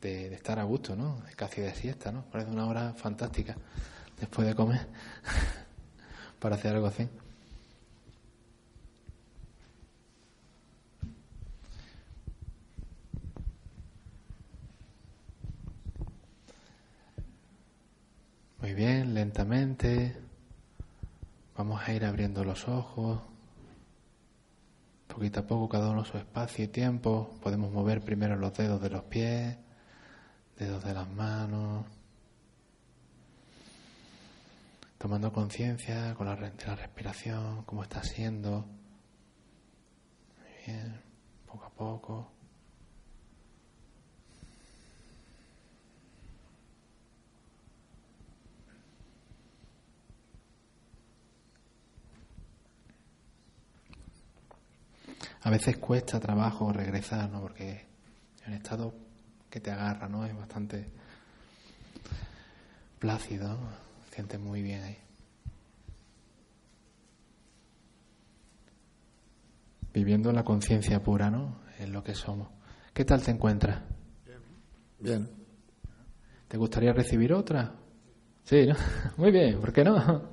de, 0.00 0.32
estar 0.32 0.60
a 0.60 0.62
gusto, 0.62 0.94
¿no? 0.94 1.20
casi 1.34 1.60
de 1.60 1.74
siesta, 1.74 2.12
¿no? 2.12 2.26
parece 2.30 2.52
una 2.52 2.66
hora 2.66 2.94
fantástica 2.94 3.56
después 4.16 4.46
de 4.46 4.54
comer 4.54 4.86
para 6.38 6.54
hacer 6.54 6.72
algo 6.72 6.86
así. 6.86 7.08
Muy 18.66 18.74
bien, 18.74 19.14
lentamente 19.14 20.16
vamos 21.56 21.80
a 21.86 21.92
ir 21.92 22.04
abriendo 22.04 22.42
los 22.42 22.66
ojos. 22.66 23.20
Poquito 25.06 25.38
a 25.38 25.46
poco, 25.46 25.68
cada 25.68 25.90
uno 25.90 26.04
su 26.04 26.18
espacio 26.18 26.64
y 26.64 26.68
tiempo. 26.68 27.32
Podemos 27.44 27.70
mover 27.70 28.00
primero 28.00 28.34
los 28.34 28.52
dedos 28.54 28.82
de 28.82 28.90
los 28.90 29.04
pies, 29.04 29.56
dedos 30.58 30.82
de 30.82 30.94
las 30.94 31.08
manos. 31.08 31.86
Tomando 34.98 35.32
conciencia 35.32 36.16
con 36.16 36.26
la, 36.26 36.34
la 36.34 36.74
respiración, 36.74 37.62
cómo 37.66 37.84
está 37.84 38.02
siendo. 38.02 38.66
Muy 40.40 40.66
bien, 40.66 41.00
poco 41.46 41.66
a 41.66 41.70
poco. 41.70 42.35
A 55.46 55.50
veces 55.50 55.76
cuesta 55.76 56.18
trabajo 56.18 56.72
regresar, 56.72 57.30
¿no? 57.30 57.40
Porque 57.40 57.86
el 58.46 58.54
estado 58.54 58.92
que 59.48 59.60
te 59.60 59.70
agarra, 59.70 60.08
¿no? 60.08 60.26
Es 60.26 60.36
bastante 60.36 60.90
plácido, 62.98 63.50
¿no? 63.50 63.68
Sientes 64.10 64.40
muy 64.40 64.60
bien 64.60 64.82
ahí. 64.82 64.98
Viviendo 69.94 70.32
la 70.32 70.42
conciencia 70.42 71.00
pura, 71.00 71.30
¿no? 71.30 71.60
En 71.78 71.92
lo 71.92 72.02
que 72.02 72.16
somos. 72.16 72.48
¿Qué 72.92 73.04
tal 73.04 73.22
te 73.22 73.30
encuentras? 73.30 73.84
Bien. 74.98 75.30
¿Te 76.48 76.56
gustaría 76.56 76.92
recibir 76.92 77.32
otra? 77.32 77.72
Sí, 78.42 78.66
¿no? 78.66 78.74
Muy 79.16 79.30
bien, 79.30 79.60
¿por 79.60 79.72
qué 79.72 79.84
no? 79.84 80.28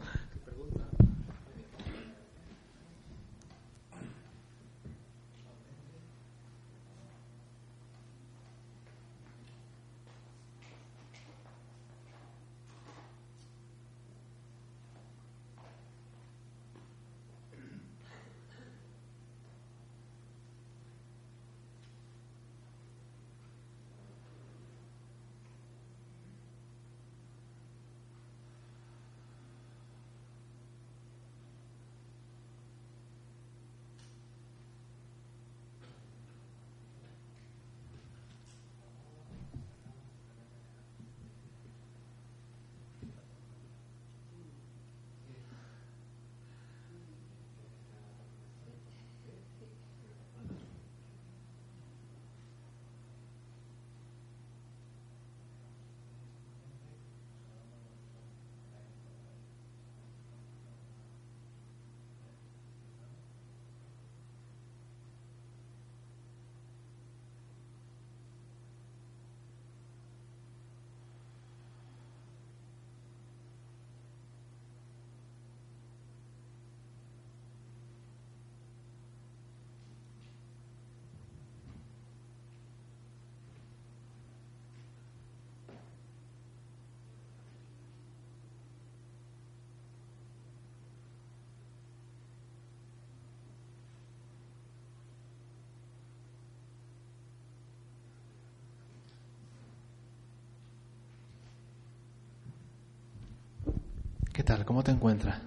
¿Cómo 104.65 104.83
te 104.83 104.91
encuentras? 104.91 105.39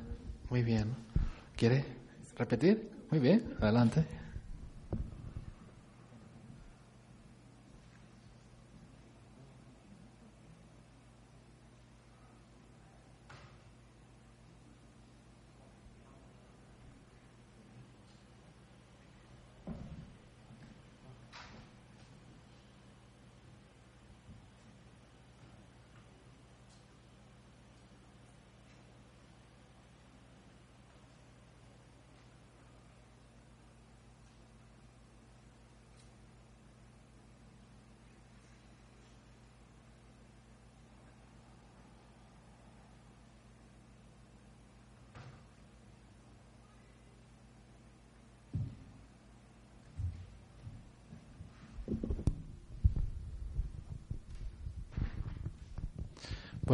Muy 0.51 0.63
bien. 0.63 0.95
¿Quieres 1.57 1.85
repetir? 2.37 2.91
Muy 3.11 3.21
bien, 3.21 3.55
adelante. 3.61 4.05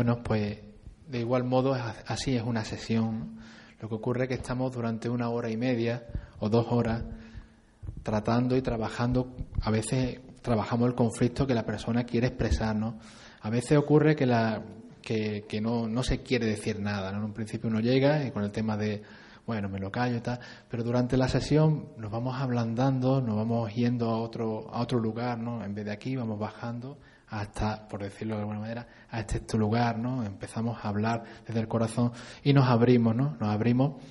Bueno, 0.03 0.21
pues 0.21 0.59
de 1.07 1.21
igual 1.21 1.45
modo 1.45 1.77
así 2.09 2.35
es 2.35 2.43
una 2.43 2.65
sesión. 2.65 3.39
Lo 3.79 3.89
que 3.89 3.95
ocurre 3.95 4.25
es 4.25 4.31
que 4.31 4.35
estamos 4.35 4.75
durante 4.75 5.09
una 5.09 5.29
hora 5.29 5.49
y 5.49 5.57
media 5.57 6.05
o 6.41 6.49
dos 6.49 6.67
horas 6.71 7.05
tratando 8.03 8.57
y 8.57 8.63
trabajando. 8.63 9.33
A 9.61 9.71
veces 9.71 10.19
trabajamos 10.41 10.89
el 10.89 10.97
conflicto 10.97 11.47
que 11.47 11.55
la 11.55 11.65
persona 11.65 12.03
quiere 12.03 12.27
expresarnos. 12.27 12.95
A 13.43 13.49
veces 13.49 13.79
ocurre 13.79 14.17
que, 14.17 14.27
la, 14.27 14.61
que, 15.03 15.61
no, 15.63 15.87
no, 15.87 16.03
se 16.03 16.21
quiere 16.21 16.47
decir 16.47 16.81
nada. 16.81 17.11
En 17.11 17.23
un 17.23 17.33
principio 17.33 17.71
uno 17.71 17.79
llega 17.79 18.25
y 18.25 18.33
con 18.33 18.43
el 18.43 18.51
tema 18.51 18.77
de, 18.77 19.05
bueno, 19.47 19.69
me 19.69 19.79
lo 19.79 19.93
callo 19.93 20.17
y 20.17 20.21
tal, 20.21 20.41
pero 20.69 20.83
durante 20.83 21.17
la 21.17 21.29
sesión 21.29 21.91
nos 21.97 22.11
vamos 22.11 22.41
ablandando, 22.41 23.21
nos 23.21 23.37
vamos 23.37 23.73
yendo 23.73 24.11
a 24.11 24.19
otro, 24.19 24.69
a 24.75 24.81
otro 24.81 24.99
lugar, 24.99 25.39
¿no? 25.39 25.65
En 25.65 25.77
vez 25.77 25.85
de 25.85 25.93
aquí 25.93 26.17
vamos 26.17 26.41
bajando 26.41 26.99
hasta, 27.33 27.89
por 27.89 28.03
decirlo 28.03 28.35
de 28.35 28.43
alguna 28.43 28.61
manera, 28.61 28.87
a 29.11 29.21
este 29.21 29.41
tu 29.41 29.57
lugar, 29.57 29.99
¿no? 29.99 30.23
Empezamos 30.23 30.85
a 30.85 30.89
hablar 30.89 31.25
desde 31.47 31.61
el 31.61 31.67
corazón 31.67 32.13
y 32.45 32.53
nos 32.53 32.69
abrimos, 32.69 33.17
¿no? 33.17 33.37
Nos 33.41 33.49
abrimos 33.49 34.03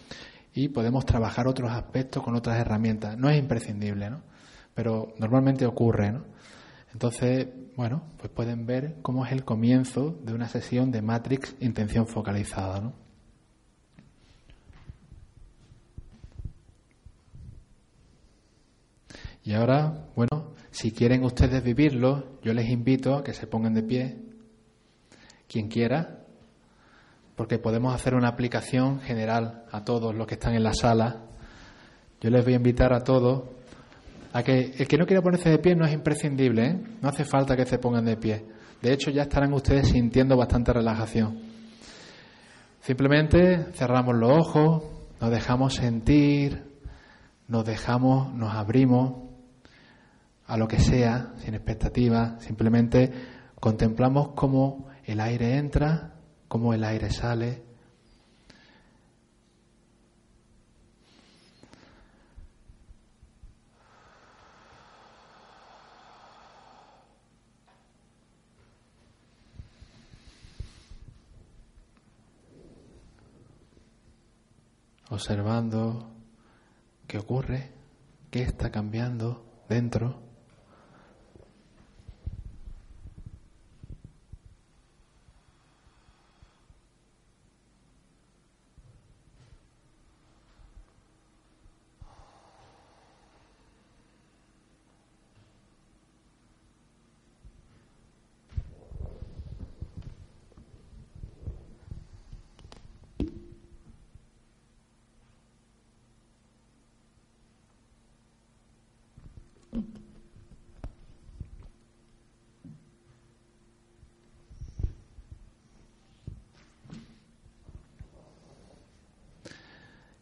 y 0.55 0.69
podemos 0.69 1.05
trabajar 1.05 1.47
otros 1.47 1.71
aspectos 1.71 2.23
con 2.23 2.35
otras 2.35 2.57
herramientas. 2.59 3.15
No 3.19 3.29
es 3.29 3.37
imprescindible, 3.37 4.09
¿no? 4.09 4.21
Pero 4.73 5.13
normalmente 5.19 5.67
ocurre, 5.67 6.11
¿no? 6.11 6.25
Entonces, 6.93 7.47
bueno, 7.77 8.01
pues 8.17 8.31
pueden 8.31 8.65
ver 8.65 8.97
cómo 9.03 9.23
es 9.23 9.31
el 9.31 9.45
comienzo 9.45 10.17
de 10.23 10.33
una 10.33 10.47
sesión 10.47 10.91
de 10.91 11.03
Matrix 11.03 11.55
Intención 11.59 12.07
Focalizada, 12.07 12.81
¿no? 12.81 12.93
Y 19.43 19.53
ahora, 19.53 20.07
bueno, 20.15 20.50
si 20.71 20.91
quieren 20.91 21.23
ustedes 21.23 21.63
vivirlo, 21.63 22.39
yo 22.41 22.53
les 22.53 22.69
invito 22.69 23.15
a 23.15 23.23
que 23.23 23.33
se 23.33 23.45
pongan 23.45 23.73
de 23.73 23.83
pie, 23.83 24.17
quien 25.47 25.67
quiera, 25.67 26.19
porque 27.35 27.59
podemos 27.59 27.93
hacer 27.93 28.15
una 28.15 28.29
aplicación 28.29 29.01
general 29.01 29.65
a 29.71 29.83
todos 29.83 30.15
los 30.15 30.25
que 30.25 30.35
están 30.35 30.55
en 30.55 30.63
la 30.63 30.73
sala. 30.73 31.23
Yo 32.21 32.29
les 32.29 32.43
voy 32.43 32.53
a 32.53 32.57
invitar 32.57 32.93
a 32.93 33.03
todos 33.03 33.43
a 34.31 34.43
que 34.43 34.73
el 34.77 34.87
que 34.87 34.97
no 34.97 35.05
quiera 35.05 35.21
ponerse 35.21 35.49
de 35.49 35.59
pie 35.59 35.75
no 35.75 35.85
es 35.85 35.93
imprescindible, 35.93 36.65
¿eh? 36.65 36.81
no 37.01 37.09
hace 37.09 37.25
falta 37.25 37.57
que 37.57 37.65
se 37.65 37.77
pongan 37.77 38.05
de 38.05 38.15
pie. 38.15 38.45
De 38.81 38.93
hecho, 38.93 39.11
ya 39.11 39.23
estarán 39.23 39.53
ustedes 39.53 39.89
sintiendo 39.89 40.37
bastante 40.37 40.71
relajación. 40.71 41.39
Simplemente 42.79 43.73
cerramos 43.73 44.15
los 44.15 44.31
ojos, 44.31 44.83
nos 45.19 45.31
dejamos 45.31 45.75
sentir, 45.75 46.63
nos 47.47 47.65
dejamos, 47.65 48.33
nos 48.33 48.53
abrimos 48.55 49.30
a 50.51 50.57
lo 50.57 50.67
que 50.67 50.79
sea, 50.79 51.33
sin 51.37 51.53
expectativas, 51.53 52.43
simplemente 52.43 53.09
contemplamos 53.57 54.33
cómo 54.35 54.89
el 55.05 55.21
aire 55.21 55.55
entra, 55.55 56.15
cómo 56.49 56.73
el 56.73 56.83
aire 56.83 57.09
sale. 57.09 57.63
Observando 75.11 76.11
qué 77.07 77.19
ocurre, 77.19 77.71
qué 78.29 78.41
está 78.41 78.69
cambiando 78.69 79.45
dentro. 79.69 80.29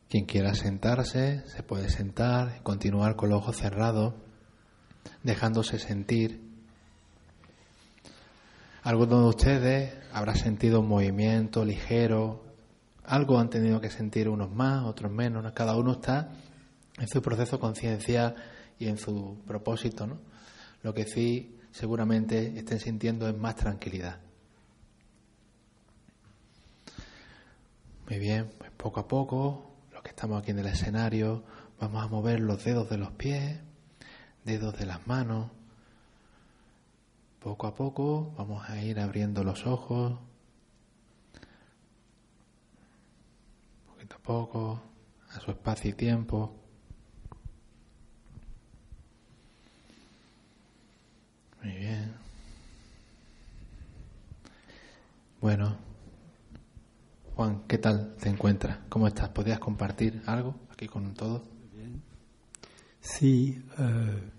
Quien 0.10 0.26
quiera 0.40 0.56
sentarse, 0.56 1.44
se 1.48 1.64
puede 1.64 1.90
sentar 1.90 2.56
y 2.58 2.64
continuar 2.64 3.18
con 3.18 3.28
los 3.28 3.40
ojos 3.40 3.58
cerrados, 3.58 4.14
dejándose 5.22 5.80
sentir. 5.80 6.40
Algunos 8.84 9.22
de 9.22 9.28
ustedes 9.28 9.94
habrá 10.14 10.36
sentido 10.36 10.80
un 10.80 10.88
movimiento 10.88 11.66
ligero, 11.66 12.42
algo 13.04 13.38
han 13.38 13.50
tenido 13.50 13.82
que 13.82 13.90
sentir 13.90 14.30
unos 14.30 14.50
más, 14.50 14.86
otros 14.86 15.12
menos, 15.12 15.52
cada 15.52 15.76
uno 15.76 15.92
está 15.92 16.30
en 16.98 17.10
su 17.10 17.22
proceso 17.22 17.60
conciencial 17.60 18.36
y 18.80 18.88
en 18.88 18.98
su 18.98 19.40
propósito, 19.46 20.08
¿no? 20.08 20.20
Lo 20.84 20.94
que 20.94 21.04
sí 21.04 21.60
seguramente 21.74 22.58
estén 22.58 22.80
sintiendo 22.80 23.28
es 23.28 23.38
más 23.38 23.58
tranquilidad. 23.58 24.22
Muy 28.08 28.20
bien, 28.20 28.50
pues 28.58 28.72
poco 28.72 29.02
a 29.02 29.08
poco 29.10 29.69
estamos 30.20 30.42
aquí 30.42 30.52
en 30.52 30.60
el 30.60 30.66
escenario, 30.66 31.46
vamos 31.80 32.04
a 32.04 32.10
mover 32.10 32.42
los 32.42 32.62
dedos 32.62 32.90
de 32.90 32.98
los 32.98 33.10
pies, 33.12 33.58
dedos 34.44 34.78
de 34.78 34.86
las 34.86 35.08
manos. 35.08 35.50
Poco 37.40 37.68
a 37.68 37.74
poco 37.74 38.34
vamos 38.38 38.70
a 38.70 38.84
ir 38.84 39.00
abriendo 39.00 39.46
los 39.46 39.66
ojos, 39.66 40.20
poquito 43.88 44.18
a 44.18 44.20
poco, 44.20 44.82
a 45.30 45.40
su 45.40 45.52
espacio 45.52 45.92
y 45.92 45.94
tiempo. 45.94 46.54
Muy 51.64 51.72
bien. 51.78 52.14
Bueno, 55.40 55.78
Juan, 57.40 57.64
¿qué 57.70 57.78
tal 57.78 58.18
te 58.18 58.28
encuentras? 58.28 58.80
¿Cómo 58.90 59.08
estás? 59.08 59.30
¿Podrías 59.30 59.60
compartir 59.60 60.22
algo 60.26 60.56
aquí 60.72 60.88
con 60.88 61.14
todos? 61.14 61.42
Sí, 63.00 63.64
eh, 63.78 64.30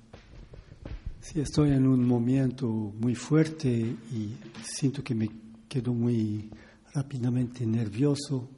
sí, 1.19 1.41
estoy 1.41 1.71
en 1.71 1.87
un 1.87 2.07
momento 2.07 2.67
muy 2.69 3.15
fuerte 3.15 3.71
y 3.71 4.37
siento 4.63 5.03
que 5.03 5.15
me 5.15 5.31
quedo 5.67 5.95
muy 5.95 6.51
rápidamente 6.93 7.65
nervioso, 7.65 8.51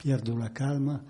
pierdo 0.00 0.38
la 0.38 0.52
calma 0.52 1.02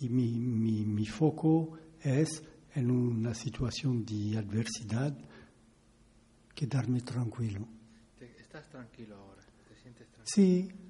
y 0.00 0.08
mi, 0.08 0.32
mi, 0.32 0.84
mi 0.84 1.06
foco 1.06 1.78
es 2.02 2.42
en 2.74 2.90
una 2.90 3.32
situación 3.32 4.04
de 4.04 4.38
adversidad 4.38 5.16
quedarme 6.52 7.00
tranquilo. 7.02 7.64
¿Estás 8.18 8.68
tranquilo 8.68 9.14
ahora? 9.14 9.42
¿Te 9.68 9.76
sientes 9.76 10.08
tranquilo? 10.08 10.24
Sí, 10.26 10.83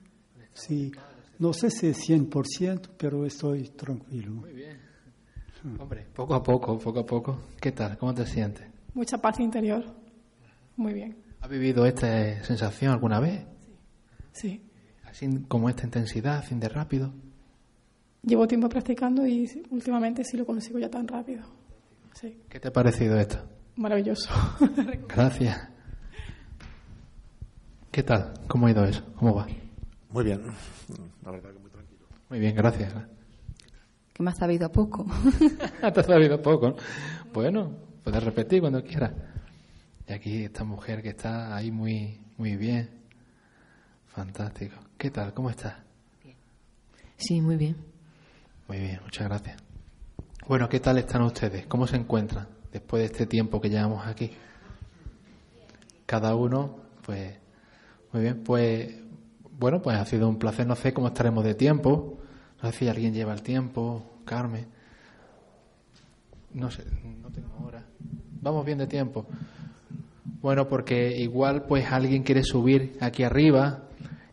Sí, 0.54 0.92
no 1.38 1.52
sé 1.52 1.68
si 1.70 1.88
es 1.88 2.08
100%, 2.08 2.90
pero 2.96 3.26
estoy 3.26 3.68
tranquilo. 3.70 4.32
Muy 4.32 4.52
bien. 4.52 4.78
Hombre, 5.78 6.06
poco 6.14 6.34
a 6.34 6.42
poco, 6.42 6.78
poco 6.78 7.00
a 7.00 7.06
poco. 7.06 7.40
¿Qué 7.60 7.72
tal? 7.72 7.96
¿Cómo 7.98 8.14
te 8.14 8.26
sientes? 8.26 8.66
Mucha 8.94 9.18
paz 9.18 9.40
interior. 9.40 9.84
Muy 10.76 10.92
bien. 10.92 11.16
¿Has 11.40 11.48
vivido 11.48 11.86
esta 11.86 12.42
sensación 12.44 12.92
alguna 12.92 13.18
vez? 13.18 13.44
Sí. 14.32 14.62
Así 15.04 15.28
como 15.48 15.68
esta 15.68 15.84
intensidad, 15.84 16.42
fin 16.44 16.60
de 16.60 16.68
rápido. 16.68 17.12
Llevo 18.22 18.46
tiempo 18.46 18.68
practicando 18.68 19.26
y 19.26 19.50
últimamente 19.70 20.24
sí 20.24 20.36
lo 20.36 20.46
consigo 20.46 20.78
ya 20.78 20.88
tan 20.88 21.06
rápido. 21.08 21.44
Sí. 22.14 22.42
¿Qué 22.48 22.60
te 22.60 22.68
ha 22.68 22.72
parecido 22.72 23.18
esto? 23.18 23.38
Maravilloso. 23.76 24.30
Gracias. 25.08 25.68
¿Qué 27.90 28.02
tal? 28.02 28.34
¿Cómo 28.48 28.66
ha 28.66 28.70
ido 28.70 28.84
eso? 28.84 29.04
¿Cómo 29.16 29.34
va? 29.34 29.46
Muy 30.14 30.22
bien. 30.26 30.42
La 31.24 31.32
verdad 31.32 31.52
que 31.52 31.58
muy 31.58 31.70
tranquilo. 31.72 32.06
Muy 32.30 32.38
bien, 32.38 32.54
gracias. 32.54 32.94
Que 34.12 34.22
me 34.22 34.30
ha 34.30 34.34
sabido 34.34 34.70
poco. 34.70 35.04
Te 35.80 35.86
ha 36.00 36.02
sabido 36.04 36.40
poco. 36.40 36.68
¿no? 36.68 36.76
Bueno, 37.32 37.72
puedes 38.04 38.22
repetir 38.22 38.60
cuando 38.60 38.84
quieras. 38.84 39.10
Y 40.06 40.12
aquí 40.12 40.44
esta 40.44 40.62
mujer 40.62 41.02
que 41.02 41.08
está 41.08 41.56
ahí 41.56 41.72
muy, 41.72 42.20
muy 42.36 42.54
bien. 42.54 42.90
Fantástico. 44.06 44.76
¿Qué 44.96 45.10
tal? 45.10 45.34
¿Cómo 45.34 45.50
estás? 45.50 45.74
Sí, 47.16 47.40
muy 47.40 47.56
bien. 47.56 47.74
Muy 48.68 48.78
bien, 48.78 49.00
muchas 49.02 49.26
gracias. 49.26 49.56
Bueno, 50.46 50.68
¿qué 50.68 50.78
tal 50.78 50.98
están 50.98 51.22
ustedes? 51.22 51.66
¿Cómo 51.66 51.88
se 51.88 51.96
encuentran 51.96 52.46
después 52.70 53.00
de 53.00 53.06
este 53.06 53.26
tiempo 53.26 53.60
que 53.60 53.68
llevamos 53.68 54.06
aquí? 54.06 54.30
Cada 56.06 56.36
uno, 56.36 56.76
pues, 57.04 57.36
muy 58.12 58.22
bien, 58.22 58.44
pues, 58.44 59.03
bueno, 59.58 59.80
pues 59.82 59.96
ha 59.96 60.04
sido 60.04 60.28
un 60.28 60.38
placer. 60.38 60.66
No 60.66 60.76
sé 60.76 60.92
cómo 60.92 61.08
estaremos 61.08 61.44
de 61.44 61.54
tiempo. 61.54 62.18
No 62.62 62.70
sé 62.70 62.78
si 62.78 62.88
alguien 62.88 63.12
lleva 63.12 63.32
el 63.32 63.42
tiempo, 63.42 64.20
Carmen. 64.24 64.66
No 66.52 66.70
sé, 66.70 66.84
no 67.20 67.30
tengo 67.30 67.66
hora. 67.66 67.84
Vamos 68.40 68.64
bien 68.64 68.78
de 68.78 68.86
tiempo. 68.86 69.26
Bueno, 70.40 70.68
porque 70.68 71.16
igual 71.18 71.64
pues 71.66 71.90
alguien 71.90 72.22
quiere 72.22 72.42
subir 72.42 72.96
aquí 73.00 73.22
arriba 73.22 73.84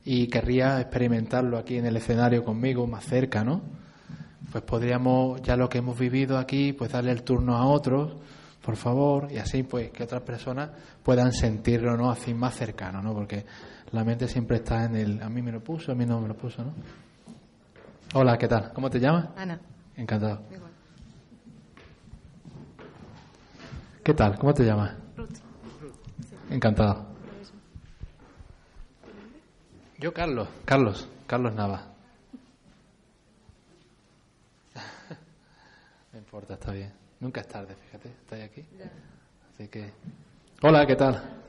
y 0.03 0.27
querría 0.27 0.79
experimentarlo 0.81 1.57
aquí 1.57 1.77
en 1.77 1.85
el 1.85 1.97
escenario 1.97 2.43
conmigo, 2.43 2.85
más 2.87 3.05
cerca, 3.05 3.43
¿no? 3.43 3.61
Pues 4.51 4.63
podríamos, 4.63 5.41
ya 5.41 5.55
lo 5.55 5.69
que 5.69 5.77
hemos 5.77 5.97
vivido 5.97 6.37
aquí, 6.37 6.73
pues 6.73 6.91
darle 6.91 7.11
el 7.11 7.23
turno 7.23 7.55
a 7.55 7.65
otros, 7.65 8.17
por 8.61 8.75
favor, 8.75 9.31
y 9.31 9.37
así 9.37 9.63
pues 9.63 9.91
que 9.91 10.03
otras 10.03 10.21
personas 10.23 10.71
puedan 11.03 11.31
sentirlo, 11.31 11.95
¿no? 11.95 12.11
Así 12.11 12.33
más 12.33 12.55
cercano, 12.55 13.01
¿no? 13.01 13.13
Porque 13.13 13.45
la 13.91 14.03
mente 14.03 14.27
siempre 14.27 14.57
está 14.57 14.85
en 14.85 14.95
el, 14.95 15.21
a 15.21 15.29
mí 15.29 15.41
me 15.41 15.51
lo 15.51 15.61
puso, 15.61 15.91
a 15.91 15.95
mí 15.95 16.05
no 16.05 16.19
me 16.21 16.27
lo 16.27 16.35
puso, 16.35 16.63
¿no? 16.63 16.73
Hola, 18.13 18.37
¿qué 18.37 18.47
tal? 18.47 18.71
¿Cómo 18.73 18.89
te 18.89 18.99
llamas? 18.99 19.29
Ana. 19.37 19.59
Encantado. 19.95 20.41
¿Qué 24.03 24.13
tal? 24.13 24.37
¿Cómo 24.37 24.53
te 24.53 24.63
llamas? 24.63 24.95
Encantado. 26.49 27.05
Yo, 29.99 30.13
Carlos. 30.13 30.47
Carlos. 30.65 31.07
Carlos 31.27 31.53
Nava. 31.53 31.87
No 36.11 36.19
importa, 36.19 36.55
está 36.55 36.73
bien. 36.73 36.91
Nunca 37.21 37.39
es 37.41 37.47
tarde, 37.47 37.75
fíjate. 37.75 38.09
¿Estáis 38.09 38.43
aquí? 38.43 38.65
Así 39.53 39.67
que... 39.69 39.93
Hola, 40.61 40.85
¿qué 40.85 40.95
tal? 40.95 41.40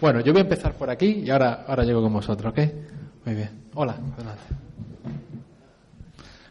Bueno, 0.00 0.20
yo 0.20 0.32
voy 0.32 0.40
a 0.40 0.42
empezar 0.44 0.74
por 0.74 0.90
aquí 0.90 1.22
y 1.24 1.30
ahora, 1.30 1.64
ahora 1.66 1.84
llego 1.84 2.02
con 2.02 2.12
vosotros, 2.12 2.52
¿ok? 2.52 2.58
Muy 3.24 3.34
bien. 3.34 3.50
Hola, 3.74 3.96
adelante. 4.16 4.42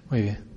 Muy 0.10 0.22
bien. 0.22 0.53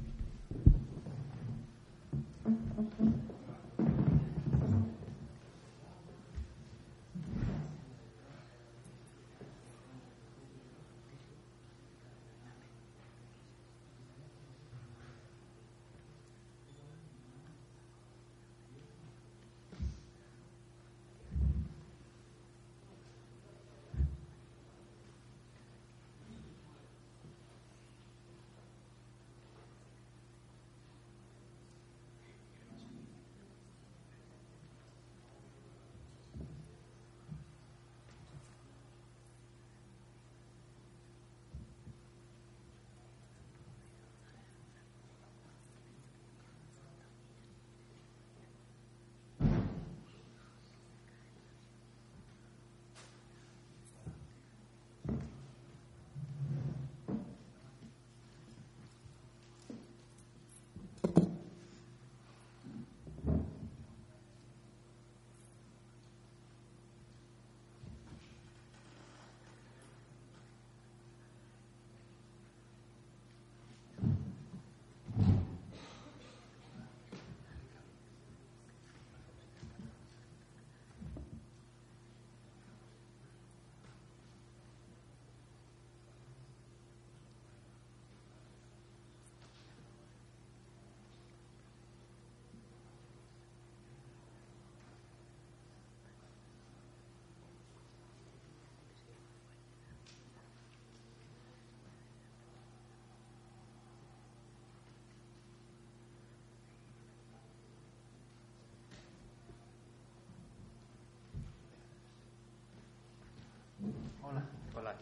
Hola. 114.26 114.42
Hola. 114.74 114.94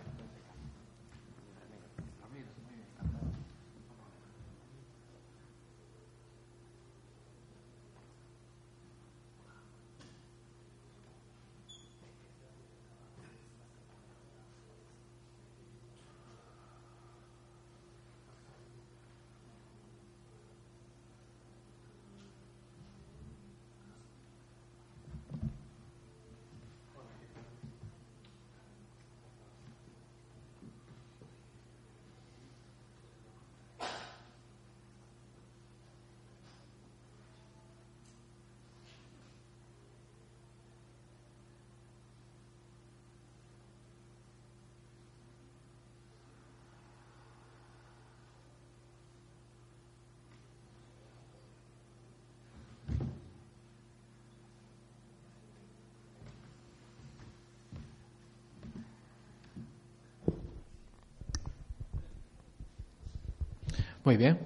Muy 64.05 64.19
bien. 64.19 64.39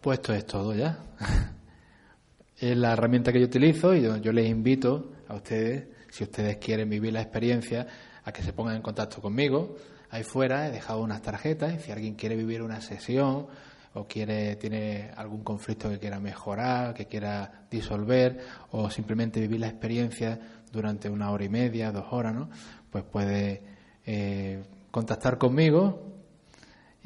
Pues 0.00 0.18
esto 0.18 0.34
es 0.34 0.44
todo 0.44 0.74
ya. 0.74 0.98
es 2.56 2.76
la 2.76 2.92
herramienta 2.92 3.32
que 3.32 3.38
yo 3.38 3.46
utilizo 3.46 3.94
y 3.94 4.02
yo, 4.02 4.16
yo 4.16 4.32
les 4.32 4.48
invito 4.48 5.12
a 5.28 5.34
ustedes, 5.34 5.86
si 6.10 6.24
ustedes 6.24 6.56
quieren 6.56 6.90
vivir 6.90 7.12
la 7.12 7.22
experiencia, 7.22 7.86
a 8.24 8.32
que 8.32 8.42
se 8.42 8.52
pongan 8.52 8.74
en 8.74 8.82
contacto 8.82 9.22
conmigo. 9.22 9.76
Ahí 10.10 10.24
fuera 10.24 10.66
he 10.66 10.72
dejado 10.72 11.00
unas 11.00 11.22
tarjetas 11.22 11.74
y 11.74 11.78
si 11.78 11.92
alguien 11.92 12.14
quiere 12.14 12.34
vivir 12.34 12.60
una 12.60 12.80
sesión 12.80 13.46
o 13.94 14.04
quiere 14.08 14.56
tiene 14.56 15.12
algún 15.16 15.44
conflicto 15.44 15.88
que 15.88 16.00
quiera 16.00 16.18
mejorar, 16.18 16.92
que 16.92 17.06
quiera 17.06 17.66
disolver 17.70 18.40
o 18.72 18.90
simplemente 18.90 19.40
vivir 19.40 19.60
la 19.60 19.68
experiencia 19.68 20.40
durante 20.72 21.08
una 21.08 21.30
hora 21.30 21.44
y 21.44 21.48
media, 21.48 21.92
dos 21.92 22.06
horas, 22.10 22.34
¿no? 22.34 22.50
Pues 22.90 23.04
puede 23.04 23.62
eh, 24.04 24.64
contactar 24.90 25.38
conmigo 25.38 26.05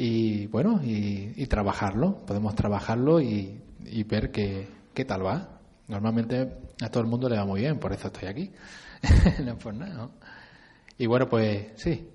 y 0.02 0.46
bueno 0.46 0.80
y, 0.82 1.46
trabajarlo. 1.46 2.24
Podemos 2.26 2.54
trabajarlo 2.54 3.20
y, 3.20 3.60
ver 4.08 4.30
qué, 4.30 4.66
qué 4.94 5.04
tal 5.04 5.26
va. 5.26 5.60
Normalmente 5.88 6.56
a 6.80 6.88
todo 6.88 7.02
el 7.02 7.08
mundo 7.10 7.28
le 7.28 7.36
va 7.36 7.44
muy 7.44 7.60
bien, 7.60 7.78
por 7.78 7.92
eso 7.92 8.06
estoy 8.06 8.28
aquí. 8.28 8.50
no 9.44 9.58
por 9.58 9.74
nada, 9.74 9.94
¿no? 9.94 10.10
Y 10.96 11.06
bueno, 11.06 11.28
pues 11.28 11.72
sí. 11.76 12.08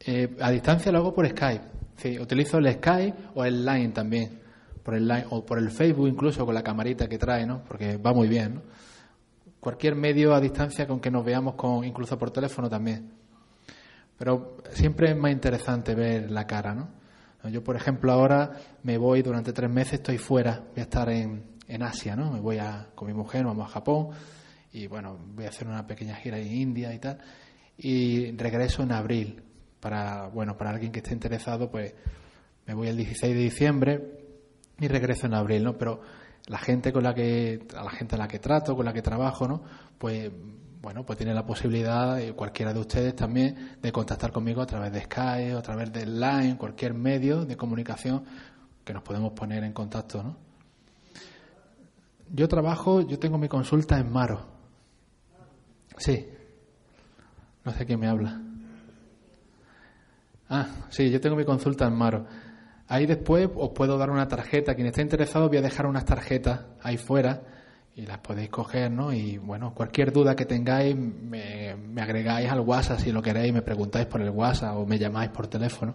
Eh, 0.00 0.36
a 0.42 0.50
distancia 0.50 0.92
lo 0.92 0.98
hago 0.98 1.14
por 1.14 1.26
Skype. 1.26 1.64
Sí, 1.96 2.18
utilizo 2.18 2.58
el 2.58 2.70
Skype 2.74 3.16
o 3.34 3.42
el 3.42 3.64
Line 3.64 3.92
también, 3.92 4.40
por 4.82 4.94
el 4.94 5.08
Line, 5.08 5.24
o 5.30 5.46
por 5.46 5.58
el 5.58 5.70
Facebook 5.70 6.08
incluso 6.08 6.44
con 6.44 6.54
la 6.54 6.62
camarita 6.62 7.08
que 7.08 7.16
trae, 7.16 7.46
¿no? 7.46 7.62
Porque 7.64 7.96
va 7.96 8.12
muy 8.12 8.28
bien, 8.28 8.56
¿no? 8.56 8.62
Cualquier 9.58 9.94
medio 9.94 10.34
a 10.34 10.40
distancia 10.40 10.86
con 10.86 11.00
que 11.00 11.10
nos 11.10 11.24
veamos 11.24 11.54
con, 11.54 11.82
incluso 11.82 12.18
por 12.18 12.30
teléfono 12.30 12.68
también. 12.68 13.19
Pero 14.20 14.58
siempre 14.74 15.12
es 15.12 15.16
más 15.16 15.32
interesante 15.32 15.94
ver 15.94 16.30
la 16.30 16.46
cara, 16.46 16.74
¿no? 16.74 16.90
Yo, 17.48 17.64
por 17.64 17.74
ejemplo, 17.74 18.12
ahora 18.12 18.52
me 18.82 18.98
voy 18.98 19.22
durante 19.22 19.54
tres 19.54 19.70
meses, 19.70 19.94
estoy 19.94 20.18
fuera, 20.18 20.62
voy 20.74 20.80
a 20.80 20.82
estar 20.82 21.08
en, 21.08 21.42
en 21.66 21.82
Asia, 21.82 22.16
¿no? 22.16 22.30
Me 22.30 22.38
voy 22.38 22.58
a, 22.58 22.88
con 22.94 23.08
mi 23.08 23.14
mujer, 23.14 23.46
vamos 23.46 23.66
a 23.66 23.72
Japón 23.72 24.10
y 24.74 24.88
bueno, 24.88 25.16
voy 25.34 25.46
a 25.46 25.48
hacer 25.48 25.66
una 25.66 25.86
pequeña 25.86 26.16
gira 26.16 26.36
en 26.36 26.52
India 26.52 26.92
y 26.92 26.98
tal. 26.98 27.16
Y 27.78 28.32
regreso 28.32 28.82
en 28.82 28.92
abril, 28.92 29.42
para, 29.80 30.26
bueno, 30.26 30.54
para 30.54 30.68
alguien 30.68 30.92
que 30.92 30.98
esté 30.98 31.14
interesado, 31.14 31.70
pues 31.70 31.94
me 32.66 32.74
voy 32.74 32.88
el 32.88 32.98
16 32.98 33.34
de 33.34 33.40
diciembre 33.40 34.02
y 34.78 34.86
regreso 34.86 35.28
en 35.28 35.32
abril, 35.32 35.64
¿no? 35.64 35.78
Pero 35.78 36.02
la 36.46 36.58
gente 36.58 36.92
con 36.92 37.04
la 37.04 37.14
que, 37.14 37.66
a 37.74 37.84
la 37.84 37.90
gente 37.90 38.16
a 38.16 38.18
la 38.18 38.28
que 38.28 38.38
trato, 38.38 38.76
con 38.76 38.84
la 38.84 38.92
que 38.92 39.00
trabajo, 39.00 39.48
¿no? 39.48 39.62
Pues, 39.96 40.30
bueno, 40.80 41.04
pues 41.04 41.18
tiene 41.18 41.34
la 41.34 41.44
posibilidad, 41.44 42.18
eh, 42.20 42.32
cualquiera 42.32 42.72
de 42.72 42.80
ustedes 42.80 43.14
también, 43.14 43.76
de 43.82 43.92
contactar 43.92 44.32
conmigo 44.32 44.62
a 44.62 44.66
través 44.66 44.92
de 44.92 45.02
Skype, 45.02 45.52
a 45.52 45.62
través 45.62 45.92
de 45.92 46.06
Line, 46.06 46.56
cualquier 46.56 46.94
medio 46.94 47.44
de 47.44 47.56
comunicación 47.56 48.24
que 48.82 48.94
nos 48.94 49.02
podemos 49.02 49.32
poner 49.32 49.62
en 49.62 49.72
contacto, 49.72 50.22
¿no? 50.22 50.36
Yo 52.32 52.48
trabajo, 52.48 53.02
yo 53.02 53.18
tengo 53.18 53.36
mi 53.36 53.48
consulta 53.48 53.98
en 53.98 54.10
Maro. 54.10 54.46
Sí. 55.98 56.26
No 57.64 57.72
sé 57.72 57.84
quién 57.84 58.00
me 58.00 58.08
habla. 58.08 58.40
Ah, 60.48 60.66
sí, 60.88 61.10
yo 61.10 61.20
tengo 61.20 61.36
mi 61.36 61.44
consulta 61.44 61.86
en 61.86 61.92
Maro. 61.92 62.26
Ahí 62.88 63.04
después 63.04 63.50
os 63.54 63.70
puedo 63.70 63.98
dar 63.98 64.10
una 64.10 64.28
tarjeta. 64.28 64.74
Quien 64.74 64.86
esté 64.86 65.02
interesado, 65.02 65.48
voy 65.48 65.58
a 65.58 65.62
dejar 65.62 65.86
unas 65.86 66.04
tarjetas 66.04 66.62
ahí 66.82 66.96
fuera 66.96 67.42
y 67.96 68.06
las 68.06 68.18
podéis 68.18 68.50
coger, 68.50 68.90
¿no? 68.90 69.12
Y 69.12 69.38
bueno, 69.38 69.74
cualquier 69.74 70.12
duda 70.12 70.36
que 70.36 70.46
tengáis, 70.46 70.96
me, 70.96 71.74
agregáis 72.00 72.50
al 72.50 72.60
WhatsApp 72.60 73.00
si 73.00 73.12
lo 73.12 73.20
queréis, 73.20 73.52
me 73.52 73.62
preguntáis 73.62 74.06
por 74.06 74.20
el 74.20 74.30
WhatsApp 74.30 74.76
o 74.76 74.86
me 74.86 74.98
llamáis 74.98 75.30
por 75.30 75.48
teléfono. 75.48 75.94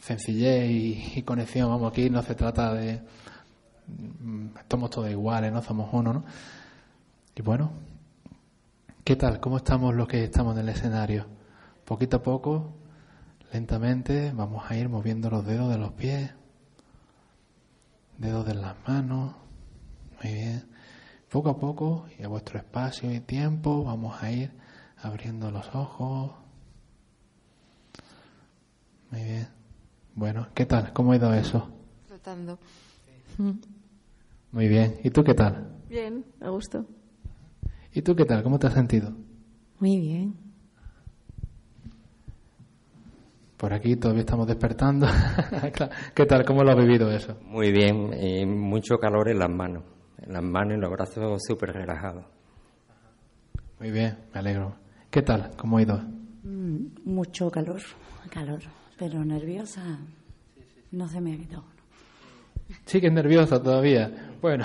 Sencillez 0.00 1.16
y, 1.16 1.22
conexión, 1.22 1.68
vamos, 1.68 1.90
aquí 1.90 2.10
no 2.10 2.22
se 2.22 2.34
trata 2.34 2.74
de. 2.74 3.00
Estamos 4.58 4.90
todos 4.90 5.10
iguales, 5.10 5.52
¿no? 5.52 5.62
Somos 5.62 5.88
uno, 5.92 6.12
¿no? 6.12 6.24
Y 7.34 7.42
bueno, 7.42 7.70
¿qué 9.04 9.16
tal? 9.16 9.40
¿Cómo 9.40 9.58
estamos 9.58 9.94
los 9.94 10.08
que 10.08 10.24
estamos 10.24 10.54
en 10.54 10.62
el 10.62 10.68
escenario? 10.68 11.26
Poquito 11.84 12.18
a 12.18 12.22
poco, 12.22 12.72
lentamente, 13.52 14.32
vamos 14.34 14.68
a 14.68 14.76
ir 14.76 14.88
moviendo 14.88 15.30
los 15.30 15.46
dedos 15.46 15.70
de 15.70 15.78
los 15.78 15.92
pies, 15.92 16.32
dedos 18.18 18.44
de 18.46 18.54
las 18.54 18.74
manos. 18.86 19.45
Muy 20.26 20.34
bien. 20.34 20.64
Poco 21.30 21.50
a 21.50 21.56
poco 21.56 22.06
y 22.18 22.24
a 22.24 22.28
vuestro 22.28 22.58
espacio 22.58 23.12
y 23.12 23.20
tiempo 23.20 23.84
vamos 23.84 24.20
a 24.20 24.32
ir 24.32 24.50
abriendo 24.96 25.52
los 25.52 25.72
ojos. 25.72 26.32
Muy 29.12 29.22
bien. 29.22 29.48
Bueno, 30.16 30.48
¿qué 30.52 30.66
tal? 30.66 30.92
¿Cómo 30.92 31.12
ha 31.12 31.16
ido 31.16 31.32
eso? 31.32 31.70
Tratando. 32.08 32.58
Muy 34.50 34.66
bien. 34.66 34.96
¿Y 35.04 35.10
tú 35.10 35.22
qué 35.22 35.34
tal? 35.34 35.76
Bien, 35.88 36.24
a 36.40 36.48
gusto. 36.48 36.84
¿Y 37.92 38.02
tú 38.02 38.16
qué 38.16 38.24
tal? 38.24 38.42
¿Cómo 38.42 38.58
te 38.58 38.66
has 38.66 38.74
sentido? 38.74 39.12
Muy 39.78 40.00
bien. 40.00 40.34
Por 43.56 43.72
aquí 43.72 43.94
todavía 43.94 44.22
estamos 44.22 44.48
despertando. 44.48 45.06
¿Qué 46.14 46.26
tal? 46.26 46.44
¿Cómo 46.44 46.64
lo 46.64 46.72
has 46.72 46.78
vivido 46.78 47.12
eso? 47.12 47.38
Muy 47.44 47.70
bien, 47.70 48.10
eh, 48.12 48.44
mucho 48.44 48.98
calor 48.98 49.28
en 49.28 49.38
las 49.38 49.50
manos. 49.50 49.95
En 50.22 50.32
las 50.32 50.42
manos 50.42 50.78
y 50.78 50.80
los 50.80 50.90
brazos 50.90 51.42
súper 51.46 51.72
relajados. 51.72 52.24
Muy 53.78 53.90
bien, 53.90 54.16
me 54.32 54.40
alegro. 54.40 54.74
¿Qué 55.10 55.22
tal? 55.22 55.50
¿Cómo 55.56 55.78
ha 55.78 55.82
ido? 55.82 55.98
Mm, 56.42 56.86
mucho 57.04 57.50
calor, 57.50 57.80
calor, 58.30 58.60
pero 58.98 59.24
nerviosa 59.24 59.98
no 60.92 61.08
se 61.08 61.20
me 61.20 61.34
ha 61.34 61.36
quitado. 61.36 61.64
Sí 62.84 63.00
que 63.00 63.08
es 63.08 63.12
nerviosa 63.12 63.62
todavía. 63.62 64.32
Bueno, 64.40 64.64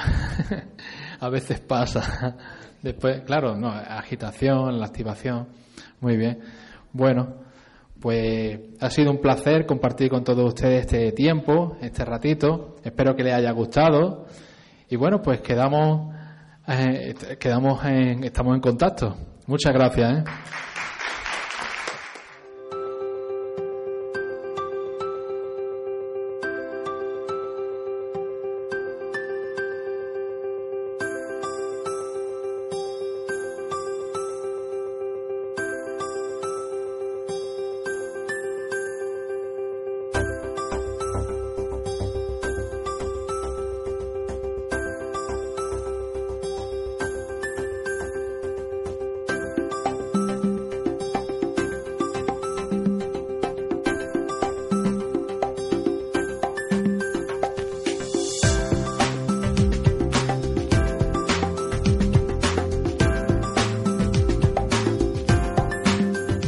a 1.19 1.29
veces 1.29 1.59
pasa. 1.59 2.37
Después, 2.81 3.21
claro, 3.21 3.55
no, 3.55 3.69
agitación, 3.69 4.79
la 4.79 4.87
activación. 4.87 5.47
Muy 5.99 6.17
bien. 6.17 6.39
Bueno, 6.93 7.35
pues 7.99 8.59
ha 8.79 8.89
sido 8.89 9.11
un 9.11 9.19
placer 9.19 9.65
compartir 9.65 10.09
con 10.09 10.23
todos 10.23 10.45
ustedes 10.47 10.81
este 10.81 11.11
tiempo, 11.11 11.77
este 11.81 12.03
ratito. 12.03 12.77
Espero 12.83 13.15
que 13.15 13.23
les 13.23 13.33
haya 13.33 13.51
gustado. 13.51 14.25
Y 14.91 14.97
bueno, 14.97 15.21
pues 15.21 15.39
quedamos, 15.39 16.13
eh, 16.67 17.15
quedamos 17.39 17.83
en, 17.85 18.25
estamos 18.25 18.55
en 18.55 18.61
contacto. 18.61 19.15
Muchas 19.47 19.73
gracias. 19.73 20.17
¿eh? 20.17 20.23